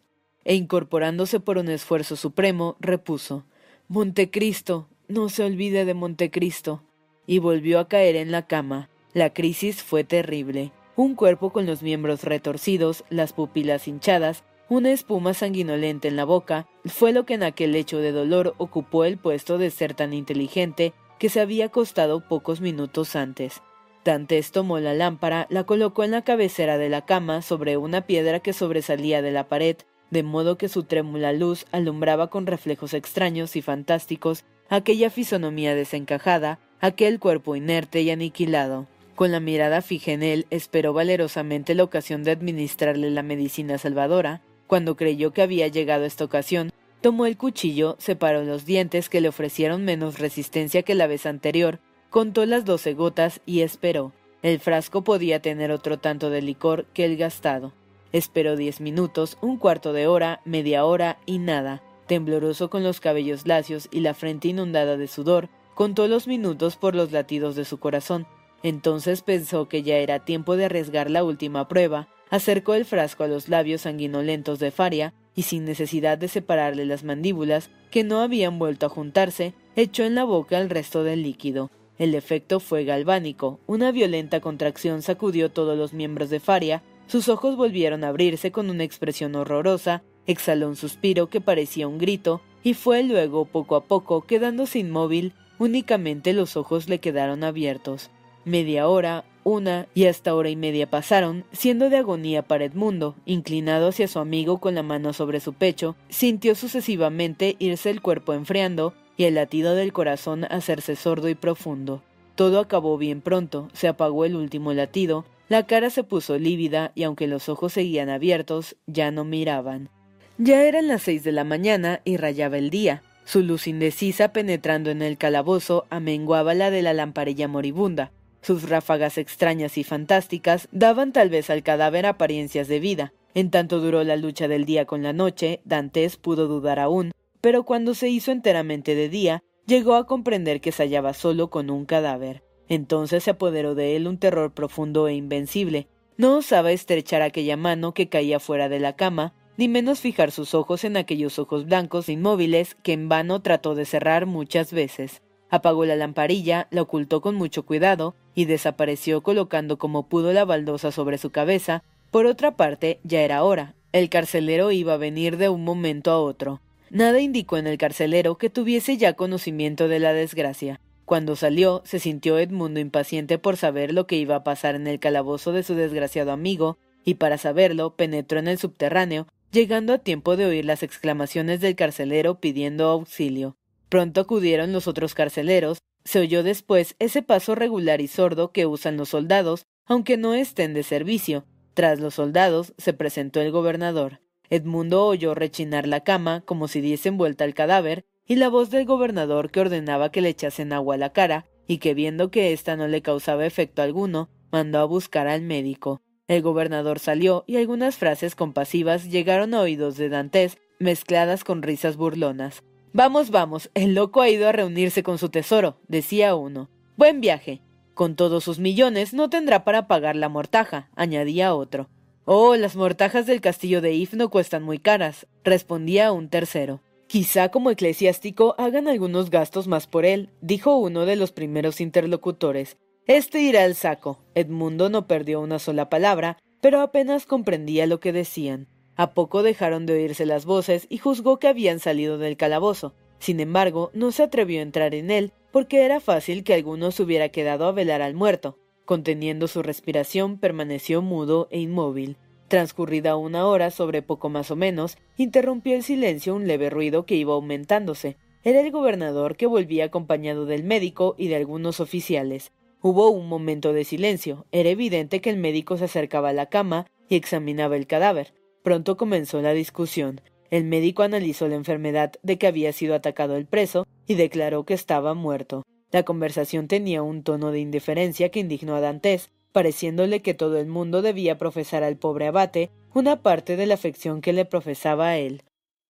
E 0.43 0.55
incorporándose 0.55 1.39
por 1.39 1.59
un 1.59 1.69
esfuerzo 1.69 2.15
supremo, 2.15 2.75
repuso 2.79 3.45
Montecristo, 3.89 4.89
no 5.07 5.29
se 5.29 5.43
olvide 5.43 5.85
de 5.85 5.93
Montecristo. 5.93 6.81
Y 7.27 7.37
volvió 7.37 7.77
a 7.79 7.87
caer 7.87 8.15
en 8.15 8.31
la 8.31 8.47
cama. 8.47 8.89
La 9.13 9.33
crisis 9.33 9.83
fue 9.83 10.03
terrible. 10.03 10.71
Un 10.95 11.13
cuerpo 11.13 11.51
con 11.51 11.67
los 11.67 11.83
miembros 11.83 12.23
retorcidos, 12.23 13.05
las 13.11 13.33
pupilas 13.33 13.87
hinchadas, 13.87 14.43
una 14.69 14.91
espuma 14.91 15.33
sanguinolenta 15.33 16.07
en 16.07 16.15
la 16.15 16.25
boca, 16.25 16.67
fue 16.85 17.11
lo 17.11 17.25
que 17.25 17.33
en 17.33 17.43
aquel 17.43 17.75
hecho 17.75 17.97
de 17.97 18.11
dolor 18.11 18.53
ocupó 18.57 19.03
el 19.03 19.17
puesto 19.17 19.57
de 19.57 19.71
ser 19.71 19.95
tan 19.95 20.13
inteligente 20.13 20.93
que 21.17 21.29
se 21.29 21.41
había 21.41 21.65
acostado 21.65 22.27
pocos 22.27 22.61
minutos 22.61 23.15
antes. 23.15 23.61
Dantes 24.05 24.51
tomó 24.51 24.79
la 24.79 24.93
lámpara, 24.93 25.47
la 25.49 25.65
colocó 25.65 26.03
en 26.03 26.11
la 26.11 26.23
cabecera 26.23 26.77
de 26.77 26.89
la 26.89 27.05
cama 27.05 27.41
sobre 27.41 27.77
una 27.77 28.01
piedra 28.01 28.39
que 28.39 28.53
sobresalía 28.53 29.21
de 29.21 29.31
la 29.31 29.49
pared, 29.49 29.75
de 30.11 30.23
modo 30.23 30.57
que 30.57 30.69
su 30.69 30.83
trémula 30.83 31.33
luz 31.33 31.65
alumbraba 31.71 32.29
con 32.29 32.47
reflejos 32.47 32.93
extraños 32.93 33.55
y 33.55 33.61
fantásticos 33.61 34.45
aquella 34.69 35.09
fisonomía 35.09 35.75
desencajada, 35.75 36.59
aquel 36.79 37.19
cuerpo 37.19 37.55
inerte 37.55 38.01
y 38.01 38.11
aniquilado. 38.11 38.87
Con 39.15 39.31
la 39.31 39.41
mirada 39.41 39.81
fija 39.81 40.11
en 40.11 40.23
él, 40.23 40.47
esperó 40.49 40.93
valerosamente 40.93 41.75
la 41.75 41.83
ocasión 41.83 42.23
de 42.23 42.31
administrarle 42.31 43.09
la 43.09 43.21
medicina 43.21 43.77
salvadora. 43.77 44.41
Cuando 44.69 44.95
creyó 44.95 45.33
que 45.33 45.41
había 45.41 45.67
llegado 45.67 46.05
esta 46.05 46.23
ocasión, 46.23 46.71
tomó 47.01 47.25
el 47.25 47.37
cuchillo, 47.37 47.95
separó 47.97 48.43
los 48.43 48.67
dientes 48.67 49.09
que 49.09 49.19
le 49.19 49.27
ofrecieron 49.27 49.83
menos 49.83 50.19
resistencia 50.19 50.83
que 50.83 50.93
la 50.93 51.07
vez 51.07 51.25
anterior, 51.25 51.79
contó 52.11 52.45
las 52.45 52.65
doce 52.65 52.93
gotas 52.93 53.41
y 53.47 53.61
esperó. 53.61 54.13
El 54.43 54.59
frasco 54.59 55.03
podía 55.03 55.41
tener 55.41 55.71
otro 55.71 55.97
tanto 55.97 56.29
de 56.29 56.43
licor 56.43 56.85
que 56.93 57.05
el 57.05 57.17
gastado. 57.17 57.73
Esperó 58.11 58.55
diez 58.55 58.79
minutos, 58.79 59.39
un 59.41 59.57
cuarto 59.57 59.91
de 59.91 60.05
hora, 60.05 60.39
media 60.45 60.85
hora 60.85 61.17
y 61.25 61.39
nada. 61.39 61.81
Tembloroso 62.05 62.69
con 62.69 62.83
los 62.83 62.99
cabellos 62.99 63.47
lacios 63.47 63.89
y 63.89 64.01
la 64.01 64.13
frente 64.13 64.49
inundada 64.49 64.97
de 64.97 65.07
sudor, 65.07 65.49
contó 65.73 66.07
los 66.07 66.27
minutos 66.27 66.75
por 66.75 66.93
los 66.93 67.11
latidos 67.11 67.55
de 67.55 67.65
su 67.65 67.79
corazón. 67.79 68.27
Entonces 68.61 69.23
pensó 69.23 69.67
que 69.67 69.81
ya 69.81 69.95
era 69.97 70.25
tiempo 70.25 70.57
de 70.57 70.65
arriesgar 70.65 71.09
la 71.09 71.23
última 71.23 71.67
prueba, 71.67 72.07
acercó 72.29 72.73
el 72.73 72.85
frasco 72.85 73.23
a 73.23 73.27
los 73.27 73.49
labios 73.49 73.81
sanguinolentos 73.81 74.59
de 74.59 74.71
Faria 74.71 75.13
y 75.35 75.43
sin 75.43 75.65
necesidad 75.65 76.17
de 76.17 76.27
separarle 76.27 76.85
las 76.85 77.03
mandíbulas, 77.03 77.69
que 77.91 78.03
no 78.03 78.19
habían 78.19 78.59
vuelto 78.59 78.85
a 78.85 78.89
juntarse, 78.89 79.53
echó 79.75 80.03
en 80.03 80.15
la 80.15 80.23
boca 80.23 80.59
el 80.59 80.69
resto 80.69 81.03
del 81.03 81.23
líquido. 81.23 81.71
El 81.97 82.15
efecto 82.15 82.59
fue 82.59 82.85
galvánico. 82.85 83.59
Una 83.67 83.91
violenta 83.91 84.39
contracción 84.39 85.01
sacudió 85.01 85.49
todos 85.49 85.77
los 85.77 85.93
miembros 85.93 86.29
de 86.29 86.39
Faria, 86.39 86.83
sus 87.07 87.27
ojos 87.27 87.55
volvieron 87.55 88.03
a 88.03 88.09
abrirse 88.09 88.51
con 88.51 88.69
una 88.69 88.83
expresión 88.83 89.35
horrorosa, 89.35 90.03
exhaló 90.27 90.69
un 90.69 90.75
suspiro 90.75 91.27
que 91.27 91.41
parecía 91.41 91.87
un 91.87 91.97
grito, 91.97 92.41
y 92.63 92.75
fue 92.75 93.03
luego 93.03 93.45
poco 93.45 93.75
a 93.75 93.85
poco 93.85 94.21
quedándose 94.21 94.79
inmóvil, 94.79 95.33
únicamente 95.57 96.33
los 96.33 96.55
ojos 96.55 96.87
le 96.87 96.99
quedaron 96.99 97.43
abiertos. 97.43 98.11
Media 98.45 98.87
hora, 98.87 99.25
una 99.43 99.87
y 99.93 100.05
hasta 100.05 100.35
hora 100.35 100.49
y 100.49 100.55
media 100.55 100.89
pasaron, 100.89 101.45
siendo 101.51 101.89
de 101.89 101.97
agonía 101.97 102.43
para 102.43 102.65
Edmundo, 102.65 103.15
inclinado 103.25 103.89
hacia 103.89 104.07
su 104.07 104.19
amigo 104.19 104.59
con 104.59 104.75
la 104.75 104.83
mano 104.83 105.13
sobre 105.13 105.39
su 105.39 105.53
pecho, 105.53 105.95
sintió 106.09 106.55
sucesivamente 106.55 107.55
irse 107.59 107.89
el 107.89 108.01
cuerpo 108.01 108.33
enfriando 108.33 108.93
y 109.17 109.25
el 109.25 109.35
latido 109.35 109.75
del 109.75 109.93
corazón 109.93 110.45
hacerse 110.45 110.95
sordo 110.95 111.29
y 111.29 111.35
profundo. 111.35 112.01
Todo 112.35 112.59
acabó 112.59 112.97
bien 112.97 113.21
pronto, 113.21 113.67
se 113.73 113.87
apagó 113.87 114.25
el 114.25 114.35
último 114.35 114.73
latido, 114.73 115.25
la 115.49 115.65
cara 115.65 115.89
se 115.89 116.03
puso 116.03 116.37
lívida 116.37 116.91
y 116.95 117.03
aunque 117.03 117.27
los 117.27 117.49
ojos 117.49 117.73
seguían 117.73 118.09
abiertos, 118.09 118.75
ya 118.85 119.11
no 119.11 119.25
miraban. 119.25 119.89
Ya 120.37 120.63
eran 120.63 120.87
las 120.87 121.01
seis 121.01 121.23
de 121.23 121.33
la 121.33 121.43
mañana 121.43 122.01
y 122.05 122.15
rayaba 122.15 122.57
el 122.57 122.69
día. 122.69 123.03
Su 123.25 123.43
luz 123.43 123.67
indecisa 123.67 124.31
penetrando 124.31 124.89
en 124.89 125.01
el 125.01 125.17
calabozo 125.17 125.85
amenguaba 125.89 126.53
la 126.53 126.71
de 126.71 126.81
la 126.81 126.93
lamparilla 126.93 127.47
moribunda, 127.47 128.11
sus 128.41 128.69
ráfagas 128.69 129.17
extrañas 129.17 129.77
y 129.77 129.83
fantásticas 129.83 130.67
daban 130.71 131.11
tal 131.13 131.29
vez 131.29 131.49
al 131.49 131.63
cadáver 131.63 132.05
apariencias 132.05 132.67
de 132.67 132.79
vida. 132.79 133.13
En 133.33 133.51
tanto 133.51 133.79
duró 133.79 134.03
la 134.03 134.15
lucha 134.15 134.47
del 134.47 134.65
día 134.65 134.85
con 134.85 135.03
la 135.03 135.13
noche, 135.13 135.61
Dantes 135.65 136.17
pudo 136.17 136.47
dudar 136.47 136.79
aún, 136.79 137.11
pero 137.41 137.63
cuando 137.63 137.93
se 137.93 138.09
hizo 138.09 138.31
enteramente 138.31 138.95
de 138.95 139.09
día, 139.09 139.43
llegó 139.65 139.95
a 139.95 140.07
comprender 140.07 140.61
que 140.61 140.71
se 140.71 140.83
hallaba 140.83 141.13
solo 141.13 141.49
con 141.49 141.69
un 141.69 141.85
cadáver. 141.85 142.43
Entonces 142.67 143.23
se 143.23 143.31
apoderó 143.31 143.75
de 143.75 143.95
él 143.95 144.07
un 144.07 144.17
terror 144.17 144.53
profundo 144.53 145.07
e 145.07 145.13
invencible. 145.13 145.87
No 146.17 146.37
osaba 146.37 146.71
estrechar 146.71 147.21
aquella 147.21 147.57
mano 147.57 147.93
que 147.93 148.09
caía 148.09 148.39
fuera 148.39 148.67
de 148.67 148.79
la 148.79 148.95
cama, 148.95 149.33
ni 149.57 149.67
menos 149.67 149.99
fijar 149.99 150.31
sus 150.31 150.53
ojos 150.53 150.83
en 150.83 150.97
aquellos 150.97 151.39
ojos 151.39 151.65
blancos 151.65 152.09
e 152.09 152.13
inmóviles 152.13 152.75
que 152.75 152.93
en 152.93 153.09
vano 153.09 153.41
trató 153.41 153.75
de 153.75 153.85
cerrar 153.85 154.25
muchas 154.25 154.71
veces. 154.71 155.21
Apagó 155.49 155.85
la 155.85 155.95
lamparilla, 155.95 156.67
la 156.69 156.83
ocultó 156.83 157.21
con 157.21 157.35
mucho 157.35 157.63
cuidado 157.63 158.15
y 158.35 158.45
desapareció 158.45 159.21
colocando 159.21 159.77
como 159.77 160.07
pudo 160.07 160.31
la 160.31 160.45
baldosa 160.45 160.91
sobre 160.91 161.17
su 161.17 161.31
cabeza. 161.31 161.83
Por 162.11 162.25
otra 162.25 162.55
parte, 162.55 162.99
ya 163.03 163.21
era 163.21 163.43
hora. 163.43 163.73
El 163.91 164.09
carcelero 164.09 164.71
iba 164.71 164.93
a 164.93 164.97
venir 164.97 165.37
de 165.37 165.49
un 165.49 165.63
momento 165.63 166.11
a 166.11 166.19
otro. 166.19 166.61
Nada 166.91 167.19
indicó 167.19 167.57
en 167.57 167.67
el 167.67 167.77
carcelero 167.77 168.37
que 168.37 168.49
tuviese 168.49 168.97
ya 168.97 169.13
conocimiento 169.13 169.87
de 169.87 169.99
la 169.99 170.13
desgracia. 170.13 170.79
Cuando 171.05 171.35
salió, 171.35 171.81
se 171.85 171.97
sintió 171.97 172.37
Edmundo 172.37 172.79
impaciente 172.79 173.39
por 173.39 173.57
saber 173.57 173.93
lo 173.93 174.05
que 174.05 174.17
iba 174.17 174.35
a 174.35 174.43
pasar 174.43 174.75
en 174.75 174.85
el 174.85 174.99
calabozo 174.99 175.51
de 175.51 175.63
su 175.63 175.73
desgraciado 175.73 176.31
amigo, 176.31 176.77
y 177.03 177.15
para 177.15 177.39
saberlo 177.39 177.95
penetró 177.95 178.37
en 178.37 178.47
el 178.47 178.59
subterráneo, 178.59 179.27
llegando 179.51 179.93
a 179.93 179.97
tiempo 179.97 180.37
de 180.37 180.45
oír 180.45 180.65
las 180.65 180.83
exclamaciones 180.83 181.61
del 181.61 181.75
carcelero 181.75 182.39
pidiendo 182.39 182.87
auxilio. 182.89 183.55
Pronto 183.89 184.21
acudieron 184.21 184.71
los 184.71 184.87
otros 184.87 185.15
carceleros, 185.15 185.79
se 186.05 186.19
oyó 186.19 186.43
después 186.43 186.95
ese 186.99 187.21
paso 187.21 187.55
regular 187.55 188.01
y 188.01 188.07
sordo 188.07 188.51
que 188.51 188.65
usan 188.65 188.97
los 188.97 189.09
soldados, 189.09 189.65
aunque 189.85 190.17
no 190.17 190.33
estén 190.33 190.73
de 190.73 190.83
servicio. 190.83 191.45
Tras 191.73 191.99
los 191.99 192.15
soldados 192.15 192.73
se 192.77 192.93
presentó 192.93 193.41
el 193.41 193.51
gobernador. 193.51 194.21
Edmundo 194.49 195.05
oyó 195.05 195.35
rechinar 195.35 195.87
la 195.87 196.03
cama 196.03 196.41
como 196.45 196.67
si 196.67 196.81
diesen 196.81 197.17
vuelta 197.17 197.43
al 197.43 197.53
cadáver, 197.53 198.05
y 198.25 198.35
la 198.35 198.49
voz 198.49 198.69
del 198.69 198.85
gobernador 198.85 199.49
que 199.49 199.61
ordenaba 199.61 200.11
que 200.11 200.21
le 200.21 200.29
echasen 200.29 200.71
agua 200.71 200.95
a 200.95 200.97
la 200.99 201.13
cara, 201.13 201.45
y 201.67 201.79
que 201.79 201.93
viendo 201.93 202.31
que 202.31 202.53
ésta 202.53 202.75
no 202.75 202.87
le 202.87 203.01
causaba 203.01 203.45
efecto 203.45 203.81
alguno, 203.81 204.29
mandó 204.51 204.79
a 204.79 204.85
buscar 204.85 205.27
al 205.27 205.41
médico. 205.41 206.01
El 206.27 206.43
gobernador 206.43 206.99
salió 206.99 207.43
y 207.47 207.57
algunas 207.57 207.97
frases 207.97 208.35
compasivas 208.35 209.09
llegaron 209.09 209.55
a 209.55 209.61
oídos 209.61 209.97
de 209.97 210.09
Dantes, 210.09 210.59
mezcladas 210.79 211.43
con 211.43 211.63
risas 211.63 211.97
burlonas. 211.97 212.63
Vamos, 212.91 213.29
vamos, 213.29 213.69
el 213.75 213.93
loco 213.93 214.21
ha 214.21 214.29
ido 214.29 214.47
a 214.47 214.51
reunirse 214.51 215.03
con 215.03 215.19
su 215.19 215.29
tesoro, 215.29 215.79
decía 215.87 216.35
uno. 216.35 216.69
Buen 216.97 217.21
viaje. 217.21 217.61
Con 217.93 218.15
todos 218.15 218.43
sus 218.43 218.57
millones 218.57 219.13
no 219.13 219.29
tendrá 219.29 219.63
para 219.63 219.87
pagar 219.87 220.15
la 220.15 220.27
mortaja, 220.27 220.89
añadía 220.95 221.53
otro. 221.53 221.87
Oh, 222.25 222.55
las 222.55 222.75
mortajas 222.75 223.27
del 223.27 223.41
castillo 223.41 223.81
de 223.81 223.93
If 223.93 224.13
no 224.13 224.29
cuestan 224.29 224.63
muy 224.63 224.79
caras, 224.79 225.27
respondía 225.43 226.11
un 226.11 226.29
tercero. 226.29 226.81
Quizá 227.07 227.49
como 227.49 227.69
eclesiástico 227.69 228.55
hagan 228.57 228.87
algunos 228.87 229.29
gastos 229.29 229.67
más 229.67 229.85
por 229.85 230.05
él, 230.05 230.29
dijo 230.41 230.77
uno 230.77 231.05
de 231.05 231.15
los 231.15 231.31
primeros 231.31 231.81
interlocutores. 231.81 232.77
Este 233.05 233.41
irá 233.41 233.63
al 233.65 233.75
saco. 233.75 234.23
Edmundo 234.33 234.89
no 234.89 235.07
perdió 235.07 235.41
una 235.41 235.59
sola 235.59 235.89
palabra, 235.89 236.37
pero 236.61 236.81
apenas 236.81 237.25
comprendía 237.25 237.85
lo 237.85 237.99
que 237.99 238.13
decían. 238.13 238.67
A 238.99 239.13
poco 239.13 239.43
dejaron 239.43 239.85
de 239.85 239.93
oírse 239.93 240.25
las 240.25 240.43
voces 240.43 240.85
y 240.89 240.97
juzgó 240.97 241.39
que 241.39 241.47
habían 241.47 241.79
salido 241.79 242.17
del 242.17 242.35
calabozo. 242.35 242.93
Sin 243.17 243.39
embargo, 243.39 243.91
no 243.93 244.11
se 244.11 244.23
atrevió 244.23 244.59
a 244.59 244.63
entrar 244.63 244.93
en 244.93 245.09
él 245.09 245.31
porque 245.53 245.85
era 245.85 246.01
fácil 246.01 246.43
que 246.43 246.53
alguno 246.53 246.91
se 246.91 247.03
hubiera 247.03 247.29
quedado 247.29 247.65
a 247.65 247.71
velar 247.71 248.01
al 248.01 248.13
muerto. 248.13 248.57
Conteniendo 248.83 249.47
su 249.47 249.63
respiración, 249.63 250.37
permaneció 250.37 251.01
mudo 251.01 251.47
e 251.49 251.61
inmóvil. 251.61 252.17
Transcurrida 252.49 253.15
una 253.15 253.47
hora 253.47 253.71
sobre 253.71 254.01
poco 254.01 254.27
más 254.27 254.51
o 254.51 254.57
menos, 254.57 254.97
interrumpió 255.15 255.75
el 255.75 255.83
silencio 255.83 256.35
un 256.35 256.45
leve 256.45 256.69
ruido 256.69 257.05
que 257.05 257.15
iba 257.15 257.35
aumentándose. 257.35 258.17
Era 258.43 258.59
el 258.59 258.69
gobernador 258.69 259.37
que 259.37 259.45
volvía 259.45 259.85
acompañado 259.85 260.45
del 260.45 260.65
médico 260.65 261.15
y 261.17 261.29
de 261.29 261.37
algunos 261.37 261.79
oficiales. 261.79 262.51
Hubo 262.81 263.09
un 263.11 263.29
momento 263.29 263.71
de 263.71 263.85
silencio. 263.85 264.45
Era 264.51 264.67
evidente 264.67 265.21
que 265.21 265.29
el 265.29 265.37
médico 265.37 265.77
se 265.77 265.85
acercaba 265.85 266.31
a 266.31 266.33
la 266.33 266.47
cama 266.47 266.85
y 267.07 267.15
examinaba 267.15 267.77
el 267.77 267.87
cadáver. 267.87 268.33
Pronto 268.63 268.97
comenzó 268.97 269.41
la 269.41 269.53
discusión. 269.53 270.21
El 270.49 270.65
médico 270.65 271.03
analizó 271.03 271.47
la 271.47 271.55
enfermedad 271.55 272.13
de 272.23 272.37
que 272.37 272.47
había 272.47 272.73
sido 272.73 272.95
atacado 272.95 273.35
el 273.35 273.45
preso 273.45 273.85
y 274.07 274.15
declaró 274.15 274.65
que 274.65 274.73
estaba 274.73 275.13
muerto. 275.13 275.63
La 275.91 276.03
conversación 276.03 276.67
tenía 276.67 277.01
un 277.01 277.23
tono 277.23 277.51
de 277.51 277.59
indiferencia 277.59 278.29
que 278.29 278.39
indignó 278.39 278.75
a 278.75 278.81
Dantes, 278.81 279.31
pareciéndole 279.51 280.21
que 280.21 280.33
todo 280.33 280.59
el 280.59 280.67
mundo 280.67 281.01
debía 281.01 281.37
profesar 281.37 281.83
al 281.83 281.97
pobre 281.97 282.27
abate 282.27 282.69
una 282.93 283.21
parte 283.21 283.55
de 283.55 283.65
la 283.65 283.75
afección 283.75 284.21
que 284.21 284.33
le 284.33 284.45
profesaba 284.45 285.09
a 285.09 285.17
él. 285.17 285.43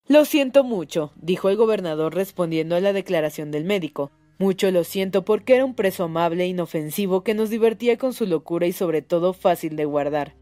Lo 0.07 0.25
siento 0.25 0.63
mucho, 0.63 1.11
dijo 1.15 1.49
el 1.49 1.55
gobernador 1.55 2.15
respondiendo 2.15 2.75
a 2.75 2.79
la 2.79 2.93
declaración 2.93 3.51
del 3.51 3.63
médico. 3.63 4.11
Mucho 4.37 4.71
lo 4.71 4.83
siento 4.83 5.25
porque 5.25 5.55
era 5.55 5.65
un 5.65 5.75
preso 5.75 6.05
amable 6.05 6.45
e 6.45 6.47
inofensivo 6.47 7.23
que 7.23 7.33
nos 7.33 7.49
divertía 7.49 7.97
con 7.97 8.13
su 8.13 8.25
locura 8.25 8.67
y 8.67 8.71
sobre 8.71 9.01
todo 9.01 9.33
fácil 9.33 9.75
de 9.75 9.85
guardar. 9.85 10.35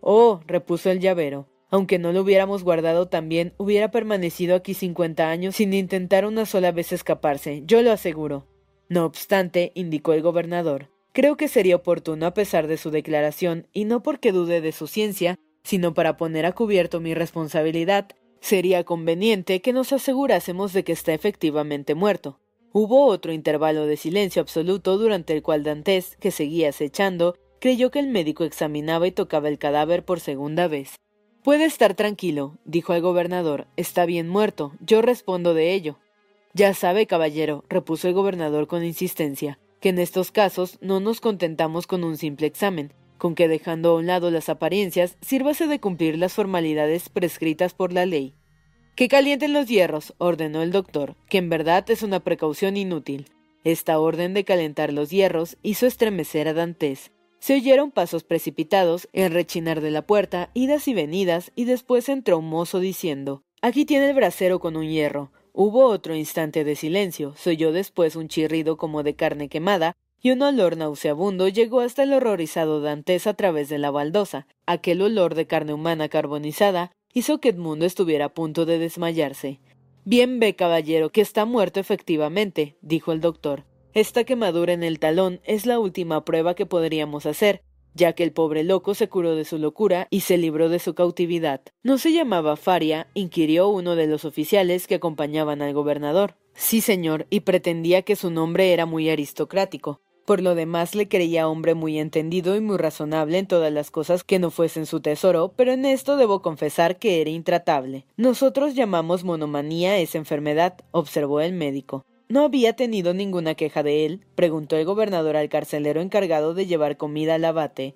Oh, 0.00 0.40
repuso 0.46 0.90
el 0.90 1.00
llavero, 1.00 1.48
aunque 1.74 1.98
no 1.98 2.12
lo 2.12 2.20
hubiéramos 2.20 2.62
guardado 2.62 3.08
también, 3.08 3.52
hubiera 3.56 3.90
permanecido 3.90 4.54
aquí 4.54 4.74
cincuenta 4.74 5.30
años 5.30 5.56
sin 5.56 5.74
intentar 5.74 6.24
una 6.24 6.46
sola 6.46 6.70
vez 6.70 6.92
escaparse, 6.92 7.64
yo 7.66 7.82
lo 7.82 7.90
aseguro. 7.90 8.46
No 8.88 9.04
obstante, 9.04 9.72
indicó 9.74 10.12
el 10.12 10.22
gobernador, 10.22 10.92
creo 11.10 11.36
que 11.36 11.48
sería 11.48 11.74
oportuno 11.74 12.26
a 12.26 12.32
pesar 12.32 12.68
de 12.68 12.76
su 12.76 12.92
declaración, 12.92 13.66
y 13.72 13.86
no 13.86 14.04
porque 14.04 14.30
dude 14.30 14.60
de 14.60 14.70
su 14.70 14.86
ciencia, 14.86 15.34
sino 15.64 15.94
para 15.94 16.16
poner 16.16 16.46
a 16.46 16.52
cubierto 16.52 17.00
mi 17.00 17.12
responsabilidad, 17.12 18.06
sería 18.40 18.84
conveniente 18.84 19.60
que 19.60 19.72
nos 19.72 19.92
asegurásemos 19.92 20.72
de 20.74 20.84
que 20.84 20.92
está 20.92 21.12
efectivamente 21.12 21.96
muerto. 21.96 22.38
Hubo 22.72 23.06
otro 23.06 23.32
intervalo 23.32 23.86
de 23.86 23.96
silencio 23.96 24.42
absoluto 24.42 24.96
durante 24.96 25.32
el 25.32 25.42
cual 25.42 25.64
Dantes, 25.64 26.16
que 26.20 26.30
seguía 26.30 26.68
acechando, 26.68 27.34
creyó 27.60 27.90
que 27.90 27.98
el 27.98 28.06
médico 28.06 28.44
examinaba 28.44 29.08
y 29.08 29.10
tocaba 29.10 29.48
el 29.48 29.58
cadáver 29.58 30.04
por 30.04 30.20
segunda 30.20 30.68
vez. 30.68 31.00
Puede 31.44 31.66
estar 31.66 31.92
tranquilo, 31.92 32.56
dijo 32.64 32.94
el 32.94 33.02
gobernador. 33.02 33.66
Está 33.76 34.06
bien 34.06 34.30
muerto. 34.30 34.72
Yo 34.80 35.02
respondo 35.02 35.52
de 35.52 35.74
ello. 35.74 35.98
Ya 36.54 36.72
sabe, 36.72 37.06
caballero, 37.06 37.64
repuso 37.68 38.08
el 38.08 38.14
gobernador 38.14 38.66
con 38.66 38.82
insistencia, 38.82 39.58
que 39.78 39.90
en 39.90 39.98
estos 39.98 40.30
casos 40.30 40.78
no 40.80 41.00
nos 41.00 41.20
contentamos 41.20 41.86
con 41.86 42.02
un 42.02 42.16
simple 42.16 42.46
examen, 42.46 42.94
con 43.18 43.34
que 43.34 43.46
dejando 43.46 43.90
a 43.90 43.96
un 43.96 44.06
lado 44.06 44.30
las 44.30 44.48
apariencias, 44.48 45.18
sírvase 45.20 45.66
de 45.66 45.80
cumplir 45.80 46.16
las 46.16 46.32
formalidades 46.32 47.10
prescritas 47.10 47.74
por 47.74 47.92
la 47.92 48.06
ley. 48.06 48.32
Que 48.96 49.08
calienten 49.08 49.52
los 49.52 49.68
hierros, 49.68 50.14
ordenó 50.16 50.62
el 50.62 50.72
doctor, 50.72 51.14
que 51.28 51.36
en 51.36 51.50
verdad 51.50 51.84
es 51.90 52.02
una 52.02 52.20
precaución 52.20 52.78
inútil. 52.78 53.26
Esta 53.64 53.98
orden 53.98 54.32
de 54.32 54.44
calentar 54.44 54.94
los 54.94 55.10
hierros 55.10 55.58
hizo 55.62 55.84
estremecer 55.86 56.48
a 56.48 56.54
Dantes. 56.54 57.12
Se 57.44 57.52
oyeron 57.52 57.90
pasos 57.90 58.24
precipitados, 58.24 59.06
el 59.12 59.30
rechinar 59.30 59.82
de 59.82 59.90
la 59.90 60.06
puerta, 60.06 60.48
idas 60.54 60.88
y 60.88 60.94
venidas, 60.94 61.52
y 61.54 61.66
después 61.66 62.08
entró 62.08 62.38
un 62.38 62.48
mozo 62.48 62.80
diciendo 62.80 63.42
Aquí 63.60 63.84
tiene 63.84 64.08
el 64.08 64.14
brasero 64.14 64.60
con 64.60 64.78
un 64.78 64.88
hierro. 64.88 65.30
Hubo 65.52 65.84
otro 65.84 66.14
instante 66.14 66.64
de 66.64 66.74
silencio, 66.74 67.34
se 67.36 67.50
oyó 67.50 67.70
después 67.70 68.16
un 68.16 68.28
chirrido 68.28 68.78
como 68.78 69.02
de 69.02 69.14
carne 69.14 69.50
quemada, 69.50 69.94
y 70.22 70.30
un 70.30 70.40
olor 70.40 70.78
nauseabundo 70.78 71.46
llegó 71.48 71.80
hasta 71.80 72.04
el 72.04 72.14
horrorizado 72.14 72.80
Dantes 72.80 73.26
a 73.26 73.34
través 73.34 73.68
de 73.68 73.76
la 73.76 73.90
baldosa. 73.90 74.46
Aquel 74.64 75.02
olor 75.02 75.34
de 75.34 75.46
carne 75.46 75.74
humana 75.74 76.08
carbonizada 76.08 76.92
hizo 77.12 77.40
que 77.40 77.50
Edmundo 77.50 77.84
estuviera 77.84 78.24
a 78.24 78.32
punto 78.32 78.64
de 78.64 78.78
desmayarse. 78.78 79.60
Bien 80.06 80.40
ve, 80.40 80.56
caballero, 80.56 81.10
que 81.10 81.20
está 81.20 81.44
muerto 81.44 81.78
efectivamente, 81.78 82.78
dijo 82.80 83.12
el 83.12 83.20
doctor. 83.20 83.64
Esta 83.94 84.24
quemadura 84.24 84.72
en 84.72 84.82
el 84.82 84.98
talón 84.98 85.40
es 85.44 85.66
la 85.66 85.78
última 85.78 86.24
prueba 86.24 86.56
que 86.56 86.66
podríamos 86.66 87.26
hacer, 87.26 87.62
ya 87.94 88.12
que 88.12 88.24
el 88.24 88.32
pobre 88.32 88.64
loco 88.64 88.92
se 88.94 89.08
curó 89.08 89.36
de 89.36 89.44
su 89.44 89.56
locura 89.56 90.08
y 90.10 90.20
se 90.20 90.36
libró 90.36 90.68
de 90.68 90.80
su 90.80 90.94
cautividad. 90.94 91.60
¿No 91.84 91.96
se 91.98 92.12
llamaba 92.12 92.56
Faria? 92.56 93.06
inquirió 93.14 93.68
uno 93.68 93.94
de 93.94 94.08
los 94.08 94.24
oficiales 94.24 94.88
que 94.88 94.96
acompañaban 94.96 95.62
al 95.62 95.74
gobernador. 95.74 96.34
Sí, 96.54 96.80
señor, 96.80 97.28
y 97.30 97.40
pretendía 97.40 98.02
que 98.02 98.16
su 98.16 98.32
nombre 98.32 98.72
era 98.72 98.84
muy 98.84 99.10
aristocrático. 99.10 100.00
Por 100.24 100.42
lo 100.42 100.56
demás 100.56 100.96
le 100.96 101.06
creía 101.06 101.46
hombre 101.46 101.74
muy 101.74 102.00
entendido 102.00 102.56
y 102.56 102.60
muy 102.60 102.78
razonable 102.78 103.38
en 103.38 103.46
todas 103.46 103.72
las 103.72 103.92
cosas 103.92 104.24
que 104.24 104.40
no 104.40 104.50
fuesen 104.50 104.86
su 104.86 105.02
tesoro, 105.02 105.52
pero 105.54 105.70
en 105.70 105.84
esto 105.84 106.16
debo 106.16 106.42
confesar 106.42 106.98
que 106.98 107.20
era 107.20 107.30
intratable. 107.30 108.06
Nosotros 108.16 108.74
llamamos 108.74 109.22
monomanía 109.22 109.98
esa 109.98 110.18
enfermedad, 110.18 110.78
observó 110.90 111.40
el 111.40 111.52
médico. 111.52 112.04
¿No 112.28 112.44
había 112.44 112.72
tenido 112.74 113.12
ninguna 113.12 113.54
queja 113.54 113.82
de 113.82 114.06
él? 114.06 114.20
preguntó 114.34 114.76
el 114.76 114.84
gobernador 114.84 115.36
al 115.36 115.48
carcelero 115.48 116.00
encargado 116.00 116.54
de 116.54 116.66
llevar 116.66 116.96
comida 116.96 117.34
al 117.34 117.44
abate. 117.44 117.94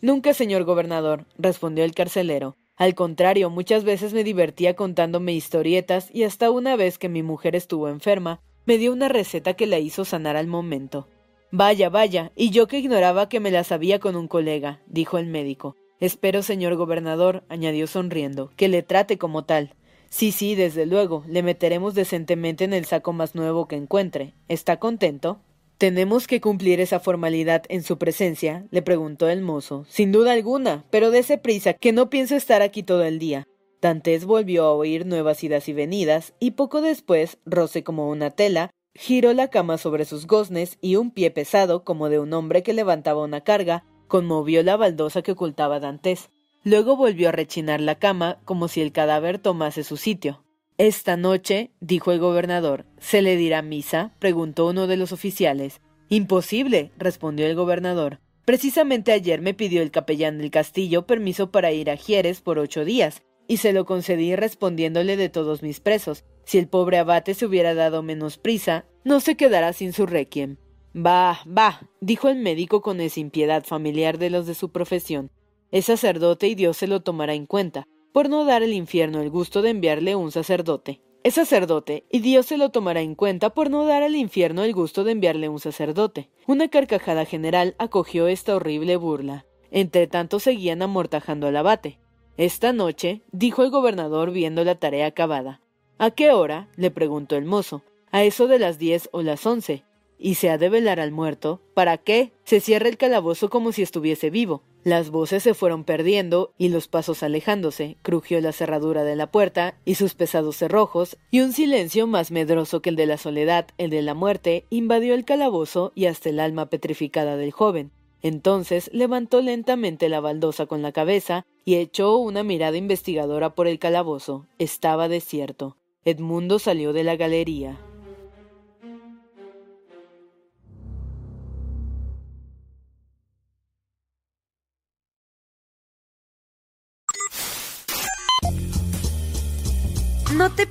Nunca, 0.00 0.34
señor 0.34 0.64
gobernador, 0.64 1.26
respondió 1.38 1.84
el 1.84 1.94
carcelero. 1.94 2.56
Al 2.76 2.94
contrario, 2.94 3.50
muchas 3.50 3.84
veces 3.84 4.12
me 4.12 4.24
divertía 4.24 4.74
contándome 4.74 5.32
historietas 5.32 6.08
y 6.12 6.24
hasta 6.24 6.50
una 6.50 6.76
vez 6.76 6.98
que 6.98 7.08
mi 7.08 7.22
mujer 7.22 7.56
estuvo 7.56 7.88
enferma, 7.88 8.40
me 8.66 8.78
dio 8.78 8.92
una 8.92 9.08
receta 9.08 9.54
que 9.54 9.66
la 9.66 9.78
hizo 9.78 10.04
sanar 10.04 10.36
al 10.36 10.46
momento. 10.46 11.08
Vaya, 11.50 11.88
vaya, 11.88 12.32
y 12.34 12.50
yo 12.50 12.66
que 12.66 12.78
ignoraba 12.78 13.28
que 13.28 13.40
me 13.40 13.50
la 13.50 13.62
sabía 13.62 14.00
con 14.00 14.16
un 14.16 14.26
colega, 14.26 14.80
dijo 14.86 15.18
el 15.18 15.26
médico. 15.26 15.76
Espero, 16.00 16.42
señor 16.42 16.74
gobernador, 16.74 17.44
añadió 17.48 17.86
sonriendo, 17.86 18.50
que 18.56 18.68
le 18.68 18.82
trate 18.82 19.18
como 19.18 19.44
tal. 19.44 19.74
Sí, 20.14 20.30
sí, 20.30 20.54
desde 20.54 20.86
luego, 20.86 21.24
le 21.26 21.42
meteremos 21.42 21.96
decentemente 21.96 22.62
en 22.62 22.72
el 22.72 22.84
saco 22.84 23.12
más 23.12 23.34
nuevo 23.34 23.66
que 23.66 23.74
encuentre. 23.74 24.32
¿Está 24.46 24.78
contento? 24.78 25.40
¿Tenemos 25.76 26.28
que 26.28 26.40
cumplir 26.40 26.80
esa 26.80 27.00
formalidad 27.00 27.64
en 27.68 27.82
su 27.82 27.98
presencia? 27.98 28.64
le 28.70 28.80
preguntó 28.80 29.28
el 29.28 29.40
mozo. 29.40 29.84
Sin 29.88 30.12
duda 30.12 30.30
alguna, 30.30 30.84
pero 30.90 31.10
dése 31.10 31.36
prisa, 31.36 31.72
que 31.72 31.90
no 31.90 32.10
pienso 32.10 32.36
estar 32.36 32.62
aquí 32.62 32.84
todo 32.84 33.02
el 33.02 33.18
día. 33.18 33.48
Dantes 33.82 34.24
volvió 34.24 34.66
a 34.66 34.72
oír 34.74 35.04
nuevas 35.04 35.42
idas 35.42 35.68
y 35.68 35.72
venidas, 35.72 36.32
y 36.38 36.52
poco 36.52 36.80
después, 36.80 37.38
roce 37.44 37.82
como 37.82 38.08
una 38.08 38.30
tela, 38.30 38.70
Giró 38.96 39.32
la 39.32 39.48
cama 39.48 39.78
sobre 39.78 40.04
sus 40.04 40.28
goznes 40.28 40.78
y 40.80 40.94
un 40.94 41.10
pie 41.10 41.32
pesado, 41.32 41.82
como 41.82 42.08
de 42.08 42.20
un 42.20 42.32
hombre 42.32 42.62
que 42.62 42.72
levantaba 42.72 43.24
una 43.24 43.40
carga, 43.40 43.84
conmovió 44.06 44.62
la 44.62 44.76
baldosa 44.76 45.22
que 45.22 45.32
ocultaba 45.32 45.80
Dantes. 45.80 46.30
Luego 46.64 46.96
volvió 46.96 47.28
a 47.28 47.32
rechinar 47.32 47.82
la 47.82 47.96
cama, 47.96 48.40
como 48.46 48.68
si 48.68 48.80
el 48.80 48.90
cadáver 48.90 49.38
tomase 49.38 49.84
su 49.84 49.98
sitio. 49.98 50.44
Esta 50.78 51.18
noche, 51.18 51.70
dijo 51.80 52.10
el 52.10 52.18
gobernador, 52.18 52.86
¿se 52.98 53.20
le 53.20 53.36
dirá 53.36 53.60
misa? 53.60 54.14
preguntó 54.18 54.66
uno 54.66 54.86
de 54.86 54.96
los 54.96 55.12
oficiales. 55.12 55.82
Imposible, 56.08 56.90
respondió 56.96 57.46
el 57.46 57.54
gobernador. 57.54 58.18
Precisamente 58.46 59.12
ayer 59.12 59.42
me 59.42 59.52
pidió 59.52 59.82
el 59.82 59.90
capellán 59.90 60.38
del 60.38 60.50
castillo 60.50 61.06
permiso 61.06 61.50
para 61.50 61.70
ir 61.72 61.90
a 61.90 61.96
Gieres 61.96 62.40
por 62.40 62.58
ocho 62.58 62.86
días, 62.86 63.22
y 63.46 63.58
se 63.58 63.74
lo 63.74 63.84
concedí 63.84 64.34
respondiéndole 64.34 65.18
de 65.18 65.28
todos 65.28 65.62
mis 65.62 65.80
presos. 65.80 66.24
Si 66.44 66.56
el 66.56 66.66
pobre 66.66 66.96
abate 66.96 67.34
se 67.34 67.44
hubiera 67.44 67.74
dado 67.74 68.02
menos 68.02 68.38
prisa, 68.38 68.86
no 69.04 69.20
se 69.20 69.36
quedará 69.36 69.74
sin 69.74 69.92
su 69.92 70.06
requiem. 70.06 70.56
Bah, 70.94 71.40
bah, 71.44 71.90
dijo 72.00 72.30
el 72.30 72.38
médico 72.38 72.80
con 72.80 73.02
esa 73.02 73.20
impiedad 73.20 73.64
familiar 73.64 74.16
de 74.16 74.30
los 74.30 74.46
de 74.46 74.54
su 74.54 74.70
profesión. 74.70 75.30
Es 75.74 75.86
sacerdote 75.86 76.46
y 76.46 76.54
Dios 76.54 76.76
se 76.76 76.86
lo 76.86 77.00
tomará 77.00 77.34
en 77.34 77.46
cuenta, 77.46 77.88
por 78.12 78.28
no 78.28 78.44
dar 78.44 78.62
al 78.62 78.72
infierno 78.72 79.20
el 79.20 79.28
gusto 79.28 79.60
de 79.60 79.70
enviarle 79.70 80.14
un 80.14 80.30
sacerdote. 80.30 81.00
Es 81.24 81.34
sacerdote, 81.34 82.04
y 82.12 82.20
Dios 82.20 82.46
se 82.46 82.58
lo 82.58 82.68
tomará 82.68 83.00
en 83.00 83.16
cuenta 83.16 83.50
por 83.52 83.70
no 83.70 83.84
dar 83.84 84.04
al 84.04 84.14
infierno 84.14 84.62
el 84.62 84.72
gusto 84.72 85.02
de 85.02 85.10
enviarle 85.10 85.48
un 85.48 85.58
sacerdote. 85.58 86.30
Una 86.46 86.68
carcajada 86.68 87.24
general 87.24 87.74
acogió 87.78 88.28
esta 88.28 88.54
horrible 88.54 88.94
burla. 88.94 89.46
Entre 89.72 90.06
tanto 90.06 90.38
seguían 90.38 90.80
amortajando 90.80 91.48
al 91.48 91.56
abate. 91.56 91.98
Esta 92.36 92.72
noche, 92.72 93.22
dijo 93.32 93.64
el 93.64 93.72
gobernador 93.72 94.30
viendo 94.30 94.62
la 94.62 94.76
tarea 94.76 95.06
acabada. 95.06 95.60
¿A 95.98 96.12
qué 96.12 96.30
hora? 96.30 96.68
le 96.76 96.92
preguntó 96.92 97.34
el 97.34 97.46
mozo. 97.46 97.82
A 98.12 98.22
eso 98.22 98.46
de 98.46 98.60
las 98.60 98.78
diez 98.78 99.08
o 99.10 99.22
las 99.22 99.44
once. 99.44 99.82
¿Y 100.20 100.36
se 100.36 100.50
ha 100.50 100.56
de 100.56 100.68
velar 100.68 101.00
al 101.00 101.10
muerto? 101.10 101.62
¿Para 101.74 101.98
qué? 101.98 102.30
Se 102.44 102.60
cierra 102.60 102.88
el 102.88 102.96
calabozo 102.96 103.50
como 103.50 103.72
si 103.72 103.82
estuviese 103.82 104.30
vivo. 104.30 104.62
Las 104.84 105.08
voces 105.08 105.42
se 105.42 105.54
fueron 105.54 105.82
perdiendo 105.82 106.52
y 106.58 106.68
los 106.68 106.88
pasos 106.88 107.22
alejándose, 107.22 107.96
crujió 108.02 108.38
la 108.42 108.52
cerradura 108.52 109.02
de 109.02 109.16
la 109.16 109.30
puerta 109.30 109.78
y 109.86 109.94
sus 109.94 110.14
pesados 110.14 110.58
cerrojos, 110.58 111.16
y 111.30 111.40
un 111.40 111.54
silencio 111.54 112.06
más 112.06 112.30
medroso 112.30 112.82
que 112.82 112.90
el 112.90 112.96
de 112.96 113.06
la 113.06 113.16
soledad, 113.16 113.68
el 113.78 113.88
de 113.88 114.02
la 114.02 114.12
muerte, 114.12 114.66
invadió 114.68 115.14
el 115.14 115.24
calabozo 115.24 115.92
y 115.94 116.04
hasta 116.04 116.28
el 116.28 116.38
alma 116.38 116.66
petrificada 116.66 117.38
del 117.38 117.50
joven. 117.50 117.92
Entonces 118.20 118.90
levantó 118.92 119.40
lentamente 119.40 120.10
la 120.10 120.20
baldosa 120.20 120.66
con 120.66 120.82
la 120.82 120.92
cabeza 120.92 121.46
y 121.64 121.76
echó 121.76 122.18
una 122.18 122.42
mirada 122.42 122.76
investigadora 122.76 123.54
por 123.54 123.66
el 123.66 123.78
calabozo. 123.78 124.46
Estaba 124.58 125.08
desierto. 125.08 125.78
Edmundo 126.04 126.58
salió 126.58 126.92
de 126.92 127.04
la 127.04 127.16
galería. 127.16 127.78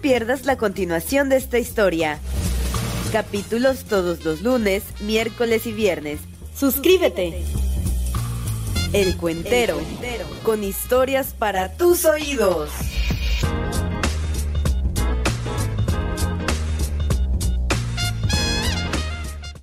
Pierdas 0.04 0.46
la 0.46 0.58
continuación 0.58 1.30
de 1.30 1.38
esta 1.38 1.58
historia. 1.58 2.20
Capítulos 3.14 3.86
todos 3.86 4.26
los 4.26 4.42
lunes, 4.42 4.84
miércoles 5.00 5.66
y 5.66 5.72
viernes 5.72 6.20
Suscríbete. 6.56 7.44
El 8.92 9.18
Cuentero, 9.18 9.80
con 10.44 10.64
historias 10.64 11.34
para 11.34 11.74
tus 11.74 12.06
oídos. 12.06 12.70